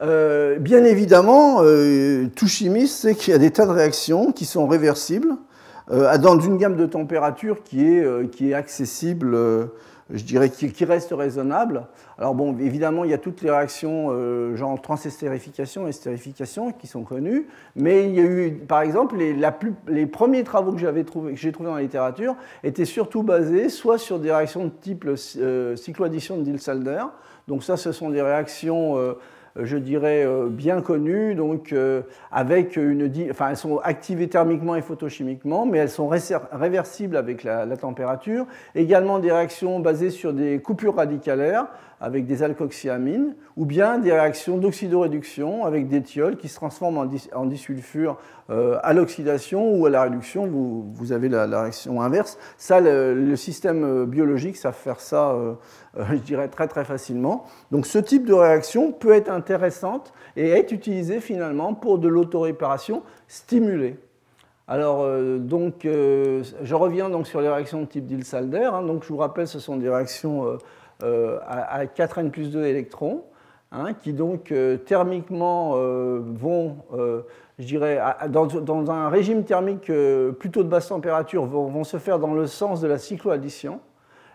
Euh, 0.00 0.60
bien 0.60 0.84
évidemment, 0.84 1.56
euh, 1.62 2.28
tout 2.36 2.46
chimiste 2.46 2.98
sait 2.98 3.16
qu'il 3.16 3.32
y 3.32 3.34
a 3.34 3.38
des 3.38 3.50
tas 3.50 3.66
de 3.66 3.72
réactions 3.72 4.30
qui 4.30 4.44
sont 4.44 4.68
réversibles 4.68 5.30
euh, 5.30 5.36
dans 5.88 6.38
une 6.38 6.56
gamme 6.58 6.76
de 6.76 6.86
température 6.86 7.62
qui 7.62 7.86
est, 7.86 8.04
euh, 8.04 8.26
qui 8.26 8.50
est 8.50 8.54
accessible, 8.54 9.34
euh, 9.34 9.66
je 10.10 10.24
dirais, 10.24 10.50
qui, 10.50 10.84
reste 10.84 11.12
raisonnable. 11.12 11.86
Alors 12.18 12.34
bon, 12.34 12.56
évidemment, 12.58 13.04
il 13.04 13.10
y 13.10 13.14
a 13.14 13.18
toutes 13.18 13.42
les 13.42 13.50
réactions 13.50 14.10
genre 14.56 14.80
transestérification 14.80 15.88
et 15.88 15.92
stérification 15.92 16.72
qui 16.72 16.86
sont 16.86 17.02
connues, 17.02 17.48
mais 17.76 18.04
il 18.08 18.14
y 18.14 18.20
a 18.20 18.24
eu, 18.24 18.52
par 18.68 18.82
exemple, 18.82 19.16
les, 19.16 19.34
les 19.88 20.06
premiers 20.06 20.44
travaux 20.44 20.72
que 20.72 20.78
j'ai 20.78 21.52
trouvés 21.52 21.68
dans 21.68 21.76
la 21.76 21.82
littérature 21.82 22.36
étaient 22.62 22.84
surtout 22.84 23.22
basés 23.22 23.70
soit 23.70 23.96
sur 23.98 24.18
des 24.18 24.30
réactions 24.30 24.64
de 24.64 24.70
type 24.70 25.08
cycloaddition 25.76 26.36
de 26.36 26.42
Diels-Alder, 26.42 27.04
donc 27.48 27.64
ça, 27.64 27.76
ce 27.76 27.92
sont 27.92 28.10
des 28.10 28.22
réactions 28.22 28.96
euh, 28.98 29.14
je 29.56 29.76
dirais, 29.76 30.24
euh, 30.24 30.48
bien 30.48 30.80
connues, 30.80 31.34
donc 31.34 31.72
euh, 31.72 32.02
avec 32.30 32.76
une, 32.76 33.10
enfin, 33.30 33.50
elles 33.50 33.56
sont 33.56 33.78
activées 33.78 34.28
thermiquement 34.28 34.76
et 34.76 34.82
photochimiquement, 34.82 35.66
mais 35.66 35.78
elles 35.78 35.90
sont 35.90 36.08
réversibles 36.52 37.16
avec 37.16 37.44
la, 37.44 37.66
la 37.66 37.76
température. 37.76 38.46
Également 38.74 39.18
des 39.18 39.30
réactions 39.30 39.80
basées 39.80 40.10
sur 40.10 40.32
des 40.32 40.60
coupures 40.60 40.96
radicalaires, 40.96 41.66
avec 42.02 42.26
des 42.26 42.42
alcoxyamines, 42.42 43.36
ou 43.56 43.64
bien 43.64 43.98
des 43.98 44.10
réactions 44.10 44.58
d'oxydoréduction 44.58 45.64
avec 45.64 45.88
des 45.88 46.02
thiols 46.02 46.36
qui 46.36 46.48
se 46.48 46.56
transforment 46.56 47.08
en, 47.32 47.46
disulfure 47.46 48.18
euh, 48.50 48.76
à 48.82 48.92
l'oxydation 48.92 49.72
ou 49.72 49.86
à 49.86 49.90
la 49.90 50.02
réduction. 50.02 50.48
Vous, 50.48 51.12
avez 51.12 51.28
la, 51.28 51.46
réaction 51.46 52.02
inverse. 52.02 52.38
Ça, 52.58 52.80
le, 52.80 53.36
système 53.36 53.84
euh, 53.84 54.04
biologique 54.04 54.56
savent 54.56 54.74
faire 54.74 54.98
ça, 54.98 55.30
euh, 55.30 55.54
je 56.10 56.16
dirais, 56.16 56.48
très 56.48 56.66
très 56.66 56.84
facilement. 56.84 57.44
Donc 57.70 57.86
ce 57.86 57.98
type 57.98 58.26
de 58.26 58.34
réaction 58.34 58.90
peut 58.90 59.12
être 59.12 59.30
intéressante 59.30 60.12
et 60.36 60.48
est 60.48 60.72
utilisé 60.72 61.20
finalement 61.20 61.72
pour 61.72 62.00
de 62.00 62.08
l'autoréparation 62.08 63.04
stimulée. 63.28 63.96
Alors, 64.66 65.06
donc, 65.38 65.82
je 65.82 66.74
reviens 66.74 67.10
donc 67.10 67.26
sur 67.26 67.40
les 67.40 67.48
réactions 67.48 67.82
de 67.82 67.86
type 67.86 68.06
Diels-Alder. 68.06 68.70
Hein. 68.72 68.82
donc, 68.82 69.02
je 69.02 69.08
vous 69.08 69.18
rappelle, 69.18 69.46
ce 69.46 69.58
sont 69.58 69.76
des 69.76 69.90
réactions 69.90 70.56
à, 71.46 71.84
4n 71.84 72.30
plus 72.30 72.50
2 72.50 72.64
électrons, 72.64 73.24
hein, 73.72 73.94
qui 73.94 74.12
donc 74.12 74.52
euh, 74.52 74.76
thermiquement 74.76 75.72
euh, 75.76 76.20
vont, 76.24 76.76
je 77.58 77.64
dirais, 77.64 78.00
dans, 78.28 78.90
un 78.90 79.08
régime 79.08 79.44
thermique 79.44 79.90
plutôt 80.38 80.62
de 80.62 80.68
basse 80.68 80.88
température, 80.88 81.44
vont, 81.44 81.84
se 81.84 81.98
faire 81.98 82.18
dans 82.18 82.34
le 82.34 82.46
sens 82.46 82.80
de 82.80 82.88
la 82.88 82.98
cycloaddition. 82.98 83.80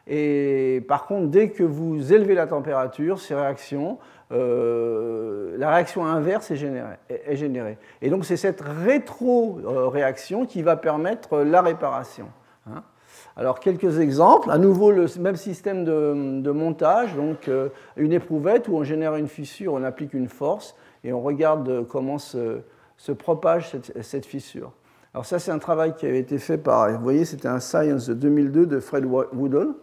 Et 0.10 0.86
par 0.88 1.06
contre, 1.06 1.28
dès 1.28 1.50
que 1.50 1.64
vous 1.64 2.14
élevez 2.14 2.34
la 2.34 2.48
température, 2.48 3.20
ces 3.20 3.36
réactions, 3.36 3.98
la 4.32 5.70
réaction 5.70 6.06
inverse 6.06 6.52
est 6.52 6.56
générée, 6.56 6.96
est 7.10 7.36
générée. 7.36 7.78
Et 8.02 8.10
donc 8.10 8.24
c'est 8.24 8.38
cette 8.38 8.62
rétro-réaction 8.62 10.46
qui 10.46 10.62
va 10.62 10.78
permettre 10.78 11.40
la 11.40 11.62
réparation. 11.62 12.28
Hein. 12.70 12.84
Alors 13.40 13.60
quelques 13.60 14.00
exemples, 14.00 14.50
à 14.50 14.58
nouveau 14.58 14.90
le 14.90 15.06
même 15.20 15.36
système 15.36 15.86
de, 15.86 16.52
montage, 16.52 17.16
donc 17.16 17.48
euh, 17.48 17.70
une 17.96 18.12
éprouvette 18.12 18.68
où 18.68 18.76
on 18.76 18.84
génère 18.84 19.16
une 19.16 19.28
fissure, 19.28 19.74
on 19.74 19.84
applique 19.84 20.16
une 20.16 20.28
force 20.28 20.76
et 21.04 21.14
on 21.14 21.22
regarde 21.22 21.86
comment 21.88 22.18
se, 22.18 22.62
propage 23.20 23.76
cette, 24.02 24.26
fissure. 24.26 24.72
Alors 25.14 25.28
ça 25.28 25.38
c'est 25.38 25.52
un 25.52 25.60
travail 25.60 25.94
qui 25.94 26.08
avait 26.08 26.20
été 26.20 26.40
fait 26.40 26.58
par, 26.58 26.92
vous 26.92 27.04
voyez 27.04 27.26
c'était 27.26 27.48
un 27.48 27.60
Science 27.60 28.08
de 28.08 28.16
2002 28.16 28.66
de 28.66 28.80
Fred 28.80 29.06
Woodall. 29.06 29.76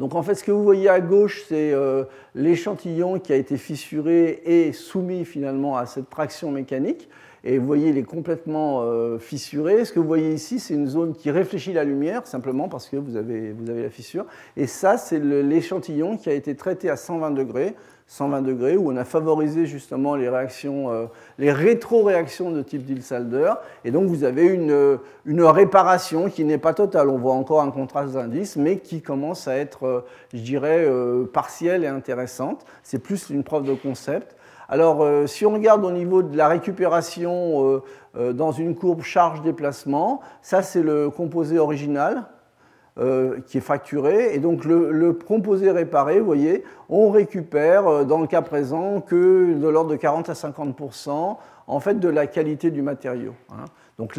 Donc 0.00 0.16
en 0.16 0.24
fait, 0.24 0.34
ce 0.34 0.42
que 0.42 0.50
vous 0.50 0.64
voyez 0.64 0.88
à 0.88 1.00
gauche, 1.00 1.44
c'est 1.46 1.72
euh, 1.72 2.02
l'échantillon 2.34 3.20
qui 3.20 3.32
a 3.32 3.36
été 3.36 3.56
fissuré 3.56 4.42
et 4.44 4.72
soumis 4.72 5.24
finalement 5.24 5.76
à 5.76 5.86
cette 5.86 6.10
traction 6.10 6.50
mécanique. 6.50 7.08
Et 7.46 7.58
vous 7.58 7.66
voyez, 7.66 7.90
il 7.90 7.98
est 7.98 8.04
complètement 8.04 8.80
euh, 8.82 9.18
fissuré. 9.18 9.84
Ce 9.84 9.92
que 9.92 10.00
vous 10.00 10.06
voyez 10.06 10.32
ici, 10.32 10.58
c'est 10.58 10.72
une 10.72 10.86
zone 10.86 11.14
qui 11.14 11.30
réfléchit 11.30 11.74
la 11.74 11.84
lumière, 11.84 12.26
simplement 12.26 12.70
parce 12.70 12.88
que 12.88 12.96
vous 12.96 13.16
avez, 13.16 13.52
vous 13.52 13.68
avez 13.68 13.82
la 13.82 13.90
fissure. 13.90 14.24
Et 14.56 14.66
ça, 14.66 14.96
c'est 14.96 15.18
l'échantillon 15.20 16.16
qui 16.16 16.30
a 16.30 16.32
été 16.32 16.56
traité 16.56 16.88
à 16.88 16.96
120 16.96 17.32
degrés. 17.32 17.74
120 18.06 18.42
degrés, 18.42 18.76
où 18.76 18.90
on 18.92 18.96
a 18.96 19.04
favorisé 19.04 19.64
justement 19.64 20.14
les 20.14 20.28
réactions, 20.28 20.90
euh, 20.90 21.06
les 21.38 21.52
rétro-réactions 21.52 22.50
de 22.50 22.62
type 22.62 22.84
Dilsalder. 22.84 23.52
Et 23.84 23.90
donc 23.90 24.08
vous 24.08 24.24
avez 24.24 24.44
une, 24.44 24.98
une 25.24 25.42
réparation 25.42 26.28
qui 26.28 26.44
n'est 26.44 26.58
pas 26.58 26.74
totale. 26.74 27.08
On 27.08 27.16
voit 27.16 27.32
encore 27.32 27.62
un 27.62 27.70
contraste 27.70 28.12
d'indice, 28.12 28.56
mais 28.56 28.78
qui 28.78 29.00
commence 29.00 29.48
à 29.48 29.56
être, 29.56 29.86
euh, 29.86 30.00
je 30.34 30.40
dirais, 30.40 30.86
partielle 31.32 31.82
et 31.84 31.88
intéressante. 31.88 32.64
C'est 32.82 32.98
plus 32.98 33.30
une 33.30 33.42
preuve 33.42 33.64
de 33.64 33.74
concept. 33.74 34.36
Alors, 34.74 35.04
euh, 35.04 35.28
si 35.28 35.46
on 35.46 35.52
regarde 35.52 35.84
au 35.84 35.92
niveau 35.92 36.24
de 36.24 36.36
la 36.36 36.48
récupération 36.48 37.64
euh, 37.64 37.82
euh, 38.16 38.32
dans 38.32 38.50
une 38.50 38.74
courbe 38.74 39.02
charge-déplacement, 39.02 40.20
ça 40.42 40.62
c'est 40.62 40.82
le 40.82 41.10
composé 41.10 41.60
original 41.60 42.24
qui 43.46 43.58
est 43.58 43.60
fracturé. 43.60 44.34
Et 44.34 44.38
donc 44.38 44.64
le, 44.64 45.12
composé 45.12 45.70
réparé, 45.70 46.18
vous 46.18 46.26
voyez, 46.26 46.62
on 46.88 47.10
récupère 47.10 48.04
dans 48.04 48.20
le 48.20 48.28
cas 48.28 48.40
présent 48.40 49.00
que 49.00 49.54
de 49.54 49.68
l'ordre 49.68 49.90
de 49.90 49.96
40 49.96 50.28
à 50.28 50.34
50 50.36 50.80
en 51.66 51.80
fait 51.80 51.98
de 51.98 52.08
la 52.08 52.28
qualité 52.28 52.70
du 52.70 52.82
matériau. 52.82 53.32
Hein. 53.50 53.64
Donc, 53.98 54.18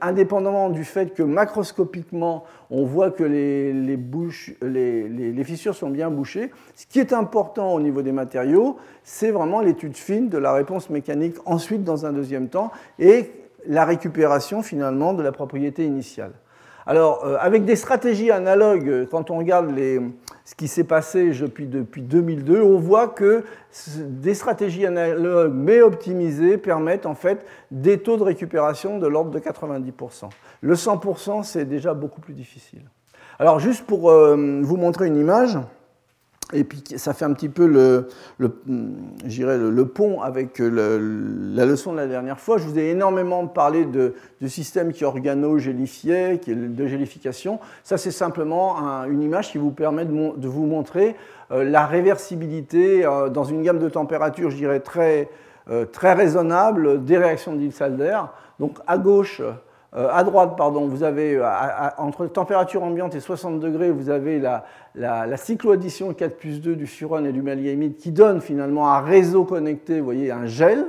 indépendamment 0.00 0.70
du 0.70 0.84
fait 0.84 1.12
que 1.12 1.22
macroscopiquement, 1.22 2.44
on 2.70 2.86
voit 2.86 3.10
que 3.10 3.24
les, 3.24 3.72
les, 3.72 5.44
fissures 5.44 5.74
sont 5.74 5.90
bien 5.90 6.10
bouchées, 6.10 6.50
ce 6.74 6.86
qui 6.86 6.98
est 6.98 7.12
important 7.12 7.74
au 7.74 7.80
niveau 7.80 8.00
des 8.00 8.12
matériaux, 8.12 8.78
c'est 9.04 9.30
vraiment 9.30 9.60
l'étude 9.60 9.96
fine 9.96 10.30
de 10.30 10.38
la 10.38 10.54
réponse 10.54 10.88
mécanique 10.88 11.36
ensuite 11.44 11.84
dans 11.84 12.06
un 12.06 12.12
deuxième 12.12 12.48
temps 12.48 12.72
et 12.98 13.30
la 13.66 13.84
récupération 13.84 14.62
finalement 14.62 15.12
de 15.12 15.22
la 15.22 15.32
propriété 15.32 15.84
initiale. 15.84 16.32
Alors, 16.86 17.24
euh, 17.24 17.36
avec 17.40 17.64
des 17.64 17.76
stratégies 17.76 18.30
analogues, 18.30 19.08
quand 19.10 19.30
on 19.30 19.38
regarde 19.38 19.70
les, 19.76 20.00
ce 20.46 20.54
qui 20.54 20.68
s'est 20.68 20.84
passé 20.84 21.30
depuis, 21.30 21.66
depuis 21.66 22.02
2002, 22.02 22.62
on 22.62 22.78
voit 22.78 23.08
que 23.08 23.44
des 23.98 24.32
stratégies 24.32 24.86
analogues 24.86 25.52
mais 25.52 25.82
optimisées 25.82 26.56
permettent 26.56 27.04
en 27.04 27.16
fait 27.16 27.44
des 27.72 27.98
taux 27.98 28.16
de 28.16 28.22
récupération 28.22 28.98
de 29.00 29.08
l'ordre 29.08 29.32
de 29.32 29.40
90%. 29.40 30.30
Le 30.60 30.74
100%, 30.74 31.42
c'est 31.42 31.64
déjà 31.64 31.94
beaucoup 31.94 32.20
plus 32.20 32.32
difficile. 32.32 32.82
Alors, 33.40 33.58
juste 33.58 33.84
pour 33.86 34.08
euh, 34.08 34.60
vous 34.62 34.76
montrer 34.76 35.08
une 35.08 35.16
image, 35.16 35.58
et 36.52 36.62
puis 36.62 36.82
ça 36.96 37.12
fait 37.12 37.24
un 37.24 37.32
petit 37.32 37.48
peu 37.48 37.66
le, 37.66 38.06
le, 38.38 38.50
le 39.24 39.86
pont 39.86 40.20
avec 40.20 40.60
la 40.60 41.64
leçon 41.66 41.92
de 41.92 41.96
la 41.96 42.06
dernière 42.06 42.38
fois. 42.38 42.58
Je 42.58 42.64
vous 42.68 42.78
ai 42.78 42.90
énormément 42.90 43.48
parlé 43.48 43.84
de, 43.84 44.14
du 44.40 44.48
système 44.48 44.92
qui 44.92 45.04
organo-gélifiait, 45.04 46.40
de 46.46 46.86
gélification. 46.86 47.58
Ça, 47.82 47.98
c'est 47.98 48.12
simplement 48.12 48.76
une 49.06 49.22
image 49.22 49.50
qui 49.50 49.58
vous 49.58 49.72
permet 49.72 50.04
de, 50.04 50.46
vous 50.46 50.66
montrer 50.66 51.16
euh, 51.50 51.64
la 51.64 51.84
réversibilité 51.84 53.04
euh, 53.04 53.28
dans 53.28 53.44
une 53.44 53.62
gamme 53.62 53.80
de 53.80 53.88
températures, 53.88 54.50
je 54.50 54.56
dirais, 54.56 54.80
très, 54.80 55.28
euh, 55.68 55.84
très 55.84 56.12
raisonnable 56.12 57.04
des 57.04 57.18
réactions 57.18 57.54
de. 57.54 57.68
Donc 58.60 58.78
à 58.86 58.98
gauche, 58.98 59.42
euh, 59.94 60.08
à 60.10 60.24
droite, 60.24 60.54
pardon, 60.56 60.86
vous 60.86 61.04
avez, 61.04 61.36
euh, 61.36 61.48
entre 61.98 62.26
température 62.26 62.82
ambiante 62.82 63.14
et 63.14 63.20
60 63.20 63.60
degrés, 63.60 63.90
vous 63.90 64.10
avez 64.10 64.40
la, 64.94 65.36
cycloaddition 65.36 66.12
4 66.12 66.36
plus 66.36 66.60
2 66.60 66.74
du 66.74 66.86
furan 66.86 67.24
et 67.24 67.32
du 67.32 67.40
maliamide 67.40 67.96
qui 67.96 68.10
donne 68.10 68.40
finalement 68.40 68.92
un 68.92 69.00
réseau 69.00 69.44
connecté, 69.44 70.00
vous 70.00 70.04
voyez, 70.04 70.30
un 70.30 70.46
gel. 70.46 70.86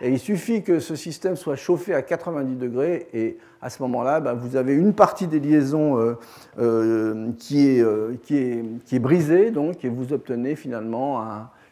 Et 0.00 0.10
il 0.10 0.18
suffit 0.18 0.62
que 0.62 0.80
ce 0.80 0.96
système 0.96 1.36
soit 1.36 1.56
chauffé 1.56 1.94
à 1.94 2.02
90 2.02 2.56
degrés 2.56 3.06
et 3.14 3.38
à 3.62 3.70
ce 3.70 3.82
moment-là, 3.84 4.20
ben, 4.20 4.34
vous 4.34 4.56
avez 4.56 4.74
une 4.74 4.92
partie 4.92 5.26
des 5.26 5.40
liaisons 5.40 6.16
euh, 6.58 7.32
qui, 7.38 7.66
est, 7.66 7.84
qui, 8.22 8.36
est, 8.36 8.64
qui, 8.84 8.96
est, 8.96 8.98
brisée, 8.98 9.50
donc, 9.50 9.84
et 9.84 9.88
vous 9.88 10.12
obtenez 10.12 10.56
finalement 10.56 11.24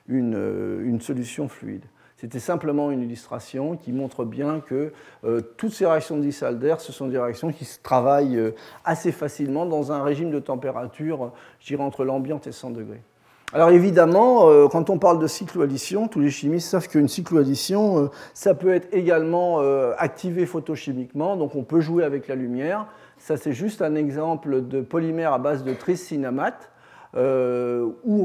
une, 0.09 0.81
une 0.85 1.01
solution 1.01 1.49
fluide. 1.49 1.85
C'était 2.23 2.39
simplement 2.39 2.93
une 2.93 3.03
illustration 3.03 3.77
qui 3.77 3.91
montre 3.91 4.25
bien 4.25 4.61
que 4.61 4.93
euh, 5.25 5.41
toutes 5.57 5.73
ces 5.73 5.87
réactions 5.87 6.17
de 6.17 6.31
ce 6.31 6.93
sont 6.93 7.09
des 7.09 7.19
réactions 7.19 7.51
qui 7.51 7.65
se 7.65 7.81
travaillent 7.83 8.39
euh, 8.39 8.55
assez 8.85 9.11
facilement 9.11 9.67
dans 9.67 9.91
un 9.91 10.05
régime 10.05 10.31
de 10.31 10.39
température, 10.39 11.33
je 11.59 11.67
dirais, 11.67 11.83
entre 11.83 12.05
l'ambiante 12.05 12.47
et 12.47 12.53
100 12.53 12.71
degrés. 12.71 13.03
Alors 13.53 13.71
évidemment, 13.71 14.49
euh, 14.49 14.69
quand 14.69 14.89
on 14.89 14.99
parle 14.99 15.19
de 15.19 15.27
cycloaddition, 15.27 16.07
tous 16.07 16.21
les 16.21 16.31
chimistes 16.31 16.69
savent 16.69 16.87
qu'une 16.87 17.09
cycloaddition, 17.09 18.09
ça 18.35 18.55
peut 18.55 18.73
être 18.73 18.87
également 18.93 19.59
activé 19.99 20.47
photochimiquement, 20.47 21.37
donc 21.37 21.57
on 21.57 21.65
peut 21.65 21.81
jouer 21.81 22.05
avec 22.05 22.29
la 22.29 22.37
lumière. 22.37 22.87
Ça, 23.19 23.37
c'est 23.37 23.53
juste 23.53 23.83
un 23.83 23.97
exemple 23.97 24.69
de 24.69 24.81
polymère 24.81 25.33
à 25.33 25.41
base 25.41 25.65
de 25.65 25.75
tricinamate, 25.75 26.71
où 27.17 27.19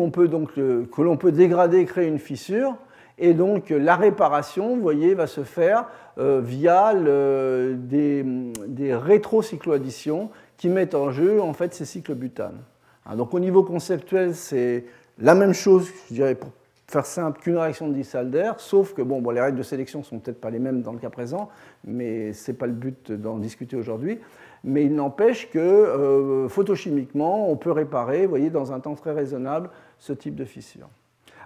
on 0.04 0.12
peut 0.12 0.28
donc, 0.28 0.54
que 0.54 1.02
l'on 1.02 1.18
peut 1.18 1.32
dégrader 1.32 1.80
et 1.80 1.86
créer 1.86 2.08
une 2.08 2.20
fissure. 2.20 2.78
Et 3.18 3.34
donc 3.34 3.70
la 3.70 3.96
réparation, 3.96 4.76
vous 4.76 4.82
voyez, 4.82 5.14
va 5.14 5.28
se 5.28 5.44
faire 5.44 5.86
euh, 6.18 6.42
via 6.44 6.94
des, 6.94 8.24
des 8.68 8.96
rétrocycloadditions 8.96 10.30
qui 10.58 10.70
mettent 10.70 10.96
en 10.96 11.12
jeu 11.12 11.42
en 11.42 11.54
fait 11.54 11.74
ces 11.74 11.86
cycles 11.86 12.16
butane. 12.16 12.60
Hein, 13.06 13.16
donc 13.16 13.34
au 13.34 13.40
niveau 13.40 13.64
conceptuel, 13.64 14.36
c'est 14.36 14.86
la 15.20 15.36
même 15.36 15.54
chose, 15.54 15.90
je 16.10 16.14
dirais, 16.14 16.36
pour 16.36 16.50
faire 16.88 17.06
simple, 17.06 17.40
qu'une 17.42 17.58
réaction 17.58 17.90
de 17.90 17.94
Dissalder, 17.94 18.52
sauf 18.58 18.94
que 18.94 19.02
bon, 19.02 19.28
les 19.30 19.42
règles 19.42 19.58
de 19.58 19.64
sélection 19.64 20.00
ne 20.00 20.04
sont 20.06 20.20
peut-être 20.20 20.40
pas 20.40 20.50
les 20.50 20.60
mêmes 20.60 20.82
dans 20.82 20.94
le 20.94 21.00
cas 21.00 21.10
présent, 21.10 21.50
mais 21.84 22.32
ce 22.34 22.52
n'est 22.52 22.58
pas 22.58 22.68
le 22.68 22.74
but 22.74 23.12
d'en 23.12 23.38
discuter 23.38 23.76
aujourd'hui. 23.76 24.20
Mais 24.64 24.86
il 24.86 24.96
n'empêche 24.96 25.50
que 25.50 25.60
euh, 25.60 26.48
photochimiquement, 26.48 27.52
on 27.52 27.58
peut 27.58 27.72
réparer, 27.72 28.24
vous 28.24 28.30
voyez, 28.30 28.50
dans 28.50 28.72
un 28.72 28.80
temps 28.80 28.96
très 28.96 29.12
raisonnable, 29.12 29.70
ce 30.00 30.14
type 30.14 30.36
de 30.36 30.46
fissure. 30.46 30.88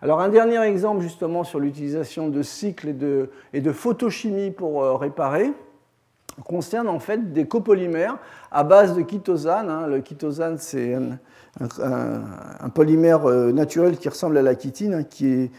Alors 0.04 0.20
un 0.20 0.30
dernier 0.30 0.60
exemple 0.62 1.02
justement 1.02 1.44
sur 1.44 1.60
l'utilisation 1.60 2.28
de 2.28 2.42
cycles 2.42 2.96
et 3.54 3.62
de, 3.62 3.72
photochimie 3.72 4.50
pour 4.50 4.84
euh, 4.84 4.96
réparer 4.96 5.54
concerne 6.46 6.88
en 6.88 7.00
fait 7.00 7.34
des 7.34 7.46
copolymères 7.46 8.18
à 8.52 8.64
base 8.64 8.96
de 8.96 9.08
chitosane. 9.08 9.70
Hein. 9.70 9.86
Le 9.86 10.02
chitosane 10.04 10.58
c'est 10.58 10.96
un, 10.96 12.70
polymère 12.74 13.30
euh, 13.30 13.52
naturel 13.52 13.98
qui 13.98 14.10
ressemble 14.10 14.38
à 14.38 14.42
la 14.42 14.58
chitine, 14.58 14.96
hein, 14.96 15.04
qui 15.04 15.28
est 15.28 15.52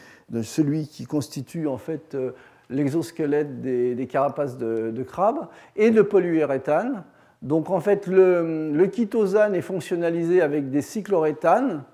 celui 0.42 0.88
qui 0.88 1.04
constitue 1.04 1.68
en 1.68 1.76
fait 1.76 2.16
euh, 2.16 2.32
l'exosquelette 2.68 3.60
des, 3.60 4.08
carapaces 4.10 4.56
de, 4.56 4.90
de 4.90 5.02
crabes, 5.04 5.46
et 5.76 5.92
de 5.92 6.02
polyuréthane. 6.02 7.04
Donc 7.42 7.70
en 7.70 7.80
fait, 7.80 8.08
le, 8.08 8.72
le 8.72 8.90
chitosane 8.90 9.54
est 9.54 9.62
fonctionnalisé 9.62 10.40
avec 10.40 10.70
des 10.70 10.82
cycloréthanes 10.82 11.84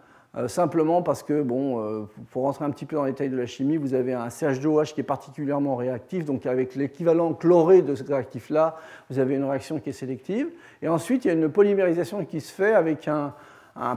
simplement 0.46 1.02
parce 1.02 1.24
que, 1.24 1.42
bon, 1.42 1.80
euh, 1.80 2.02
pour 2.30 2.42
rentrer 2.44 2.64
un 2.64 2.70
petit 2.70 2.86
peu 2.86 2.94
dans 2.94 3.04
les 3.04 3.10
détails 3.10 3.30
de 3.30 3.36
la 3.36 3.46
chimie, 3.46 3.76
vous 3.76 3.94
avez 3.94 4.12
un 4.12 4.28
CH2OH 4.28 4.94
qui 4.94 5.00
est 5.00 5.04
particulièrement 5.04 5.74
réactif, 5.74 6.24
donc 6.24 6.46
avec 6.46 6.76
l'équivalent 6.76 7.32
chloré 7.34 7.82
de 7.82 7.96
ce 7.96 8.04
réactif-là, 8.04 8.76
vous 9.10 9.18
avez 9.18 9.34
une 9.34 9.44
réaction 9.44 9.80
qui 9.80 9.88
est 9.88 9.92
sélective. 9.92 10.48
Et 10.80 10.88
ensuite, 10.88 11.24
il 11.24 11.28
y 11.28 11.30
a 11.32 11.34
une 11.34 11.48
polymérisation 11.48 12.24
qui 12.24 12.40
se 12.40 12.52
fait 12.52 12.74
avec 12.74 13.08
un, 13.08 13.34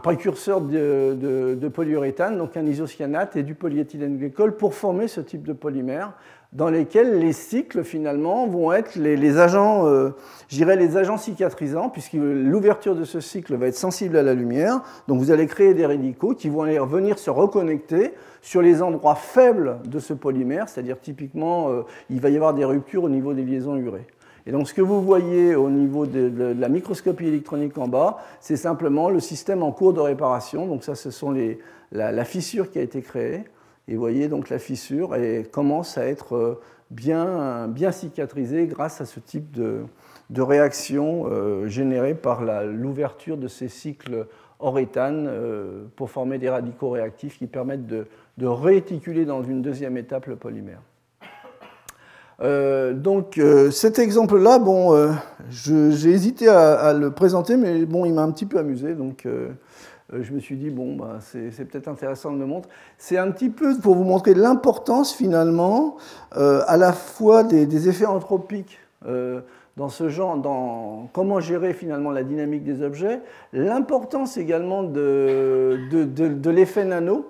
précurseur 0.02 0.62
de, 0.62 1.18
de, 1.60 1.68
polyuréthane, 1.68 2.38
donc 2.38 2.56
un 2.56 2.66
isocyanate 2.66 3.36
et 3.36 3.44
du 3.44 3.56
polyéthylène 3.56 4.18
glycol 4.18 4.56
pour 4.56 4.76
former 4.76 5.08
ce 5.08 5.22
type 5.22 5.44
de 5.44 5.54
polymère 5.54 6.14
dans 6.54 6.70
lesquels 6.70 7.20
les 7.20 7.32
cycles 7.32 7.84
finalement 7.84 8.46
vont 8.46 8.74
être 8.74 8.96
les, 8.96 9.38
agents, 9.38 9.88
euh, 9.88 10.10
les 10.52 10.98
agents 10.98 11.18
cicatrisants, 11.18 11.90
puisque 11.90 12.14
l'ouverture 12.14 12.94
de 12.94 13.06
ce 13.06 13.22
cycle 13.22 13.56
va 13.56 13.68
être 13.68 13.76
sensible 13.76 14.18
à 14.18 14.24
la 14.24 14.34
lumière. 14.34 14.82
Donc 15.08 15.20
vous 15.20 15.32
allez 15.32 15.48
créer 15.48 15.74
des 15.74 15.86
radicaux 15.86 16.34
qui 16.34 16.50
vont 16.50 16.64
venir 16.86 17.20
se 17.20 17.30
reconnecter 17.30 18.14
sur 18.42 18.62
les 18.62 18.82
endroits 18.82 19.16
faibles 19.16 19.78
de 19.86 20.00
ce 20.00 20.14
polymère, 20.14 20.68
c'est-à-dire 20.68 21.00
typiquement 21.00 21.70
euh, 21.70 21.84
il 22.10 22.20
va 22.20 22.30
y 22.30 22.36
avoir 22.36 22.54
des 22.54 22.66
ruptures 22.66 23.04
au 23.04 23.10
niveau 23.10 23.34
des 23.34 23.44
liaisons 23.44 23.78
urées. 23.78 24.08
Et 24.46 24.52
donc 24.52 24.68
ce 24.68 24.74
que 24.74 24.82
vous 24.82 25.02
voyez 25.02 25.56
au 25.56 25.70
niveau 25.70 26.06
de, 26.06 26.54
la 26.60 26.68
microscopie 26.68 27.28
électronique 27.28 27.78
en 27.78 27.88
bas, 27.88 28.18
c'est 28.42 28.58
simplement 28.58 29.10
le 29.10 29.20
système 29.22 29.64
en 29.64 29.72
cours 29.72 29.94
de 29.94 30.02
réparation. 30.02 30.66
Donc 30.66 30.84
ça, 30.84 30.96
ce 30.96 31.12
sont 31.12 31.32
les, 31.32 31.60
la 31.92 32.26
fissure 32.26 32.72
qui 32.72 32.80
a 32.80 32.82
été 32.82 33.02
créée. 33.02 33.44
Et 33.88 33.96
vous 33.96 34.00
voyez 34.00 34.28
donc 34.28 34.50
la 34.50 34.60
fissure 34.60 35.16
et 35.16 35.44
commence 35.52 35.98
à 35.98 36.06
être 36.06 36.36
euh, 36.36 36.62
bien, 36.92 37.68
bien 37.68 37.92
cicatrisée 37.92 38.68
grâce 38.68 39.02
à 39.02 39.06
ce 39.06 39.20
type 39.20 39.52
de, 39.52 39.82
de 40.30 40.42
réaction 40.42 41.26
euh, 41.28 41.68
générée 41.68 42.14
par 42.14 42.44
l'ouverture 42.66 43.38
de 43.38 43.48
ces 43.48 43.68
cycles 43.68 44.28
oréthane 44.60 45.26
euh, 45.28 45.86
pour 45.96 46.12
former 46.12 46.38
des 46.38 46.50
radicaux 46.50 46.92
réactifs 46.92 47.40
qui 47.40 47.48
permettent 47.48 47.88
de, 47.88 48.06
de 48.38 48.46
réticuler 48.46 49.26
dans 49.26 49.44
une 49.44 49.62
deuxième 49.62 49.98
étape 49.98 50.28
le 50.28 50.36
polymère. 50.36 50.82
donc 52.94 53.40
cet 53.72 54.00
exemple-là, 54.00 54.58
bon, 54.60 55.14
j'ai 55.50 56.10
hésité 56.10 56.48
à, 56.48 56.94
le 56.94 57.12
présenter, 57.12 57.56
mais 57.56 57.86
bon, 57.86 58.06
il 58.06 58.14
m'a 58.14 58.24
un 58.24 58.32
petit 58.32 58.48
peu 58.48 58.58
amusé, 58.58 58.96
donc 58.96 59.28
je 60.20 60.34
me 60.34 60.40
suis 60.40 60.58
dit, 60.58 60.70
bon, 60.70 60.96
bah, 60.96 61.20
c'est 61.22 61.66
peut-être 61.66 61.88
intéressant 61.88 62.32
de 62.32 62.40
le 62.40 62.46
montrer. 62.46 62.72
C'est 62.98 63.18
un 63.18 63.32
petit 63.32 63.50
peu 63.50 63.78
pour 63.78 63.96
vous 63.96 64.04
montrer 64.04 64.34
l'importance 64.34 65.14
finalement 65.14 65.98
à 66.32 66.78
la 66.78 66.94
fois 66.94 67.44
des, 67.44 67.90
effets 67.90 68.06
anthropiques 68.06 68.80
dans 69.78 69.90
ce 69.90 70.10
genre, 70.10 70.38
dans 70.38 71.10
comment 71.14 71.40
gérer 71.40 71.74
finalement 71.74 72.12
la 72.12 72.24
dynamique 72.24 72.64
des 72.64 72.82
objets, 72.82 73.22
l'importance 73.54 74.38
également 74.38 74.84
de, 74.84 75.80
de, 75.92 76.50
l'effet 76.50 76.86
nano. 76.86 77.26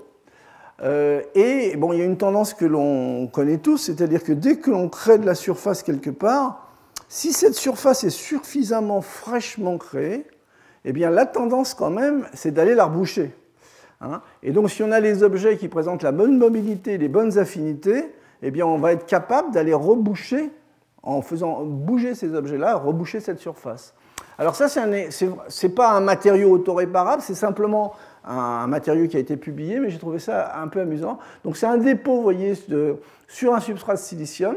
Euh, 0.82 1.22
et 1.36 1.76
bon, 1.78 1.94
il 1.94 2.00
y 2.00 2.02
a 2.02 2.06
une 2.06 2.18
tendance 2.18 2.54
que 2.54 2.66
l'on 2.66 3.28
connaît 3.28 3.60
tous, 3.60 3.78
c'est-à-dire 3.78 4.24
que 4.24 4.32
dès 4.32 4.58
que 4.58 4.72
l'on 4.72 4.90
crée 4.90 5.20
de 5.20 5.26
la 5.26 5.36
surface 5.36 5.84
quelque 5.84 6.10
part, 6.10 6.68
si 7.08 7.34
cette 7.34 7.54
surface 7.54 8.04
est 8.04 8.10
suffisamment 8.10 9.02
fraîchement 9.02 9.78
créée, 9.78 10.26
eh 10.86 10.94
bien 10.94 11.10
la 11.10 11.26
tendance 11.26 11.74
quand 11.74 11.90
même, 11.90 12.26
c'est 12.34 12.52
d'aller 12.52 12.76
la 12.76 12.86
reboucher. 12.86 13.36
Hein. 14.04 14.22
et 14.42 14.52
donc 14.52 14.72
si 14.72 14.82
on 14.82 14.92
a 14.92 15.00
les 15.00 15.22
objets 15.22 15.58
qui 15.58 15.68
présentent 15.68 16.02
la 16.02 16.12
bonne 16.12 16.36
mobilité, 16.38 16.98
les 16.98 17.08
bonnes 17.08 17.38
affinités, 17.38 18.12
eh 18.42 18.50
bien 18.50 18.66
on 18.66 18.80
va 18.80 18.94
être 18.94 19.06
capable 19.06 19.52
d'aller 19.52 19.76
reboucher 19.76 20.50
en 21.04 21.22
faisant 21.22 21.64
bouger 21.64 22.16
ces 22.16 22.34
objets-là, 22.34 22.76
reboucher 22.76 23.20
cette 23.20 23.40
surface. 23.40 23.94
Alors 24.38 24.56
ça, 24.56 24.70
ce 24.70 25.66
n'est 25.66 25.74
pas 25.74 25.92
un 25.92 26.00
matériau 26.00 26.52
autoréparable, 26.52 27.22
c'est 27.22 27.36
simplement 27.36 27.94
un, 28.26 28.66
matériau 28.68 29.08
qui 29.08 29.18
a 29.18 29.20
été 29.20 29.38
publié, 29.38 29.80
mais 29.80 29.90
j'ai 29.90 30.00
trouvé 30.00 30.20
ça 30.20 30.54
un 30.60 30.68
peu 30.68 30.80
amusant. 30.80 31.20
Donc 31.44 31.58
c'est 31.58 31.68
un 31.68 31.78
dépôt, 31.78 32.16
vous 32.16 32.24
voyez, 32.24 32.54
sur 33.28 33.54
un 33.54 33.60
substrat 33.60 33.94
de 33.94 34.00
silicium, 34.00 34.56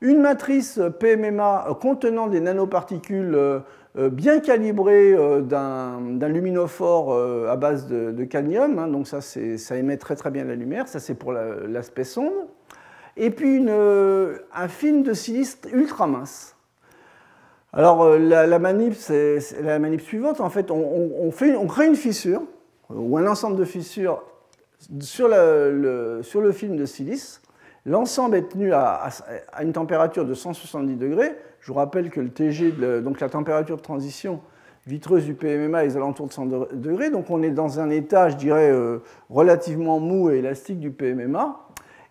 une 0.00 0.20
matrice 0.20 0.80
PMMA 0.98 1.76
contenant 1.80 2.26
des 2.26 2.40
nanoparticules 2.40 3.34
euh, 3.34 3.60
bien 3.96 4.40
calibrées 4.40 5.12
euh, 5.14 5.40
d'un 5.40 6.28
luminophore 6.28 7.12
euh, 7.12 7.48
à 7.50 7.56
base 7.56 7.86
de, 7.88 8.24
cadmium, 8.24 8.78
hein. 8.78 8.86
donc 8.88 9.08
ça, 9.08 9.20
ça 9.20 9.76
émet 9.76 9.96
très 9.96 10.16
très 10.16 10.30
bien 10.30 10.44
la 10.44 10.54
lumière, 10.54 10.88
ça 10.88 11.00
c'est 11.00 11.14
pour 11.14 11.32
l'aspect 11.32 12.04
sombre 12.04 12.46
et 13.16 13.30
puis 13.30 13.64
euh, 13.68 14.38
un 14.54 14.68
film 14.68 15.02
de 15.02 15.12
silice 15.12 15.58
ultra 15.72 16.06
mince. 16.06 16.56
Alors 17.72 18.02
euh, 18.02 18.18
la, 18.18 18.58
manip, 18.58 18.94
la 19.60 19.78
manip 19.78 20.00
suivante. 20.00 20.40
En 20.40 20.50
fait, 20.50 20.70
on, 20.70 21.30
crée 21.30 21.86
une 21.86 21.96
fissure 21.96 22.42
ou 22.88 23.18
un 23.18 23.26
ensemble 23.26 23.56
de 23.56 23.64
fissures 23.64 24.22
sur 25.00 25.28
le, 25.28 26.20
sur 26.22 26.40
le 26.40 26.52
film 26.52 26.76
de 26.76 26.86
silice. 26.86 27.42
L'ensemble 27.86 28.36
est 28.36 28.48
tenu 28.48 28.72
à, 28.72 29.08
à, 29.52 29.62
une 29.62 29.72
température 29.72 30.24
de 30.24 30.34
170 30.34 30.96
degrés. 30.96 31.36
Je 31.60 31.68
vous 31.68 31.78
rappelle 31.78 32.10
que 32.10 32.20
la 32.20 33.28
température 33.28 33.76
de 33.76 33.82
transition 33.82 34.40
vitreuse 34.86 35.24
du 35.24 35.34
PMMA 35.34 35.84
est 35.84 35.92
aux 35.92 35.96
alentours 35.96 36.26
de 36.26 36.32
100 36.32 36.46
degrés. 36.72 37.10
Donc 37.10 37.30
on 37.30 37.42
est 37.42 37.50
dans 37.50 37.80
un 37.80 37.90
état, 37.90 38.28
je 38.28 38.36
dirais, 38.36 38.70
euh, 38.70 38.98
relativement 39.28 40.00
mou 40.00 40.30
et 40.30 40.38
élastique 40.38 40.80
du 40.80 40.90
PMMA. 40.90 41.60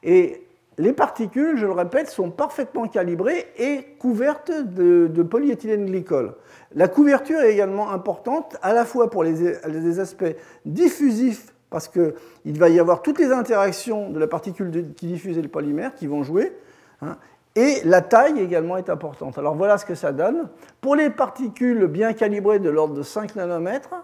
Et 0.04 0.44
les 0.78 0.94
particules, 0.94 1.58
je 1.58 1.66
le 1.66 1.74
répète, 1.74 2.10
sont 2.10 2.32
parfaitement 2.32 2.88
calibrées 2.88 3.48
et 3.58 3.84
couvertes 4.00 4.52
de, 4.52 5.24
polyéthylène 5.24 5.86
glycol. 5.86 6.36
La 6.74 6.88
couverture 6.88 7.42
est 7.42 7.52
également 7.52 7.92
importante 7.92 8.56
à 8.62 8.74
la 8.74 8.86
fois 8.86 9.10
pour 9.10 9.24
les, 9.24 10.00
aspects 10.00 10.36
diffusifs, 10.66 11.54
parce 11.70 11.90
qu'il 11.90 12.58
va 12.58 12.70
y 12.70 12.80
avoir 12.80 13.02
toutes 13.02 13.20
les 13.20 13.32
interactions 13.32 14.10
de 14.10 14.20
la 14.20 14.28
particule 14.28 14.94
qui 14.96 15.08
diffuse 15.08 15.38
et 15.38 15.42
le 15.42 15.50
polymère 15.50 15.94
qui 15.96 16.08
vont 16.08 16.24
jouer, 16.24 16.54
hein, 17.02 17.18
et 17.60 17.82
la 17.84 18.00
taille 18.02 18.40
également 18.40 18.78
est 18.78 18.90
importante. 18.90 19.38
Alors 19.38 19.54
voilà 19.54 19.78
ce 19.78 19.86
que 19.86 19.94
ça 19.94 20.14
donne. 20.14 20.48
Pour 20.80 20.96
les 20.96 21.10
particules 21.10 21.88
bien 21.88 22.14
calibrées 22.14 22.60
de 22.60 22.70
l'ordre 22.70 22.94
de 22.94 23.04
5 23.04 23.36
nanomètres, 23.36 23.96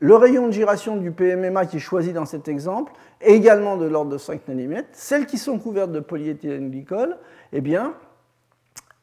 le 0.00 0.16
rayon 0.16 0.48
de 0.48 0.52
giration 0.52 0.96
du 0.96 1.12
PMMA 1.12 1.66
qui 1.66 1.76
est 1.76 1.78
choisi 1.78 2.12
dans 2.12 2.24
cet 2.24 2.48
exemple 2.48 2.92
est 3.20 3.34
également 3.34 3.76
de 3.76 3.86
l'ordre 3.86 4.10
de 4.10 4.18
5 4.18 4.48
nm. 4.48 4.82
Celles 4.90 5.26
qui 5.26 5.38
sont 5.38 5.60
couvertes 5.60 5.92
de 5.92 6.00
polyéthylène 6.00 6.68
glycol, 6.68 7.16
eh 7.52 7.60
bien, 7.60 7.94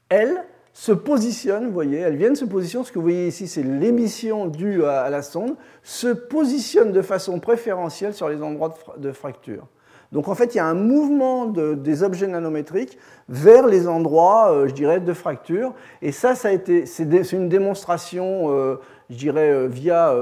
elles 0.09 0.43
se 0.73 0.91
positionnent, 0.91 1.67
vous 1.67 1.73
voyez, 1.73 1.99
elles 1.99 2.17
viennent 2.17 2.35
se 2.35 2.43
positionner, 2.43 2.85
ce 2.85 2.91
que 2.91 2.99
vous 2.99 3.05
voyez 3.05 3.27
ici, 3.27 3.47
c'est 3.47 3.63
l'émission 3.63 4.47
due 4.47 4.83
à 4.83 5.09
la 5.09 5.21
sonde, 5.21 5.55
se 5.81 6.07
positionnent 6.07 6.91
de 6.91 7.01
façon 7.01 7.39
préférentielle 7.39 8.13
sur 8.13 8.27
les 8.27 8.41
endroits 8.41 8.73
de 8.97 9.13
fracture. 9.13 9.65
Donc 10.14 10.28
en 10.28 10.36
fait, 10.36 10.53
il 10.53 10.57
y 10.57 10.61
a 10.61 10.68
un 10.68 10.76
mouvement 10.76 11.47
des 11.47 12.03
objets 12.03 12.28
nanométriques 12.28 12.99
vers 13.30 13.66
les 13.66 13.88
endroits, 13.88 14.51
euh, 14.51 14.68
je 14.68 14.74
dirais, 14.74 14.99
de 14.99 15.11
fracture. 15.11 15.74
Et 16.03 16.11
ça, 16.11 16.36
ça 16.36 16.49
a 16.49 16.51
été, 16.51 16.86
c'est 16.86 17.32
une 17.32 17.49
démonstration 17.49 18.51
euh, 18.51 18.76
je 19.09 19.18
dirais, 19.18 19.51
euh, 19.51 19.68
via, 19.68 20.14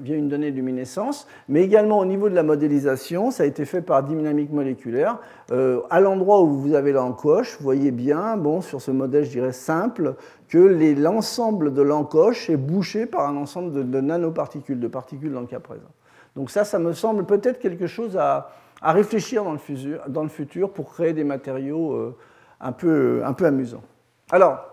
via 0.00 0.16
une 0.16 0.28
donnée 0.28 0.50
de 0.50 0.56
luminescence, 0.56 1.26
mais 1.46 1.62
également 1.62 1.98
au 1.98 2.06
niveau 2.06 2.30
de 2.30 2.34
la 2.34 2.42
modélisation, 2.42 3.30
ça 3.30 3.42
a 3.42 3.46
été 3.46 3.66
fait 3.66 3.82
par 3.82 4.02
dynamique 4.02 4.50
moléculaire. 4.50 5.18
À 5.90 6.00
l'endroit 6.00 6.40
où 6.40 6.48
vous 6.48 6.74
avez 6.74 6.92
l'encoche, 6.92 7.56
vous 7.58 7.64
voyez 7.64 7.90
bien, 7.90 8.38
bon, 8.38 8.62
sur 8.62 8.80
ce 8.80 8.90
modèle, 8.90 9.24
je 9.24 9.30
dirais, 9.30 9.52
simple, 9.52 10.14
que 10.48 10.58
l'ensemble 10.58 11.74
de 11.74 11.82
l'encoche 11.82 12.48
est 12.48 12.56
bouché 12.56 13.04
par 13.04 13.28
un 13.28 13.36
ensemble 13.36 13.90
de, 13.90 14.00
nanoparticules, 14.00 14.80
de 14.80 14.88
particules 14.88 15.32
dans 15.32 15.40
le 15.40 15.46
cas 15.46 15.60
présent. 15.60 15.90
Donc 16.34 16.50
ça, 16.50 16.64
ça 16.64 16.78
me 16.78 16.94
semble 16.94 17.26
peut-être 17.26 17.58
quelque 17.58 17.86
chose 17.86 18.16
à, 18.16 18.50
à 18.82 18.92
réfléchir 18.92 19.44
dans 19.44 20.22
le, 20.22 20.28
futur, 20.28 20.72
pour 20.72 20.92
créer 20.92 21.12
des 21.12 21.24
matériaux 21.24 22.14
un, 22.60 22.72
peu, 22.72 23.22
un 23.24 23.44
amusants. 23.44 23.82
Alors, 24.30 24.72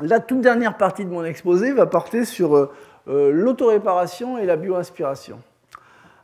la 0.00 0.18
toute 0.18 0.40
dernière 0.40 0.76
partie 0.76 1.04
de 1.04 1.10
mon 1.10 1.24
exposé 1.24 1.72
va 1.72 1.86
porter 1.86 2.24
sur 2.24 2.56
euh, 2.56 2.72
euh, 3.06 3.30
l'autoréparation 3.30 4.38
et 4.38 4.44
la 4.44 4.56
bioinspiration. 4.56 5.38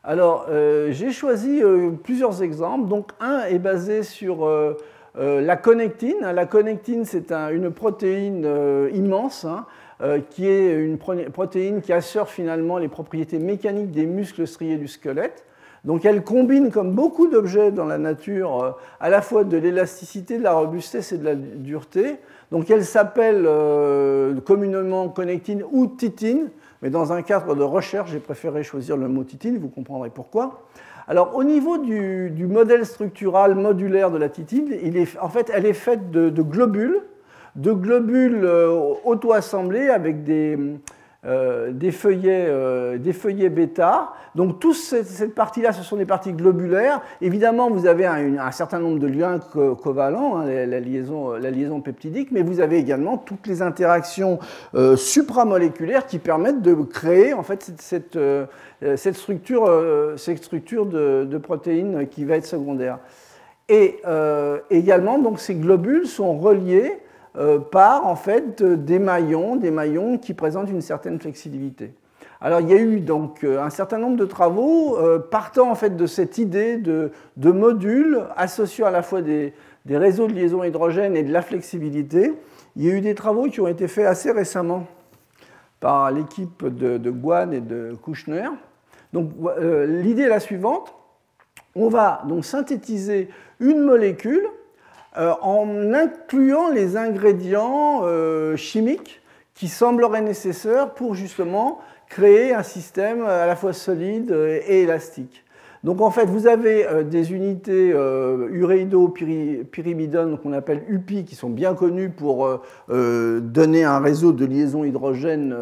Alors, 0.03 0.47
euh, 0.49 0.91
j'ai 0.91 1.13
choisi 1.13 1.63
plusieurs 2.03 2.43
exemples. 2.43 2.89
Donc, 2.89 3.11
un 3.21 3.45
est 3.45 3.59
basé 3.59 4.03
sur 4.03 4.49
la 5.15 5.57
connectine. 5.57 6.21
La 6.21 6.47
connectine, 6.47 7.05
c'est 7.05 7.31
une 7.33 7.71
protéine 7.71 8.49
immense, 8.95 9.45
hein, 9.45 9.67
qui 10.31 10.49
est 10.49 10.73
une 10.73 10.97
protéine 10.97 11.83
qui 11.83 11.93
assure 11.93 12.29
finalement 12.29 12.79
les 12.79 12.89
propriétés 12.89 13.39
mécaniques 13.39 13.91
des 13.91 14.07
muscles 14.07 14.47
striés 14.47 14.79
du 14.79 14.89
squelette. 14.89 15.45
Donc 15.85 16.05
elle 16.05 16.23
combine, 16.23 16.71
comme 16.71 16.93
beaucoup 16.93 17.29
d'objets 17.29 17.73
dans 17.73 17.87
la 17.87 17.99
nature, 17.99 18.77
à 19.01 19.09
la 19.09 19.23
fois 19.23 19.45
de 19.45 19.57
l'élasticité, 19.57 20.39
de 20.39 20.43
la 20.43 20.53
robustesse 20.53 21.13
et 21.13 21.19
de 21.19 21.25
la 21.25 21.35
dureté. 21.35 22.19
Donc 22.51 22.71
elle 22.71 22.85
s'appelle 22.85 23.45
euh, 23.47 24.41
communément 24.41 25.09
connectine 25.09 25.65
ou 25.71 25.87
titine, 25.87 26.51
mais 26.83 26.91
dans 26.91 27.13
un 27.13 27.23
cadre 27.23 27.55
de 27.55 27.63
recherche, 27.63 28.11
j'ai 28.11 28.19
préféré 28.19 28.63
choisir 28.63 28.97
le 28.97 29.09
mot 29.09 29.25
titine, 29.25 29.59
vous 29.59 29.69
comprendrez 29.69 30.11
pourquoi. 30.11 30.67
Alors 31.07 31.35
au 31.37 31.45
niveau 31.45 31.79
du, 31.79 32.47
modèle 32.49 32.85
structural 32.85 33.55
modulaire 33.55 34.11
de 34.11 34.19
la 34.19 34.29
titine, 34.29 34.73
en 35.21 35.29
fait, 35.29 35.51
elle 35.55 35.67
est 35.67 35.73
faite 35.73 36.11
de, 36.11 36.43
globules, 36.43 37.01
de 37.57 37.73
globules 37.73 38.45
euh, 38.45 38.95
auto-assemblés 39.05 39.89
avec 39.89 40.25
des, 40.25 40.59
euh, 41.27 41.71
des, 41.71 41.93
feuillets, 41.93 42.47
euh, 42.49 42.97
des 42.97 43.49
bêta. 43.51 44.15
Donc, 44.35 44.59
toute 44.59 44.75
cette, 44.75 45.35
partie-là, 45.35 45.71
ce 45.73 45.83
sont 45.83 45.99
des 45.99 46.07
parties 46.07 46.33
globulaires. 46.33 47.03
Évidemment, 47.21 47.69
vous 47.69 47.85
avez 47.85 48.07
un, 48.07 48.51
certain 48.53 48.79
nombre 48.79 48.99
de 48.99 49.07
liens 49.07 49.39
covalents, 49.39 50.39
hein, 50.39 50.47
la, 50.47 50.81
liaison, 50.81 51.33
la, 51.33 51.51
liaison, 51.51 51.83
peptidique, 51.83 52.31
mais 52.33 52.41
vous 52.41 52.61
avez 52.61 52.79
également 52.79 53.19
toutes 53.19 53.47
les 53.47 53.61
interactions 53.61 54.39
euh, 54.75 54.97
supramoléculaires 54.97 56.07
qui 56.07 56.19
permettent 56.19 56.63
de 56.63 56.73
créer 56.73 57.35
en 57.35 57.43
fait, 57.43 57.71
cette, 57.79 58.19
cette 58.97 59.17
structure, 59.17 59.69
cette 60.17 60.43
structure 60.43 60.87
de, 60.87 61.27
de, 61.31 61.39
protéines 61.39 62.09
qui 62.09 62.25
va 62.25 62.37
être 62.37 62.47
secondaire. 62.47 62.99
Et 63.69 64.01
également, 64.71 65.19
donc, 65.19 65.39
ces 65.39 65.55
globules 65.55 66.07
sont 66.07 66.39
reliés 66.39 66.93
euh, 66.93 67.09
par 67.71 68.07
en 68.07 68.17
fait 68.17 68.63
des 68.63 68.99
maillons, 68.99 69.57
des 69.57 69.71
maillons 69.71 70.19
qui 70.19 70.35
présentent 70.35 70.71
une 70.71 70.83
certaine 70.83 71.19
flexibilité. 71.19 71.95
Alors 72.43 72.61
il 72.61 72.71
y 72.71 72.73
a 72.73 72.81
eu 72.81 73.01
donc 73.01 73.45
euh, 73.45 73.63
un 73.63 73.71
certain 73.71 73.99
nombre 73.99 74.17
de 74.17 74.25
travaux 74.25 74.97
euh, 74.99 75.19
partant 75.19 75.71
en 75.71 75.75
fait 75.75 75.97
de 75.97 76.07
cette 76.07 76.39
idée 76.39 76.79
de, 76.79 77.11
modules 77.37 78.23
associant 78.37 78.87
à 78.87 78.91
la 78.91 79.03
fois 79.03 79.21
des, 79.21 79.53
réseaux 79.89 80.27
de 80.27 80.33
liaison 80.33 80.65
hydrogène 80.65 81.17
et 81.17 81.23
de 81.23 81.33
la 81.33 81.43
flexibilité. 81.43 82.33
Il 82.77 82.85
y 82.85 82.91
a 82.91 82.95
eu 82.95 83.01
des 83.01 83.15
travaux 83.15 83.49
qui 83.49 83.61
ont 83.61 83.69
été 83.69 83.89
faits 83.89 84.07
assez 84.07 84.31
récemment 84.31 84.87
par 85.81 86.11
l'équipe 86.11 86.67
de, 86.67 86.97
de 86.99 87.11
Guan 87.11 87.53
et 87.53 87.61
de 87.61 87.95
Kushner. 88.03 88.49
Donc 89.13 89.31
l'idée 89.89 90.23
est 90.23 90.29
la 90.29 90.41
suivante 90.41 90.95
on 91.75 91.89
va 91.89 92.23
donc 92.27 92.45
synthétiser 92.45 93.29
une 93.61 93.81
molécule 93.81 94.43
euh, 94.43 94.60
en 95.17 95.93
incluant 95.93 96.69
les 96.71 96.97
ingrédients 96.97 98.03
euh, 98.05 98.57
chimiques 98.57 99.21
qui 99.55 99.69
sembleraient 99.69 100.23
nécessaires 100.23 100.95
pour 100.95 101.15
justement 101.15 101.81
créer 102.09 102.55
un 102.55 102.63
système 102.63 103.25
à 103.25 103.47
la 103.47 103.57
fois 103.57 103.73
solide 103.73 104.31
et 104.31 104.83
élastique. 104.83 105.45
Donc 105.83 106.03
en 106.03 106.11
fait, 106.11 106.27
vous 106.27 106.47
avez 106.47 106.87
euh, 106.87 107.03
des 107.03 107.33
unités 107.33 107.91
euh, 107.95 108.49
uréido-pyrimidone 108.51 110.39
qu'on 110.39 110.53
appelle 110.53 110.85
UPI, 110.89 111.25
qui 111.25 111.35
sont 111.35 111.49
bien 111.49 111.75
connues 111.75 112.11
pour 112.11 112.47
euh, 112.91 113.41
donner 113.41 113.85
un 113.85 113.99
réseau 113.99 114.33
de 114.33 114.45
liaison 114.45 114.85
hydrogène 114.85 115.57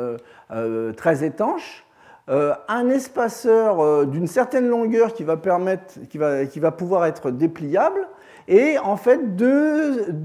très 0.97 1.25
étanche. 1.25 1.85
un 2.29 2.89
espaceur 2.89 4.07
d'une 4.07 4.27
certaine 4.27 4.67
longueur 4.67 5.13
qui 5.13 5.23
va, 5.25 5.37
permettre, 5.37 5.95
qui 6.09 6.19
va, 6.19 6.47
qui 6.47 6.59
va 6.59 6.73
pouvoir 6.73 7.05
être 7.07 7.31
dépliable 7.31 8.09
et 8.49 8.79
en 8.79 8.97
fait 8.97 9.37
deux, 9.37 10.17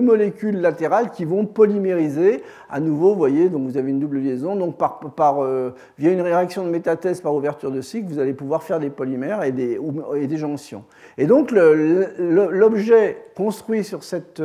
molécules 0.00 0.60
latérales 0.60 1.12
qui 1.12 1.24
vont 1.24 1.46
polymériser. 1.46 2.42
À 2.68 2.80
nouveau, 2.80 3.10
vous 3.10 3.18
voyez, 3.18 3.48
donc 3.48 3.68
vous 3.68 3.78
avez 3.78 3.90
une 3.90 4.00
double 4.00 4.18
liaison. 4.18 4.56
Donc 4.56 4.76
par, 4.76 5.44
euh, 5.44 5.70
via 5.96 6.10
une 6.10 6.20
réaction 6.20 6.64
de 6.64 6.70
métathèse 6.70 7.20
par 7.20 7.34
ouverture 7.34 7.70
de 7.70 7.80
cycle, 7.80 8.08
vous 8.08 8.18
allez 8.18 8.34
pouvoir 8.34 8.64
faire 8.64 8.80
des 8.80 8.90
polymères 8.90 9.44
et 9.44 9.52
des, 9.52 9.78
jonctions. 10.36 10.84
Et 11.16 11.26
donc 11.26 11.52
l'objet 11.52 13.16
construit 13.36 13.84
sur 13.84 14.02
cette, 14.02 14.42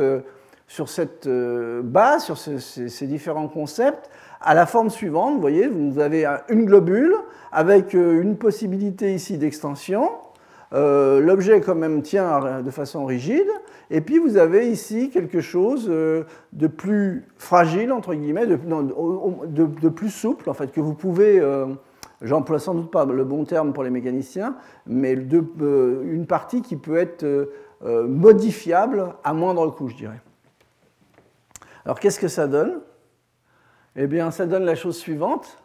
cette 0.86 1.26
euh, 1.26 1.82
base, 1.82 2.24
sur 2.24 2.38
ces, 2.38 3.06
différents 3.06 3.48
concepts, 3.48 4.08
a 4.40 4.54
la 4.54 4.66
forme 4.66 4.90
suivante. 4.90 5.34
Vous 5.34 5.40
voyez, 5.40 5.66
vous 5.66 5.98
avez 5.98 6.24
une 6.48 6.64
globule 6.66 7.14
avec 7.50 7.94
euh, 7.96 8.22
une 8.22 8.36
possibilité 8.36 9.12
ici 9.12 9.38
d'extension 9.38 10.08
euh, 10.72 11.20
l'objet 11.20 11.60
quand 11.60 11.74
même 11.74 12.02
tient 12.02 12.62
de 12.62 12.70
façon 12.70 13.04
rigide, 13.04 13.48
et 13.90 14.00
puis 14.00 14.18
vous 14.18 14.38
avez 14.38 14.70
ici 14.70 15.10
quelque 15.10 15.40
chose 15.40 15.86
euh, 15.90 16.24
de 16.54 16.66
plus 16.66 17.26
fragile, 17.36 17.92
entre 17.92 18.14
guillemets, 18.14 18.46
de, 18.46 19.88
plus 19.88 20.10
souple, 20.10 20.48
en 20.48 20.54
fait, 20.54 20.72
que 20.72 20.80
vous 20.80 20.94
pouvez, 20.94 21.38
euh, 21.38 21.66
j'emploie 22.22 22.58
sans 22.58 22.74
doute 22.74 22.90
pas 22.90 23.04
le 23.04 23.24
bon 23.24 23.44
terme 23.44 23.74
pour 23.74 23.84
les 23.84 23.90
mécaniciens, 23.90 24.56
mais 24.86 25.12
une 25.12 26.26
partie 26.26 26.62
qui 26.62 26.76
peut 26.76 26.96
être 26.96 27.26
modifiable 27.84 29.14
à 29.24 29.34
moindre 29.34 29.68
coût, 29.68 29.88
je 29.88 29.96
dirais. 29.96 30.20
Alors 31.84 31.98
qu'est-ce 31.98 32.20
que 32.20 32.28
ça 32.28 32.46
donne? 32.46 32.80
Eh 33.96 34.06
bien, 34.06 34.30
ça 34.30 34.46
donne 34.46 34.64
la 34.64 34.76
chose 34.76 34.96
suivante. 34.96 35.58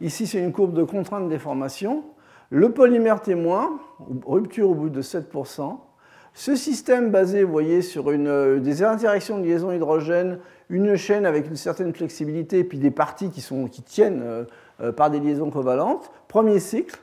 ici, 0.00 0.28
c'est 0.28 0.38
une 0.38 0.52
courbe 0.52 0.74
de 0.74 0.84
contrainte 0.84 1.24
de 1.24 1.30
déformation. 1.30 2.04
Le 2.52 2.70
polymère 2.70 3.22
témoin, 3.22 3.80
rupture 4.26 4.68
au 4.68 4.74
bout 4.74 4.90
de 4.90 5.00
7%. 5.00 5.78
Ce 6.34 6.54
système 6.54 7.10
basé, 7.10 7.44
vous 7.44 7.50
voyez, 7.50 7.80
sur 7.80 8.10
euh, 8.10 8.58
des 8.58 8.82
interactions 8.82 9.38
de 9.38 9.44
liaison 9.44 9.72
hydrogène, 9.72 10.38
une 10.68 10.96
chaîne 10.96 11.24
avec 11.24 11.46
une 11.46 11.56
certaine 11.56 11.94
flexibilité, 11.94 12.58
et 12.58 12.64
puis 12.64 12.76
des 12.76 12.90
parties 12.90 13.30
qui, 13.30 13.40
sont, 13.40 13.68
qui 13.68 13.80
tiennent 13.80 14.20
euh, 14.22 14.44
euh, 14.82 14.92
par 14.92 15.10
des 15.10 15.18
liaisons 15.18 15.48
covalentes. 15.48 16.10
Premier 16.28 16.60
cycle. 16.60 17.00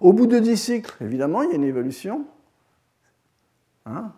Au 0.00 0.12
bout 0.12 0.28
de 0.28 0.38
10 0.38 0.56
cycles, 0.56 0.94
évidemment, 1.00 1.42
il 1.42 1.48
y 1.48 1.52
a 1.52 1.56
une 1.56 1.64
évolution. 1.64 2.26
Hein. 3.86 4.12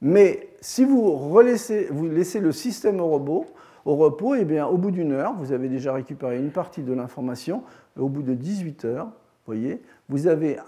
Mais 0.00 0.48
si 0.60 0.84
vous, 0.84 1.12
relaissez, 1.12 1.86
vous 1.92 2.08
laissez 2.08 2.40
le 2.40 2.50
système 2.50 2.98
au 2.98 3.06
robot, 3.06 3.46
au 3.86 3.94
repos, 3.94 4.34
eh 4.34 4.44
bien, 4.44 4.66
au 4.66 4.76
bout 4.76 4.90
d'une 4.90 5.12
heure, 5.12 5.32
vous 5.38 5.52
avez 5.52 5.68
déjà 5.68 5.92
récupéré 5.92 6.38
une 6.38 6.50
partie 6.50 6.82
de 6.82 6.92
l'information. 6.92 7.62
Au 7.98 8.08
bout 8.08 8.22
de 8.22 8.34
18 8.34 8.84
heures, 8.84 9.08
voyez, 9.46 9.80
vous 10.08 10.26
avez 10.26 10.58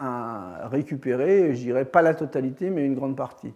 récupéré, 0.71 1.55
je 1.55 1.61
dirais 1.61 1.85
pas 1.85 2.01
la 2.01 2.15
totalité, 2.15 2.71
mais 2.71 2.87
une 2.87 2.95
grande 2.95 3.17
partie. 3.17 3.53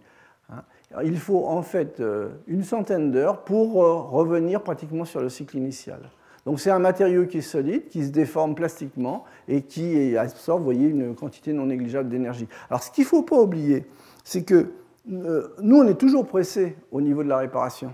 Hein. 0.51 0.63
Il 1.03 1.17
faut 1.17 1.47
en 1.47 1.63
fait 1.63 2.01
euh, 2.01 2.29
une 2.45 2.63
centaine 2.63 3.11
d'heures 3.11 3.43
pour 3.43 3.83
euh, 3.83 3.93
revenir 3.93 4.61
pratiquement 4.61 5.05
sur 5.05 5.21
le 5.21 5.29
cycle 5.29 5.57
initial. 5.57 6.01
Donc 6.45 6.59
c'est 6.59 6.69
un 6.69 6.79
matériau 6.79 7.25
qui 7.25 7.37
est 7.37 7.41
solide, 7.41 7.87
qui 7.87 8.03
se 8.05 8.11
déforme 8.11 8.53
plastiquement 8.53 9.23
et 9.47 9.61
qui 9.61 10.17
absorbe, 10.17 10.61
voyez, 10.61 10.89
une 10.89 11.15
quantité 11.15 11.53
non 11.53 11.67
négligeable 11.67 12.09
d'énergie. 12.09 12.47
Alors 12.69 12.83
ce 12.83 12.91
qu'il 12.91 13.05
ne 13.05 13.07
faut 13.07 13.23
pas 13.23 13.37
oublier, 13.37 13.85
c'est 14.25 14.43
que 14.43 14.73
euh, 15.11 15.47
nous, 15.61 15.77
on 15.77 15.87
est 15.87 15.99
toujours 15.99 16.25
pressé 16.25 16.75
au 16.91 17.01
niveau 17.01 17.23
de 17.23 17.29
la 17.29 17.37
réparation. 17.37 17.93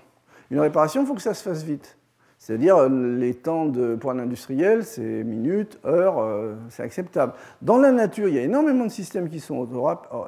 Une 0.51 0.59
réparation, 0.59 1.01
il 1.01 1.07
faut 1.07 1.15
que 1.15 1.21
ça 1.21 1.33
se 1.33 1.43
fasse 1.43 1.63
vite. 1.63 1.97
C'est-à-dire, 2.39 2.77
euh, 2.77 3.17
les 3.17 3.33
temps 3.33 3.65
de, 3.65 3.95
pour 3.95 4.11
un 4.11 4.19
industriel, 4.19 4.85
c'est 4.85 5.23
minutes, 5.25 5.77
heures, 5.85 6.19
euh, 6.19 6.55
c'est 6.69 6.83
acceptable. 6.83 7.33
Dans 7.61 7.77
la 7.77 7.91
nature, 7.91 8.29
il 8.29 8.35
y 8.35 8.39
a 8.39 8.43
énormément 8.43 8.85
de 8.85 8.91
systèmes 8.91 9.29
qui 9.29 9.41
sont 9.41 9.67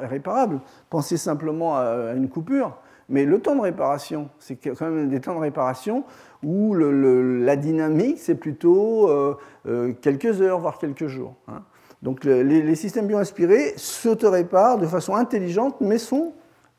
réparables. 0.02 0.60
Pensez 0.90 1.16
simplement 1.16 1.78
à 1.78 2.14
une 2.16 2.28
coupure. 2.28 2.78
Mais 3.08 3.26
le 3.26 3.40
temps 3.40 3.56
de 3.56 3.62
réparation, 3.62 4.30
c'est 4.40 4.56
quand 4.56 4.90
même 4.90 5.10
des 5.10 5.20
temps 5.20 5.36
de 5.36 5.40
réparation 5.40 6.04
où 6.44 6.74
la 6.76 7.56
dynamique, 7.56 8.20
c'est 8.20 8.36
plutôt 8.36 9.10
euh, 9.10 9.94
quelques 10.02 10.42
heures, 10.42 10.60
voire 10.60 10.78
quelques 10.78 11.08
jours. 11.08 11.36
Hein. 11.48 11.64
Donc 12.02 12.24
les, 12.24 12.44
les, 12.44 12.76
systèmes 12.76 13.08
bioinspirés 13.08 13.74
s'auto-réparent 13.76 14.78
de 14.78 14.88
façon 14.88 15.16
intelligente, 15.16 15.76
mais 15.82 15.98
sont 15.98 16.34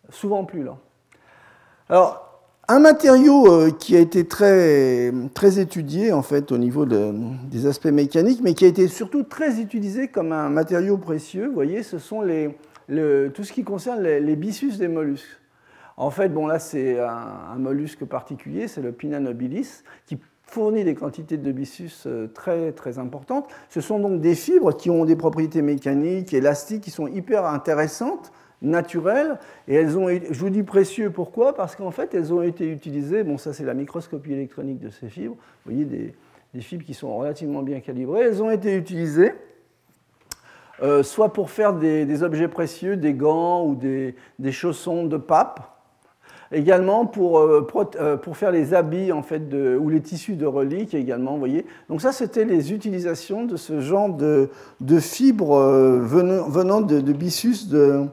souvent 0.09 0.45
plus 0.45 0.63
lents. 0.63 0.81
Alors, 1.89 2.32
un 2.73 2.79
matériau 2.79 3.53
euh, 3.53 3.71
qui 3.71 3.97
a 3.97 4.01
été 4.01 4.27
très, 4.27 5.13
très 5.35 5.59
étudié 5.59 6.11
en 6.13 6.23
fait 6.23 6.51
au 6.53 6.59
niveau 6.59 6.87
des 6.87 7.67
aspects 7.67 7.87
mécaniques, 7.87 8.41
mais 8.43 8.55
qui 8.55 8.65
a 8.65 8.69
été 8.69 8.89
surtout 8.89 9.25
très 9.25 9.61
utilisé 9.61 10.09
comme 10.09 10.33
un 10.33 10.49
matériau 10.49 10.97
précieux, 10.97 11.51
voyez, 11.53 11.83
ce 11.83 11.99
sont 11.99 12.23
les, 12.23 12.57
tout 13.35 13.45
ce 13.45 13.53
qui 13.53 13.63
concerne 13.63 14.03
les, 14.03 14.37
byssus 14.37 14.79
des 14.79 14.89
mollusques. 14.89 15.39
En 15.99 16.11
fait, 16.11 16.31
bon 16.31 16.47
là 16.47 16.59
c'est 16.59 16.99
un, 16.99 17.59
mollusque 17.59 18.07
particulier, 18.07 18.69
c'est 18.69 18.81
le 18.81 18.93
Pinna 18.93 19.21
nobilis, 19.21 19.83
qui 20.07 20.19
fournit 20.47 20.85
des 20.85 20.95
quantités 20.95 21.37
de 21.37 21.53
byssus 21.53 21.93
euh, 22.07 22.27
très 22.29 22.73
très 22.73 22.99
importantes. 22.99 23.49
Ce 23.69 23.83
sont 23.83 23.99
donc 23.99 24.23
des 24.23 24.35
fibres 24.35 24.75
qui 24.75 24.89
ont 24.89 25.05
des 25.05 25.17
propriétés 25.17 25.61
mécaniques, 25.61 26.33
élastiques, 26.33 26.83
qui 26.83 26.91
sont 26.91 27.07
hyper 27.07 27.45
intéressantes 27.45 28.33
naturelles. 28.63 29.39
Et 29.69 29.75
elles 29.75 29.99
ont, 29.99 30.09
je 30.09 30.39
vous 30.39 30.51
dis 30.51 30.63
précieux, 30.63 31.11
pourquoi? 31.11 31.55
Parce 31.55 31.77
qu'en 31.77 31.91
fait, 31.91 32.15
elles 32.15 32.33
ont 32.33 32.43
été 32.43 32.67
utilisées, 32.67 33.25
bon 33.25 33.37
ça 33.37 33.53
c'est 33.53 33.65
la 33.65 33.75
microscopie 33.75 34.33
électronique 34.33 34.79
de 34.79 34.89
ces 34.89 35.09
fibres, 35.09 35.35
vous 35.35 35.73
voyez 35.73 35.85
des, 35.85 36.15
fibres 36.61 36.85
qui 36.85 36.95
sont 36.95 37.15
relativement 37.17 37.63
bien 37.63 37.81
calibrées, 37.81 38.21
elles 38.21 38.43
ont 38.43 38.51
été 38.51 38.77
utilisées 38.77 39.33
euh, 40.83 41.03
soit 41.03 41.33
pour 41.33 41.51
faire 41.51 41.75
des, 41.75 42.23
objets 42.23 42.49
précieux, 42.49 42.97
des 42.97 43.15
gants 43.15 43.65
ou 43.65 43.75
des, 43.75 44.15
chaussons 44.51 45.05
de 45.05 45.17
pape, 45.17 45.61
également 46.51 47.07
pour, 47.07 47.39
euh, 47.39 47.67
euh, 48.01 48.17
pour, 48.17 48.37
faire 48.37 48.51
les 48.51 48.75
habits 48.75 49.13
en 49.13 49.23
fait, 49.23 49.49
de, 49.49 49.77
ou 49.81 49.89
les 49.89 50.01
tissus 50.01 50.35
de 50.35 50.45
reliques 50.45 50.93
également, 50.95 51.33
vous 51.33 51.39
voyez. 51.39 51.65
Donc 51.89 52.01
ça, 52.01 52.13
c'était 52.13 52.45
les 52.45 52.73
utilisations 52.73 53.45
de 53.45 53.57
ce 53.57 53.81
genre 53.81 54.11
de, 54.11 54.49
fibres 54.99 55.59
venant, 56.01 56.49
venant 56.49 56.81
de, 56.81 57.01
de 57.01 57.13
byssus 57.13 57.69
de, 57.69 58.07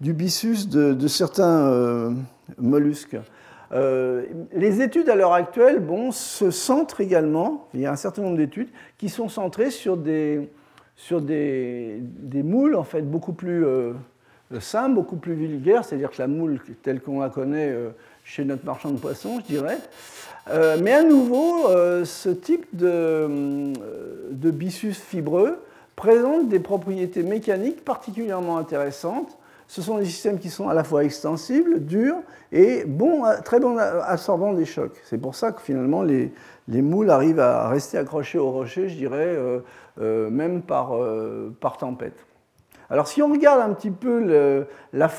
du 0.00 0.12
byssus 0.12 0.68
de, 0.68 1.08
certains 1.08 1.68
euh, 1.68 2.10
mollusques. 2.58 3.16
Euh, 3.72 4.24
les 4.52 4.80
études 4.82 5.08
à 5.08 5.16
l'heure 5.16 5.32
actuelle 5.32 5.80
bon, 5.80 6.12
se 6.12 6.50
centrent 6.50 7.00
également, 7.00 7.66
il 7.74 7.80
y 7.80 7.86
a 7.86 7.92
un 7.92 7.96
certain 7.96 8.22
nombre 8.22 8.36
d'études 8.36 8.68
qui 8.98 9.08
sont 9.08 9.28
centrées 9.28 9.70
sur 9.70 9.96
des, 9.96 10.48
sur 10.94 11.20
des, 11.20 11.98
des 12.00 12.42
moules 12.42 12.76
en 12.76 12.84
fait, 12.84 13.02
beaucoup 13.02 13.32
plus 13.32 13.64
euh, 13.64 13.92
simples, 14.60 14.94
beaucoup 14.94 15.16
plus 15.16 15.34
vulgaires, 15.34 15.84
c'est-à-dire 15.84 16.10
que 16.10 16.18
la 16.18 16.28
moule 16.28 16.60
telle 16.82 17.00
qu'on 17.00 17.20
la 17.20 17.28
connaît 17.28 17.74
chez 18.22 18.44
notre 18.44 18.64
marchand 18.64 18.90
de 18.90 18.98
poissons, 18.98 19.40
je 19.40 19.54
dirais. 19.54 19.78
mais 20.80 20.92
à 20.92 21.02
nouveau, 21.02 21.68
ce 22.04 22.28
type 22.28 22.64
de, 22.72 23.72
de 24.30 24.50
byssus 24.52 24.92
fibreux 24.92 25.58
présente 25.96 26.48
des 26.48 26.60
propriétés 26.60 27.24
mécaniques 27.24 27.84
particulièrement 27.84 28.56
intéressantes 28.58 29.36
ce 29.68 29.82
sont 29.82 29.98
des 29.98 30.04
systèmes 30.04 30.38
qui 30.38 30.50
sont 30.50 30.68
à 30.68 30.74
la 30.74 30.84
fois 30.84 31.04
extensibles, 31.04 31.84
durs 31.84 32.16
et 32.52 32.84
bons, 32.84 33.24
très 33.44 33.58
bons 33.58 33.78
absorbants 33.78 34.52
des 34.52 34.64
chocs. 34.64 34.96
C'est 35.04 35.18
pour 35.18 35.34
ça 35.34 35.52
que 35.52 35.60
finalement 35.60 36.02
les, 36.02 36.32
moules 36.68 37.10
arrivent 37.10 37.40
à 37.40 37.68
rester 37.68 37.98
accrochés 37.98 38.38
au 38.38 38.50
rocher, 38.50 38.88
je 38.88 38.96
dirais, 38.96 39.34
euh, 39.36 39.60
euh, 40.00 40.30
même 40.30 40.62
par, 40.62 40.94
euh, 40.94 41.54
par, 41.60 41.78
tempête. 41.78 42.26
Alors 42.90 43.08
si 43.08 43.22
on 43.22 43.32
regarde 43.32 43.60
un 43.60 43.74
petit 43.74 43.90
peu 43.90 44.20
la, 44.92 45.12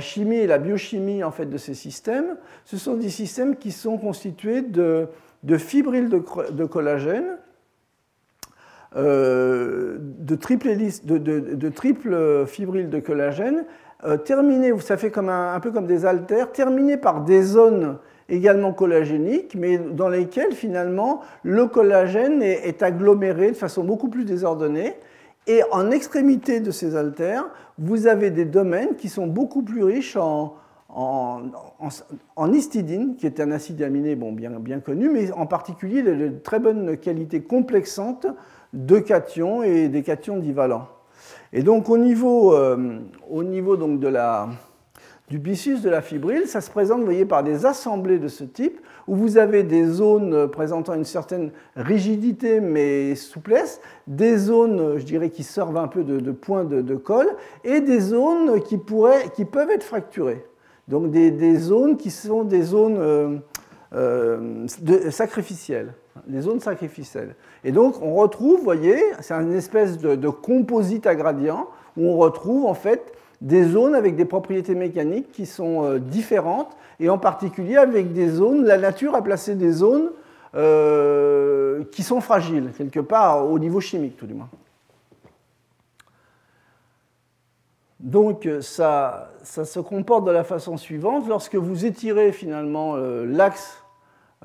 chimie 0.00 0.36
et 0.36 0.46
la 0.46 0.58
biochimie 0.58 1.24
en 1.24 1.32
fait, 1.32 1.46
de 1.46 1.58
ces 1.58 1.74
systèmes, 1.74 2.36
ce 2.64 2.76
sont 2.76 2.94
des 2.94 3.10
systèmes 3.10 3.56
qui 3.56 3.72
sont 3.72 3.98
constitués 3.98 4.62
de, 4.62 5.08
fibrilles 5.58 6.08
de 6.08 6.64
collagène 6.64 7.38
de 8.94 10.34
triple, 10.36 10.68
hélice, 10.68 11.04
de, 11.04 11.18
de, 11.18 12.44
fibrille 12.46 12.86
de 12.86 13.00
collagène, 13.00 13.64
euh, 14.06 14.18
terminé, 14.18 14.78
ça 14.80 14.96
fait 14.98 15.16
un, 15.16 15.60
peu 15.60 15.70
comme 15.70 15.86
des 15.86 16.04
haltères, 16.04 16.52
terminées 16.52 16.98
par 16.98 17.22
des 17.22 17.42
zones 17.42 17.96
également 18.28 18.72
collagéniques, 18.72 19.54
mais 19.54 19.78
dans 19.78 20.08
lesquelles 20.08 20.52
finalement 20.52 21.20
le 21.42 21.66
collagène 21.66 22.42
est, 22.42 22.82
aggloméré 22.82 23.50
de 23.52 23.56
façon 23.56 23.82
beaucoup 23.82 24.08
plus 24.08 24.24
désordonnée. 24.24 24.94
Et 25.46 25.62
en 25.72 25.90
extrémité 25.90 26.60
de 26.60 26.70
ces 26.70 26.96
haltères, 26.96 27.46
vous 27.78 28.06
avez 28.06 28.30
des 28.30 28.44
domaines 28.44 28.96
qui 28.96 29.08
sont 29.08 29.26
beaucoup 29.26 29.62
plus 29.62 29.84
riches 29.84 30.16
en, 30.16 30.54
histidine, 32.52 33.16
qui 33.16 33.26
est 33.26 33.40
un 33.40 33.50
acide 33.50 33.82
aminé 33.82 34.16
bon, 34.16 34.32
bien, 34.32 34.50
bien 34.50 34.80
connu, 34.80 35.08
mais 35.08 35.32
en 35.32 35.46
particulier 35.46 36.02
de, 36.02 36.30
très 36.42 36.60
bonne 36.60 36.96
qualité 36.98 37.40
complexante 37.40 38.26
de 38.74 38.98
cations 38.98 39.62
et 39.62 39.88
des 39.88 40.02
cations 40.02 40.36
divalents. 40.36 40.88
Et 41.52 41.62
donc 41.62 41.88
au 41.88 41.96
niveau, 41.96 42.54
euh, 42.54 42.98
au 43.30 43.44
niveau 43.44 43.76
donc 43.76 44.00
de 44.00 44.08
la, 44.08 44.48
du 45.28 45.38
byssus 45.38 45.80
de 45.80 45.88
la 45.88 46.02
fibrille, 46.02 46.46
ça 46.46 46.60
se 46.60 46.70
présente 46.70 47.02
voyez, 47.02 47.24
par 47.24 47.42
des 47.42 47.64
assemblées 47.64 48.18
de 48.18 48.28
ce 48.28 48.44
type, 48.44 48.80
où 49.06 49.14
vous 49.14 49.38
avez 49.38 49.62
des 49.62 49.84
zones 49.84 50.48
présentant 50.48 50.94
une 50.94 51.04
certaine 51.04 51.50
rigidité 51.76 52.60
mais 52.60 53.14
souplesse, 53.14 53.80
des 54.06 54.36
zones, 54.36 54.98
je 54.98 55.04
dirais, 55.04 55.30
qui 55.30 55.44
servent 55.44 55.76
un 55.76 55.88
peu 55.88 56.02
de, 56.02 56.32
points 56.32 56.64
de, 56.64 56.94
colle, 56.96 57.36
et 57.62 57.80
des 57.80 58.00
zones 58.00 58.60
qui, 58.62 58.76
pourraient, 58.76 59.30
qui 59.34 59.44
peuvent 59.44 59.70
être 59.70 59.84
fracturées. 59.84 60.44
Donc 60.88 61.10
des, 61.10 61.56
zones 61.56 61.96
qui 61.96 62.10
sont 62.10 62.44
des 62.44 62.62
zones 62.62 62.98
euh, 62.98 63.36
euh, 63.94 64.66
sacrificielles, 65.10 65.94
des 66.26 66.40
zones 66.40 66.60
sacrificielles. 66.60 67.34
Et 67.64 67.72
donc 67.72 68.00
on 68.02 68.14
retrouve, 68.14 68.58
vous 68.58 68.64
voyez, 68.64 69.02
c'est 69.20 69.34
une 69.34 69.52
espèce 69.54 69.98
de, 69.98 70.14
de 70.14 70.28
composite 70.28 71.06
à 71.06 71.14
gradient, 71.14 71.68
où 71.96 72.08
on 72.08 72.16
retrouve 72.16 72.66
en 72.66 72.74
fait 72.74 73.12
des 73.40 73.64
zones 73.64 73.94
avec 73.94 74.16
des 74.16 74.24
propriétés 74.24 74.74
mécaniques 74.74 75.30
qui 75.32 75.46
sont 75.46 75.84
euh, 75.84 75.98
différentes, 75.98 76.76
et 77.00 77.10
en 77.10 77.18
particulier 77.18 77.76
avec 77.76 78.12
des 78.12 78.28
zones, 78.28 78.64
la 78.64 78.78
nature 78.78 79.14
a 79.14 79.22
placé 79.22 79.54
des 79.54 79.72
zones 79.72 80.10
euh, 80.54 81.84
qui 81.90 82.02
sont 82.02 82.20
fragiles, 82.20 82.70
quelque 82.78 83.00
part 83.00 83.50
au 83.50 83.58
niveau 83.58 83.80
chimique 83.80 84.16
tout 84.16 84.26
du 84.26 84.34
moins. 84.34 84.48
Donc 88.00 88.48
ça, 88.60 89.30
ça 89.42 89.64
se 89.64 89.80
comporte 89.80 90.24
de 90.26 90.30
la 90.30 90.44
façon 90.44 90.76
suivante, 90.76 91.26
lorsque 91.26 91.56
vous 91.56 91.86
étirez 91.86 92.32
finalement 92.32 92.96
euh, 92.96 93.24
l'axe 93.24 93.83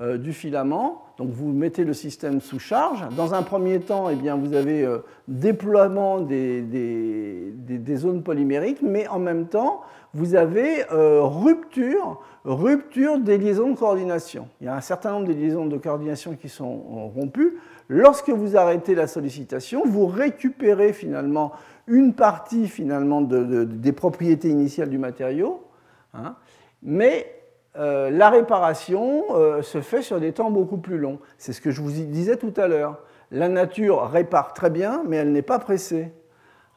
du 0.00 0.32
filament, 0.32 1.02
donc 1.20 1.32
vous 1.32 1.52
mettez 1.52 1.84
le 1.84 1.92
système 1.92 2.40
sous 2.40 2.58
charge. 2.58 3.06
Dans 3.14 3.34
un 3.34 3.42
premier 3.42 3.78
temps, 3.78 4.08
eh 4.08 4.14
bien, 4.14 4.36
vous 4.36 4.54
avez 4.54 4.82
euh, 4.82 5.00
déploiement 5.28 6.18
des, 6.20 6.62
des, 6.62 7.96
zones 7.96 8.22
polymériques, 8.22 8.80
mais 8.80 9.06
en 9.06 9.18
même 9.18 9.46
temps, 9.46 9.82
vous 10.14 10.34
avez 10.34 10.90
euh, 10.90 11.20
rupture, 11.22 12.22
rupture 12.46 13.18
des 13.18 13.36
liaisons 13.36 13.72
de 13.72 13.76
coordination. 13.76 14.48
Il 14.62 14.64
y 14.64 14.68
a 14.68 14.74
un 14.74 14.80
certain 14.80 15.12
nombre 15.12 15.26
de 15.28 15.34
liaisons 15.34 15.66
de 15.66 15.76
coordination 15.76 16.36
qui 16.36 16.48
sont 16.48 17.10
rompues. 17.14 17.58
Lorsque 17.90 18.30
vous 18.30 18.56
arrêtez 18.56 18.94
la 18.94 19.06
sollicitation, 19.06 19.82
vous 19.84 20.06
récupérez 20.06 20.94
finalement 20.94 21.52
une 21.86 22.14
partie 22.14 22.66
finalement 22.66 23.20
des 23.20 23.92
propriétés 23.92 24.48
initiales 24.48 24.88
du 24.88 24.96
matériau, 24.96 25.64
hein, 26.14 26.36
mais 26.82 27.39
euh, 27.76 28.10
la 28.10 28.30
réparation 28.30 29.24
euh, 29.30 29.62
se 29.62 29.80
fait 29.80 30.02
sur 30.02 30.18
des 30.18 30.32
temps 30.32 30.50
beaucoup 30.50 30.78
plus 30.78 30.98
longs. 30.98 31.18
C'est 31.38 31.52
ce 31.52 31.60
que 31.60 31.70
je 31.70 31.80
vous 31.80 31.90
disais 31.90 32.36
tout 32.36 32.52
à 32.56 32.66
l'heure. 32.66 32.98
La 33.30 33.48
nature 33.48 34.08
répare 34.10 34.54
très 34.54 34.70
bien, 34.70 35.02
mais 35.06 35.16
elle 35.16 35.32
n'est 35.32 35.42
pas 35.42 35.60
pressée. 35.60 36.12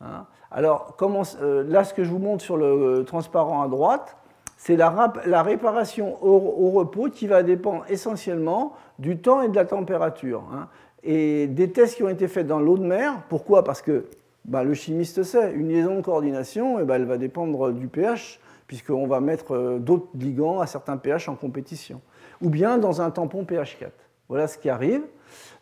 Hein. 0.01 0.25
Alors, 0.51 0.95
euh, 1.01 1.63
là, 1.67 1.83
ce 1.83 1.95
que 1.95 2.03
je 2.03 2.11
vous 2.11 2.19
montre 2.19 2.43
sur 2.43 2.57
le 2.57 3.03
transparent 3.05 3.63
à 3.63 3.67
droite, 3.67 4.17
c'est 4.55 4.77
la, 4.77 5.41
réparation 5.41 6.23
au, 6.23 6.69
repos 6.69 7.09
qui 7.09 7.27
va 7.27 7.43
dépendre 7.43 7.83
essentiellement 7.89 8.73
du 8.99 9.17
temps 9.17 9.41
et 9.41 9.49
de 9.49 9.55
la 9.55 9.65
température. 9.65 10.43
Hein. 10.53 10.67
Et 11.03 11.47
des 11.47 11.71
tests 11.71 11.95
qui 11.95 12.03
ont 12.03 12.09
été 12.09 12.27
faits 12.27 12.47
dans 12.47 12.59
l'eau 12.59 12.77
de 12.77 12.85
mer, 12.85 13.23
pourquoi? 13.27 13.63
Parce 13.63 13.81
que 13.81 14.05
bah, 14.45 14.63
le 14.63 14.73
chimiste 14.73 15.23
sait, 15.23 15.51
une 15.53 15.69
liaison 15.69 15.95
de 15.97 16.01
coordination, 16.01 16.79
eh 16.79 16.83
ben, 16.83 16.95
elle 16.95 17.05
va 17.05 17.17
dépendre 17.17 17.73
du 17.73 17.87
pH 17.87 18.39
puisqu'on 18.73 19.05
va 19.05 19.19
mettre 19.19 19.53
euh, 19.53 19.77
d'autres 19.77 20.07
ligands 20.15 20.59
à 20.59 20.65
certains 20.65 20.97
pH 20.97 21.29
en 21.29 21.35
compétition, 21.35 22.01
ou 22.41 22.49
bien 22.49 22.79
dans 22.79 23.03
un 23.03 23.11
tampon 23.11 23.45
pH 23.45 23.77
4. 23.77 23.91
Voilà 24.29 24.47
ce 24.47 24.57
qui 24.57 24.67
arrive. 24.67 25.03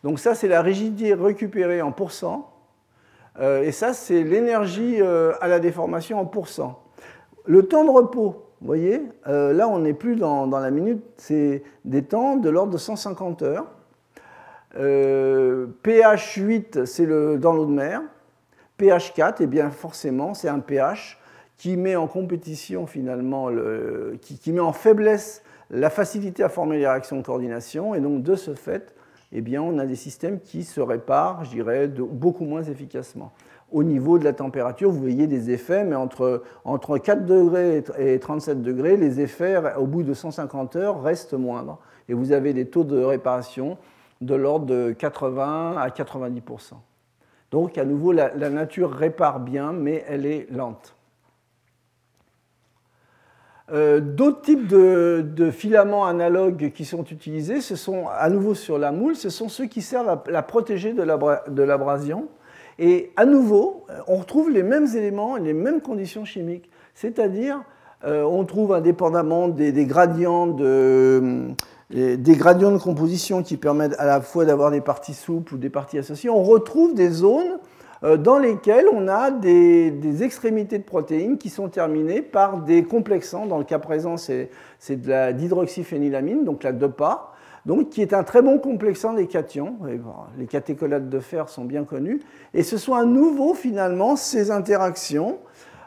Donc 0.01 0.17
ça, 0.17 0.33
c'est 0.33 0.47
la 0.47 0.61
rigidité 0.61 1.13
récupérée 1.13 1.81
en 1.81 1.91
pourcent, 1.91 2.49
euh, 3.37 3.63
et 3.63 3.73
ça, 3.73 3.91
c'est 3.91 4.23
l'énergie 4.23 5.01
euh, 5.01 5.33
à 5.41 5.49
la 5.49 5.59
déformation 5.59 6.21
en 6.21 6.25
pourcent. 6.25 6.81
Le 7.43 7.67
temps 7.67 7.83
de 7.83 7.89
repos, 7.89 8.45
vous 8.61 8.67
voyez, 8.67 9.01
là, 9.25 9.67
on 9.67 9.79
n'est 9.79 9.93
plus 9.93 10.15
dans, 10.15 10.45
la 10.45 10.71
minute, 10.71 11.03
c'est 11.17 11.63
des 11.83 12.03
temps 12.03 12.37
de 12.37 12.49
l'ordre 12.49 12.71
de 12.71 12.77
150 12.77 13.41
heures. 13.41 13.65
pH 15.81 16.35
8, 16.35 16.85
c'est 16.85 17.07
dans 17.07 17.51
l'eau 17.51 17.65
de 17.65 17.73
mer. 17.73 18.03
pH 18.77 19.13
4, 19.15 19.41
et 19.41 19.47
bien 19.47 19.69
forcément, 19.69 20.33
c'est 20.33 20.47
un 20.47 20.59
pH 20.59 21.20
qui 21.61 21.77
met 21.77 21.95
en 21.95 22.07
compétition 22.07 22.87
finalement, 22.87 23.49
qui, 24.19 24.51
met 24.51 24.59
en 24.59 24.73
faiblesse 24.73 25.43
la 25.69 25.91
facilité 25.91 26.41
à 26.41 26.49
former 26.49 26.79
les 26.79 26.87
réactions 26.87 27.17
de 27.17 27.21
coordination, 27.21 27.93
et 27.93 27.99
donc 27.99 28.23
de 28.23 28.33
ce 28.33 28.55
fait, 28.55 28.95
eh 29.31 29.41
bien, 29.41 29.61
on 29.61 29.77
a 29.77 29.85
des 29.85 29.95
systèmes 29.95 30.39
qui 30.39 30.63
se 30.63 30.81
réparent, 30.81 31.45
je 31.45 31.51
dirais, 31.51 31.87
beaucoup 31.87 32.45
moins 32.45 32.63
efficacement. 32.63 33.31
Au 33.71 33.83
niveau 33.83 34.17
de 34.17 34.23
la 34.23 34.33
température, 34.33 34.89
vous 34.89 34.99
voyez 34.99 35.27
des 35.27 35.51
effets, 35.51 35.83
mais 35.83 35.93
entre, 35.93 36.41
entre 36.65 36.97
4 36.97 37.27
degrés 37.27 37.83
et 37.99 38.17
37 38.17 38.63
degrés, 38.63 38.97
les 38.97 39.21
effets, 39.21 39.61
au 39.77 39.85
bout 39.85 40.01
de 40.01 40.15
150 40.15 40.75
heures, 40.77 41.03
restent 41.03 41.35
moindres. 41.35 41.77
Et 42.09 42.15
vous 42.15 42.31
avez 42.31 42.53
des 42.55 42.65
taux 42.65 42.85
de 42.85 43.03
réparation 43.03 43.77
de 44.21 44.33
l'ordre 44.33 44.65
de 44.65 44.95
80 44.97 45.77
à 45.77 45.89
90%. 45.89 46.73
Donc, 47.51 47.77
à 47.77 47.85
nouveau, 47.85 48.13
la 48.13 48.49
nature 48.49 48.91
répare 48.91 49.39
bien, 49.39 49.73
mais 49.73 50.03
elle 50.07 50.25
est 50.25 50.47
lente. 50.49 50.95
Euh, 53.73 54.01
d'autres 54.01 54.41
types 54.41 54.67
de, 54.67 55.51
filaments 55.51 56.05
analogues 56.05 56.71
qui 56.73 56.83
sont 56.83 57.05
utilisés, 57.05 57.61
ce 57.61 57.75
sont 57.75 58.05
à 58.07 58.29
nouveau 58.29 58.53
sur 58.53 58.77
la 58.77 58.91
moule, 58.91 59.15
ce 59.15 59.29
sont 59.29 59.47
ceux 59.47 59.65
qui 59.65 59.81
servent 59.81 60.09
à 60.09 60.23
la 60.27 60.41
protéger 60.41 60.93
de 60.93 61.63
l'abrasion. 61.63 62.27
Et 62.79 63.11
à 63.15 63.25
nouveau, 63.25 63.85
on 64.07 64.17
retrouve 64.17 64.49
les 64.49 64.63
mêmes 64.63 64.87
éléments, 64.95 65.35
les 65.37 65.53
mêmes 65.53 65.81
conditions 65.81 66.25
chimiques. 66.25 66.69
C'est-à-dire, 66.95 67.61
euh, 68.03 68.23
on 68.23 68.43
trouve 68.43 68.73
indépendamment 68.73 69.47
des, 69.47 69.85
gradients 69.85 70.47
de, 70.47 71.49
des 71.91 72.35
gradients 72.35 72.71
de 72.71 72.77
composition 72.77 73.43
qui 73.43 73.57
permettent 73.57 73.95
à 73.99 74.05
la 74.05 74.21
fois 74.21 74.45
d'avoir 74.45 74.71
des 74.71 74.81
parties 74.81 75.13
souples 75.13 75.55
ou 75.55 75.57
des 75.57 75.69
parties 75.69 75.97
associées, 75.97 76.29
on 76.29 76.43
retrouve 76.43 76.93
des 76.93 77.09
zones 77.09 77.59
euh, 77.59 77.70
dans 78.01 78.39
lesquels 78.39 78.87
on 78.91 79.07
a 79.07 79.29
des, 79.29 80.23
extrémités 80.23 80.79
de 80.79 80.83
protéines 80.83 81.37
qui 81.37 81.49
sont 81.49 81.69
terminées 81.69 82.21
par 82.21 82.57
des 82.57 82.83
complexants. 82.83 83.45
Dans 83.45 83.59
le 83.59 83.63
cas 83.63 83.77
présent, 83.77 84.17
c'est 84.17 84.49
de 84.89 85.09
la 85.09 85.33
d'hydroxyphénylamine, 85.33 86.43
donc 86.43 86.63
la 86.63 86.71
DOPA, 86.71 87.31
donc, 87.65 87.89
qui 87.89 88.01
est 88.01 88.13
un 88.13 88.23
très 88.23 88.41
bon 88.41 88.57
complexant 88.57 89.13
des 89.13 89.27
cations. 89.27 89.75
les 90.37 90.47
catécholates 90.47 91.09
de 91.09 91.19
fer 91.19 91.49
sont 91.49 91.65
bien 91.65 91.83
connus. 91.83 92.21
Et 92.53 92.63
ce 92.63 92.77
sont 92.77 92.95
à 92.95 93.05
nouveau, 93.05 93.53
finalement, 93.53 94.15
ces 94.15 94.49
interactions, 94.49 95.37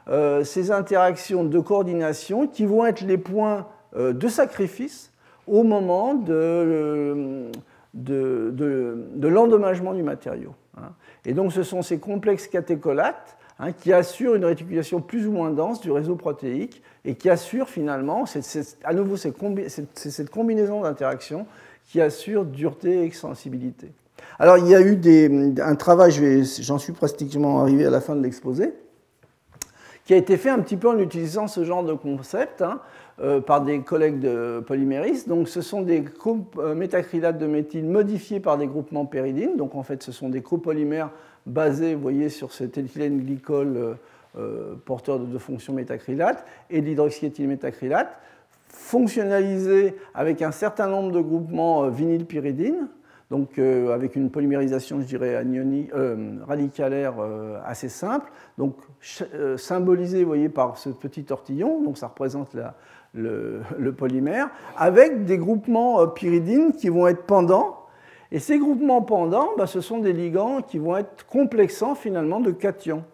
euh, 0.08 0.44
ces 0.44 0.70
interactions 0.70 1.44
de 1.44 1.58
coordination 1.58 2.46
qui 2.46 2.64
vont 2.64 2.86
être 2.86 3.00
les 3.00 3.18
points 3.18 3.66
euh, 3.96 4.12
de 4.12 4.28
sacrifice 4.28 5.10
au 5.46 5.62
moment 5.64 6.14
de 6.14 7.50
l'endommagement 9.22 9.94
du 9.94 10.02
matériau. 10.02 10.54
Hein. 10.76 10.92
Et 11.24 11.32
donc 11.34 11.52
ce 11.52 11.62
sont 11.62 11.82
ces 11.82 11.98
complexes 11.98 12.48
catécholates 12.48 13.36
hein, 13.58 13.72
qui 13.72 13.92
assurent 13.92 14.34
une 14.34 14.44
réticulation 14.44 15.00
plus 15.00 15.26
ou 15.26 15.32
moins 15.32 15.50
dense 15.50 15.80
du 15.80 15.90
réseau 15.90 16.16
protéique 16.16 16.82
et 17.04 17.14
qui 17.14 17.30
assurent 17.30 17.68
finalement, 17.68 18.24
à 18.84 18.94
nouveau 18.94 19.16
c'est 19.16 19.34
cette 19.94 20.30
combinaison 20.30 20.82
d'interactions 20.82 21.46
qui 21.86 22.00
assure 22.00 22.44
dureté 22.44 23.00
et 23.00 23.04
extensibilité. 23.04 23.92
Alors 24.38 24.58
il 24.58 24.66
y 24.66 24.74
a 24.74 24.80
eu 24.80 24.98
un 25.60 25.74
travail, 25.76 26.12
j'en 26.60 26.78
suis 26.78 26.92
pratiquement 26.92 27.60
arrivé 27.60 27.86
à 27.86 27.90
la 27.90 28.00
fin 28.00 28.16
de 28.16 28.22
l'exposé, 28.22 28.72
qui 30.04 30.12
a 30.12 30.16
été 30.16 30.36
fait 30.36 30.50
un 30.50 30.58
petit 30.60 30.76
peu 30.76 30.88
en 30.88 30.98
utilisant 30.98 31.46
ce 31.46 31.64
genre 31.64 31.84
de 31.84 31.94
concept. 31.94 32.62
Hein, 32.62 32.80
euh, 33.20 33.40
par 33.40 33.60
des 33.60 33.78
collègues 33.82 34.18
de 34.18 34.60
polyméristes. 34.66 35.28
Donc, 35.28 35.48
ce 35.48 35.60
sont 35.60 35.82
des 35.82 36.04
métacrylates 36.74 37.38
de 37.38 37.46
méthyle 37.46 37.84
modifiés 37.84 38.40
par 38.40 38.58
des 38.58 38.66
groupements 38.66 39.06
péridines. 39.06 39.56
Donc, 39.56 39.76
en 39.76 39.84
fait, 39.84 40.02
ce 40.02 40.10
sont 40.10 40.28
des 40.28 40.42
copolymères 40.42 41.10
basés, 41.46 41.94
voyez, 41.94 42.28
sur 42.28 42.52
cet 42.52 42.76
éthylène 42.76 43.20
glycol 43.20 43.76
euh, 43.76 43.94
euh, 44.36 44.74
porteur 44.84 45.20
de 45.20 45.26
deux 45.26 45.38
fonctions 45.38 45.72
métacrylate 45.74 46.44
et 46.70 46.80
l'hydroxyéthylmétacrylate, 46.80 48.18
fonctionnalisés 48.66 49.94
avec 50.12 50.42
un 50.42 50.50
certain 50.50 50.88
nombre 50.88 51.12
de 51.12 51.20
groupements 51.20 51.88
vinylpyridine, 51.88 52.88
donc 53.30 53.58
avec 53.58 54.16
une 54.16 54.30
polymérisation, 54.30 55.00
je 55.00 55.06
dirais, 55.06 55.40
radicalaire 56.46 57.14
assez 57.64 57.88
simple, 57.88 58.30
donc 58.58 58.76
symbolisé, 59.56 60.22
vous 60.22 60.28
voyez, 60.28 60.48
par 60.48 60.76
ce 60.78 60.88
petit 60.88 61.24
tortillon, 61.24 61.82
donc 61.82 61.96
ça 61.96 62.08
représente 62.08 62.54
la, 62.54 62.74
le, 63.14 63.92
polymère, 63.96 64.50
avec 64.76 65.24
des 65.24 65.38
groupements 65.38 66.00
euh, 66.00 66.06
pyridines 66.06 66.72
qui 66.72 66.88
vont 66.88 67.06
être 67.06 67.24
pendants. 67.24 67.80
Et 68.32 68.38
ces 68.38 68.58
groupements 68.58 69.02
pendants, 69.02 69.50
bah, 69.56 69.66
ce 69.66 69.80
sont 69.80 69.98
des 69.98 70.12
ligands 70.12 70.60
qui 70.62 70.78
vont 70.78 70.96
être 70.96 71.26
complexants 71.26 71.94
finalement 71.94 72.40
de 72.40 72.50
cations. 72.50 73.04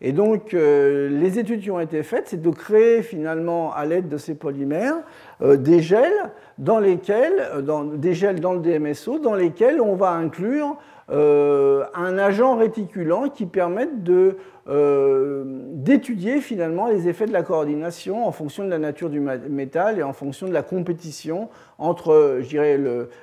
Et 0.00 0.12
donc, 0.12 0.52
les 0.52 1.38
études 1.40 1.60
qui 1.60 1.72
ont 1.72 1.80
été 1.80 2.04
faites, 2.04 2.28
c'est 2.28 2.40
de 2.40 2.50
créer 2.50 3.02
finalement, 3.02 3.72
à 3.72 3.84
l'aide 3.84 4.08
de 4.08 4.16
ces 4.16 4.36
polymères, 4.36 4.94
des 5.42 5.80
gels 5.80 6.30
dans 6.58 6.78
lesquels, 6.78 7.64
des 7.96 8.14
gels 8.14 8.38
dans 8.38 8.52
le 8.52 8.60
DMSO, 8.60 9.18
dans 9.18 9.34
lesquels 9.34 9.80
on 9.80 9.96
va 9.96 10.12
inclure 10.12 10.76
un 11.08 12.18
agent 12.18 12.56
réticulant 12.56 13.28
qui 13.28 13.46
permette 13.46 14.04
de 14.04 14.36
euh, 14.70 15.44
d'étudier 15.72 16.42
finalement 16.42 16.88
les 16.88 17.08
effets 17.08 17.24
de 17.24 17.32
la 17.32 17.42
coordination 17.42 18.26
en 18.26 18.32
fonction 18.32 18.64
de 18.64 18.68
la 18.68 18.76
nature 18.76 19.08
du 19.08 19.18
métal 19.18 19.98
et 19.98 20.02
en 20.02 20.12
fonction 20.12 20.46
de 20.46 20.52
la 20.52 20.62
compétition 20.62 21.48
entre, 21.78 22.40
je 22.42 22.48
dirais, 22.48 22.78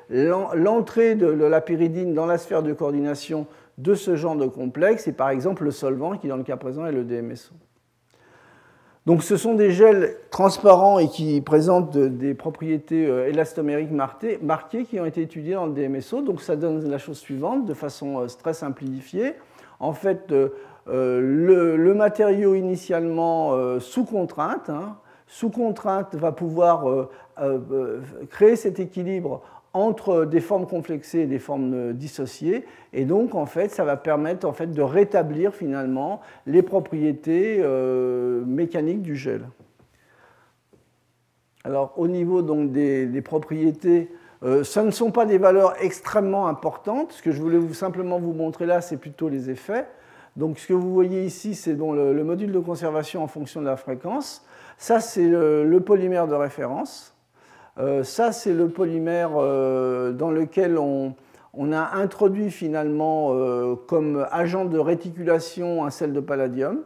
l'entrée 0.09 1.13
de, 1.13 1.27
la 1.27 1.61
pyridine 1.61 2.15
dans 2.15 2.25
la 2.25 2.39
sphère 2.39 2.63
de 2.63 2.73
coordination 2.73 3.45
de 3.77 3.93
ce 3.93 4.15
genre 4.15 4.35
de 4.35 4.47
complexe 4.47 5.07
et 5.07 5.13
par 5.13 5.29
exemple 5.29 5.63
le 5.63 5.71
solvant 5.71 6.17
qui 6.17 6.27
dans 6.27 6.37
le 6.37 6.43
cas 6.43 6.57
présent 6.57 6.85
est 6.85 6.91
le 6.91 7.03
DMSO. 7.03 7.53
Donc 9.05 9.21
ce 9.21 9.37
sont 9.37 9.53
des 9.53 9.71
gels 9.71 10.17
transparents 10.31 10.97
et 10.97 11.07
qui 11.07 11.39
présentent 11.41 11.95
des 11.95 12.33
propriétés 12.33 13.05
euh, 13.05 13.29
élastomériques 13.29 13.91
marquées 13.91 14.85
qui 14.85 14.99
ont 14.99 15.05
été 15.05 15.21
étudiées 15.21 15.53
dans 15.53 15.67
le 15.67 15.73
DMSO. 15.73 16.21
Donc 16.21 16.41
ça 16.41 16.55
donne 16.55 16.89
la 16.89 16.97
chose 16.97 17.19
suivante 17.19 17.65
de 17.65 17.75
façon 17.75 18.21
euh, 18.21 18.27
très 18.41 18.55
simplifiée. 18.55 19.33
En 19.79 19.93
fait, 19.93 20.31
euh, 20.31 20.49
le, 20.87 21.93
matériau 21.93 22.55
initialement 22.55 23.79
sous 23.79 24.05
contrainte, 24.05 24.69
hein, 24.69 24.97
sous 25.27 25.49
contrainte 25.49 26.15
va 26.15 26.31
pouvoir 26.31 27.09
créer 28.29 28.55
cet 28.55 28.79
équilibre 28.79 29.41
entre 29.75 30.25
des 30.25 30.39
formes 30.39 30.65
complexées 30.65 31.19
et 31.19 31.25
des 31.27 31.39
formes 31.39 31.93
dissociées. 31.93 32.65
Et 32.93 33.05
donc, 33.05 33.35
en 33.35 33.45
fait, 33.45 33.69
ça 33.69 33.83
va 33.83 33.97
permettre 33.97 34.47
en 34.47 34.53
fait, 34.53 34.67
de 34.67 34.81
rétablir 34.81 35.53
finalement 35.53 36.21
les 36.47 36.63
propriétés 36.63 37.63
mécaniques 38.45 39.01
du 39.01 39.15
gel. 39.15 39.41
Alors, 41.65 41.93
au 41.97 42.07
niveau 42.07 42.41
donc, 42.41 42.71
des, 42.71 43.21
propriétés, 43.21 44.09
ce 44.41 44.79
ne 44.79 44.91
sont 44.91 45.11
pas 45.11 45.25
des 45.25 45.37
valeurs 45.37 45.73
extrêmement 45.81 46.47
importantes. 46.47 47.11
Ce 47.11 47.21
que 47.21 47.31
je 47.31 47.41
voulais 47.41 47.57
vous, 47.57 47.73
simplement 47.73 48.17
vous 48.17 48.33
montrer 48.33 48.65
là, 48.65 48.79
c'est 48.79 48.97
plutôt 48.97 49.27
les 49.27 49.49
effets. 49.49 49.85
Donc 50.35 50.59
ce 50.59 50.67
que 50.67 50.73
vous 50.73 50.93
voyez 50.93 51.23
ici, 51.23 51.55
c'est 51.55 51.73
le, 51.73 52.23
module 52.23 52.51
de 52.51 52.59
conservation 52.59 53.23
en 53.23 53.27
fonction 53.27 53.61
de 53.61 53.65
la 53.65 53.77
fréquence. 53.77 54.45
Ça, 54.77 54.99
c'est 54.99 55.27
le, 55.27 55.79
polymère 55.79 56.27
de 56.27 56.35
référence. 56.35 57.14
Euh, 57.77 58.03
ça, 58.03 58.31
c'est 58.31 58.53
le 58.53 58.69
polymère 58.69 59.31
euh, 59.35 60.13
dans 60.13 60.31
lequel 60.31 60.77
on, 60.77 61.13
a 61.71 61.95
introduit 61.95 62.51
finalement 62.51 63.33
euh, 63.33 63.75
comme 63.75 64.25
agent 64.31 64.65
de 64.65 64.79
réticulation 64.79 65.85
un 65.85 65.89
sel 65.89 66.13
de 66.13 66.19
palladium. 66.19 66.83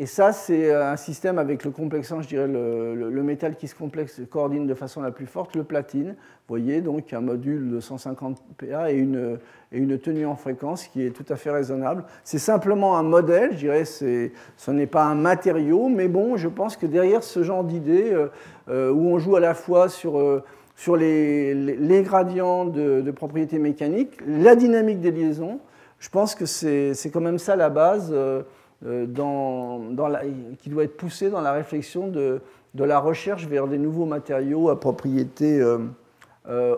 Et 0.00 0.06
ça, 0.06 0.30
c'est 0.32 0.72
un 0.72 0.96
système 0.96 1.40
avec 1.40 1.64
le 1.64 1.72
complexant, 1.72 2.22
je 2.22 2.28
dirais, 2.28 2.46
le, 2.46 3.22
métal 3.24 3.56
qui 3.56 3.66
se 3.66 3.74
complexe 3.74 4.20
coordine 4.30 4.64
de 4.64 4.74
façon 4.74 5.02
la 5.02 5.10
plus 5.10 5.26
forte, 5.26 5.56
le 5.56 5.64
platine. 5.64 6.10
Vous 6.10 6.56
voyez, 6.56 6.80
donc 6.80 7.12
un 7.12 7.20
module 7.20 7.68
de 7.68 7.80
150 7.80 8.40
PA 8.56 8.92
et 8.92 8.94
une, 8.94 9.38
et 9.72 9.78
une 9.78 9.98
tenue 9.98 10.24
en 10.24 10.36
fréquence 10.36 10.86
qui 10.86 11.04
est 11.04 11.10
tout 11.10 11.24
à 11.28 11.34
fait 11.34 11.50
raisonnable. 11.50 12.04
C'est 12.22 12.38
simplement 12.38 12.96
un 12.96 13.02
modèle, 13.02 13.50
je 13.54 13.56
dirais, 13.56 13.84
ce 13.84 14.70
n'est 14.70 14.86
pas 14.86 15.02
un 15.02 15.16
matériau, 15.16 15.88
mais 15.88 16.06
bon, 16.06 16.36
je 16.36 16.48
pense 16.48 16.76
que 16.76 16.86
derrière 16.86 17.24
ce 17.24 17.42
genre 17.42 17.64
d'idée, 17.64 18.12
euh, 18.12 18.28
euh, 18.70 18.92
où 18.92 19.08
on 19.08 19.18
joue 19.18 19.34
à 19.34 19.40
la 19.40 19.54
fois 19.54 19.88
sur, 19.88 20.18
euh, 20.18 20.44
sur 20.76 20.96
les, 20.96 21.54
les, 21.54 22.02
gradients 22.02 22.66
de, 22.66 23.10
propriétés 23.10 23.58
mécaniques, 23.58 24.20
la 24.26 24.54
dynamique 24.54 25.00
des 25.00 25.10
liaisons, 25.10 25.58
je 25.98 26.08
pense 26.08 26.36
que 26.36 26.46
c'est 26.46 27.10
quand 27.12 27.20
même 27.20 27.38
ça 27.38 27.56
la 27.56 27.68
base. 27.68 28.10
Euh, 28.12 28.42
dans, 28.82 29.80
qui 30.58 30.70
doit 30.70 30.84
être 30.84 30.96
poussé 30.96 31.30
dans 31.30 31.40
la 31.40 31.52
réflexion 31.52 32.08
de, 32.08 32.40
la 32.74 33.00
recherche 33.00 33.46
vers 33.46 33.66
des 33.66 33.78
nouveaux 33.78 34.06
matériaux 34.06 34.68
à 34.68 34.78
propriété 34.78 35.60
euh, 35.60 35.78
euh. 36.48 36.76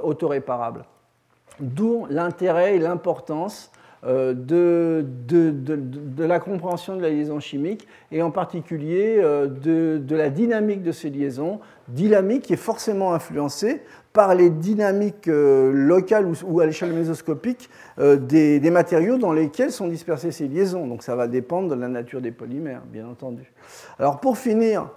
D'où 1.60 2.06
l'intérêt 2.08 2.76
et 2.76 2.78
l'importance 2.78 3.70
de, 4.02 5.04
de, 5.28 5.50
de, 5.50 6.24
la 6.24 6.40
compréhension 6.40 6.96
de 6.96 7.02
la 7.02 7.10
liaison 7.10 7.38
chimique 7.38 7.86
et 8.10 8.22
en 8.22 8.30
particulier 8.30 9.20
de, 9.20 10.16
la 10.16 10.30
dynamique 10.30 10.82
de 10.82 10.92
ces 10.92 11.10
liaisons, 11.10 11.60
dynamique 11.88 12.44
qui 12.44 12.54
est 12.54 12.56
forcément 12.56 13.12
influencée 13.12 13.82
par 14.12 14.34
les 14.34 14.50
dynamiques 14.50 15.28
euh, 15.28 15.70
locales 15.72 16.26
ou 16.44 16.60
à 16.60 16.66
l'échelle 16.66 16.92
mésoscopique 16.92 17.70
euh, 17.98 18.16
des, 18.16 18.70
matériaux 18.70 19.18
dans 19.18 19.32
lesquels 19.32 19.70
sont 19.70 19.86
dispersées 19.86 20.32
ces 20.32 20.48
liaisons. 20.48 20.86
Donc 20.86 21.02
ça 21.02 21.14
va 21.14 21.28
dépendre 21.28 21.68
de 21.68 21.74
la 21.74 21.88
nature 21.88 22.20
des 22.20 22.32
polymères, 22.32 22.82
bien 22.86 23.06
entendu. 23.06 23.52
Alors 23.98 24.18
pour 24.18 24.36
finir, 24.36 24.88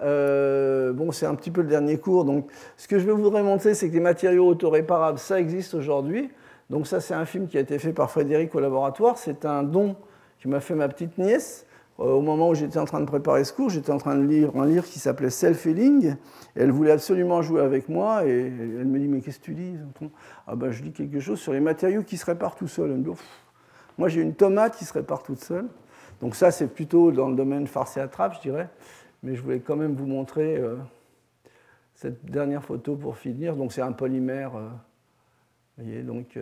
euh, 0.00 0.92
bon, 0.92 1.12
c'est 1.12 1.26
un 1.26 1.34
petit 1.34 1.50
peu 1.50 1.62
le 1.62 1.68
dernier 1.68 1.98
cours. 1.98 2.24
Donc, 2.24 2.50
ce 2.76 2.88
que 2.88 2.98
je 2.98 3.08
voudrais 3.08 3.42
montrer, 3.42 3.74
c'est 3.74 3.88
que 3.88 3.92
des 3.92 4.00
matériaux 4.00 4.48
autoréparables, 4.48 5.18
ça 5.18 5.38
existe 5.38 5.74
aujourd'hui. 5.74 6.30
Donc, 6.70 6.86
ça, 6.86 7.00
c'est 7.00 7.14
un 7.14 7.24
film 7.24 7.46
qui 7.46 7.56
a 7.56 7.60
été 7.60 7.78
fait 7.78 7.92
par 7.92 8.10
Frédéric 8.10 8.54
au 8.54 8.60
laboratoire. 8.60 9.18
C'est 9.18 9.44
un 9.44 9.62
don 9.62 9.94
que 10.42 10.48
m'a 10.48 10.60
fait 10.60 10.74
ma 10.74 10.88
petite 10.88 11.18
nièce. 11.18 11.66
Euh, 12.02 12.14
au 12.14 12.20
moment 12.20 12.48
où 12.48 12.54
j'étais 12.54 12.78
en 12.78 12.84
train 12.84 13.00
de 13.00 13.06
préparer 13.06 13.44
ce 13.44 13.52
cours, 13.52 13.70
j'étais 13.70 13.92
en 13.92 13.98
train 13.98 14.16
de 14.16 14.24
lire 14.24 14.56
un 14.56 14.66
livre 14.66 14.84
qui 14.84 14.98
s'appelait 14.98 15.30
Self-Healing. 15.30 16.16
elle 16.56 16.72
voulait 16.72 16.90
absolument 16.90 17.42
jouer 17.42 17.60
avec 17.60 17.88
moi. 17.88 18.26
Et 18.26 18.46
elle 18.46 18.86
me 18.86 18.98
dit 18.98 19.06
Mais 19.06 19.20
qu'est-ce 19.20 19.38
que 19.38 19.44
tu 19.44 19.54
lis 19.54 19.76
Ah 20.46 20.56
ben, 20.56 20.72
je 20.72 20.82
lis 20.82 20.92
quelque 20.92 21.20
chose 21.20 21.38
sur 21.38 21.52
les 21.52 21.60
matériaux 21.60 22.02
qui 22.02 22.16
se 22.16 22.26
réparent 22.26 22.56
tout 22.56 22.66
seuls. 22.66 23.00
moi, 23.98 24.08
j'ai 24.08 24.20
une 24.20 24.34
tomate 24.34 24.76
qui 24.76 24.84
se 24.84 24.92
répare 24.92 25.22
toute 25.22 25.38
seule. 25.38 25.68
Donc, 26.20 26.34
ça, 26.34 26.50
c'est 26.50 26.66
plutôt 26.66 27.12
dans 27.12 27.28
le 27.28 27.36
domaine 27.36 27.66
farce 27.66 27.96
et 27.96 28.00
attrape, 28.00 28.34
je 28.36 28.40
dirais. 28.40 28.68
Mais 29.22 29.36
je 29.36 29.42
voulais 29.42 29.60
quand 29.60 29.76
même 29.76 29.94
vous 29.94 30.06
montrer 30.06 30.56
euh, 30.56 30.76
cette 31.94 32.24
dernière 32.24 32.64
photo 32.64 32.96
pour 32.96 33.16
finir. 33.16 33.54
Donc, 33.54 33.72
c'est 33.72 33.82
un 33.82 33.92
polymère. 33.92 34.56
Euh, 34.56 34.68
vous 35.78 35.84
voyez, 35.84 36.02
donc 36.02 36.38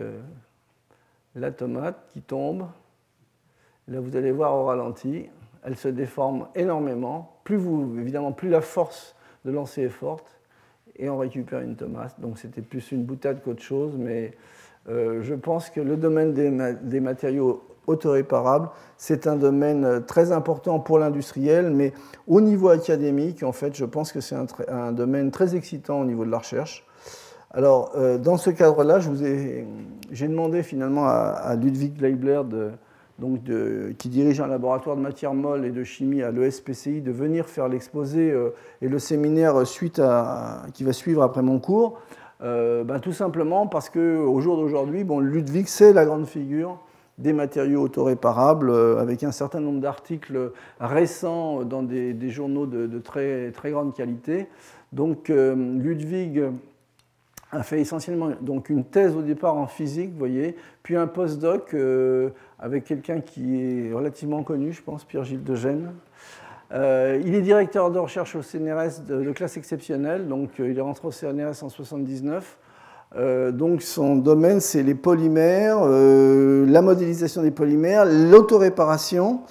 la 1.35 1.51
tomate 1.51 2.09
qui 2.09 2.21
tombe. 2.21 2.67
Là, 3.87 4.01
vous 4.01 4.15
allez 4.17 4.31
voir 4.31 4.53
au 4.55 4.65
ralenti 4.65 5.29
elle 5.63 5.75
se 5.75 5.87
déforme 5.87 6.47
énormément. 6.55 7.37
Plus 7.43 7.57
vous, 7.57 7.97
évidemment, 7.99 8.31
plus 8.31 8.49
la 8.49 8.61
force 8.61 9.15
de 9.45 9.51
lancer 9.51 9.83
est 9.83 9.89
forte, 9.89 10.39
et 10.97 11.09
on 11.09 11.17
récupère 11.17 11.61
une 11.61 11.75
tomate. 11.75 12.19
Donc 12.19 12.37
c'était 12.37 12.61
plus 12.61 12.91
une 12.91 13.03
boutade 13.03 13.41
qu'autre 13.43 13.61
chose, 13.61 13.95
mais 13.97 14.33
euh, 14.89 15.21
je 15.21 15.33
pense 15.35 15.69
que 15.69 15.81
le 15.81 15.97
domaine 15.97 16.33
des, 16.33 16.99
matériaux 16.99 17.63
autoréparables, 17.87 18.69
c'est 18.97 19.27
un 19.27 19.35
domaine 19.35 20.03
très 20.05 20.31
important 20.31 20.79
pour 20.79 20.99
l'industriel, 20.99 21.71
mais 21.71 21.93
au 22.27 22.41
niveau 22.41 22.69
académique, 22.69 23.43
en 23.43 23.51
fait, 23.51 23.75
je 23.75 23.85
pense 23.85 24.11
que 24.11 24.21
c'est 24.21 24.35
un, 24.67 24.91
domaine 24.91 25.31
très 25.31 25.55
excitant 25.55 26.01
au 26.01 26.05
niveau 26.05 26.25
de 26.25 26.31
la 26.31 26.39
recherche. 26.39 26.85
Alors, 27.51 27.91
euh, 27.95 28.17
dans 28.17 28.37
ce 28.37 28.49
cadre-là, 28.49 28.99
j'ai 28.99 30.27
demandé 30.27 30.63
finalement 30.63 31.07
à 31.07 31.55
Ludwig 31.55 31.99
Leibler 31.99 32.41
de, 32.49 32.71
donc 33.21 33.41
qui 33.99 34.09
dirige 34.09 34.41
un 34.41 34.47
laboratoire 34.47 34.97
de 34.97 35.01
matière 35.01 35.35
molle 35.35 35.63
et 35.63 35.69
de 35.69 35.83
chimie 35.83 36.23
à 36.23 36.31
l'ESPCI, 36.31 37.01
de 37.01 37.11
venir 37.11 37.45
faire 37.45 37.67
l'exposé 37.67 38.31
euh, 38.31 38.49
et 38.81 38.89
le 38.89 38.97
séminaire 38.97 39.65
suite 39.67 39.99
à, 39.99 40.63
qui 40.73 40.83
va 40.83 40.91
suivre 40.91 41.21
après 41.21 41.43
mon 41.43 41.59
cours, 41.59 41.99
euh, 42.41 42.83
ben, 42.83 42.99
tout 42.99 43.13
simplement 43.13 43.67
parce 43.67 43.91
qu'au 43.91 44.41
jour 44.41 44.57
d'aujourd'hui, 44.57 45.03
bon, 45.03 45.19
Ludwig, 45.19 45.67
c'est 45.67 45.93
la 45.93 46.05
grande 46.05 46.25
figure 46.25 46.79
des 47.19 47.33
matériaux 47.33 47.83
autoréparables, 47.83 48.71
euh, 48.71 48.97
avec 48.97 49.23
un 49.23 49.31
certain 49.31 49.59
nombre 49.59 49.81
d'articles 49.81 50.51
récents 50.79 51.63
dans 51.63 51.83
des, 51.83 52.29
journaux 52.31 52.65
de, 52.65 52.97
très, 52.97 53.51
très, 53.51 53.69
grande 53.69 53.93
qualité. 53.93 54.47
Donc 54.93 55.29
Ludwig 55.29 56.43
a 57.51 57.63
fait 57.63 57.81
essentiellement 57.81 58.31
donc 58.39 58.69
une 58.69 58.85
thèse 58.85 59.15
au 59.15 59.21
départ 59.21 59.57
en 59.57 59.67
physique, 59.67 60.11
voyez, 60.17 60.55
puis 60.83 60.95
un 60.95 61.07
postdoc 61.07 61.73
euh, 61.73 62.29
avec 62.57 62.85
quelqu'un 62.85 63.19
qui 63.19 63.61
est 63.61 63.93
relativement 63.93 64.43
connu, 64.43 64.71
je 64.71 64.81
pense, 64.81 65.03
Pierre-Gilles 65.03 65.43
de 65.43 65.55
Gênes. 65.55 65.91
Euh, 66.71 67.21
il 67.25 67.35
est 67.35 67.41
directeur 67.41 67.91
de 67.91 67.99
recherche 67.99 68.35
au 68.35 68.41
CNRS 68.41 69.01
de, 69.05 69.31
classe 69.33 69.57
exceptionnelle, 69.57 70.29
donc 70.29 70.51
euh, 70.59 70.71
il 70.71 70.77
est 70.77 70.81
rentré 70.81 71.07
au 71.07 71.11
CNRS 71.11 71.63
en 71.63 71.69
79. 71.69 72.57
donc 73.51 73.81
son 73.81 74.15
domaine, 74.15 74.61
c'est 74.61 74.83
les 74.83 74.95
polymères, 74.95 75.83
la 75.85 76.81
modélisation 76.81 77.41
des 77.41 77.51
polymères, 77.51 78.05
l'autoréparation. 78.05 79.41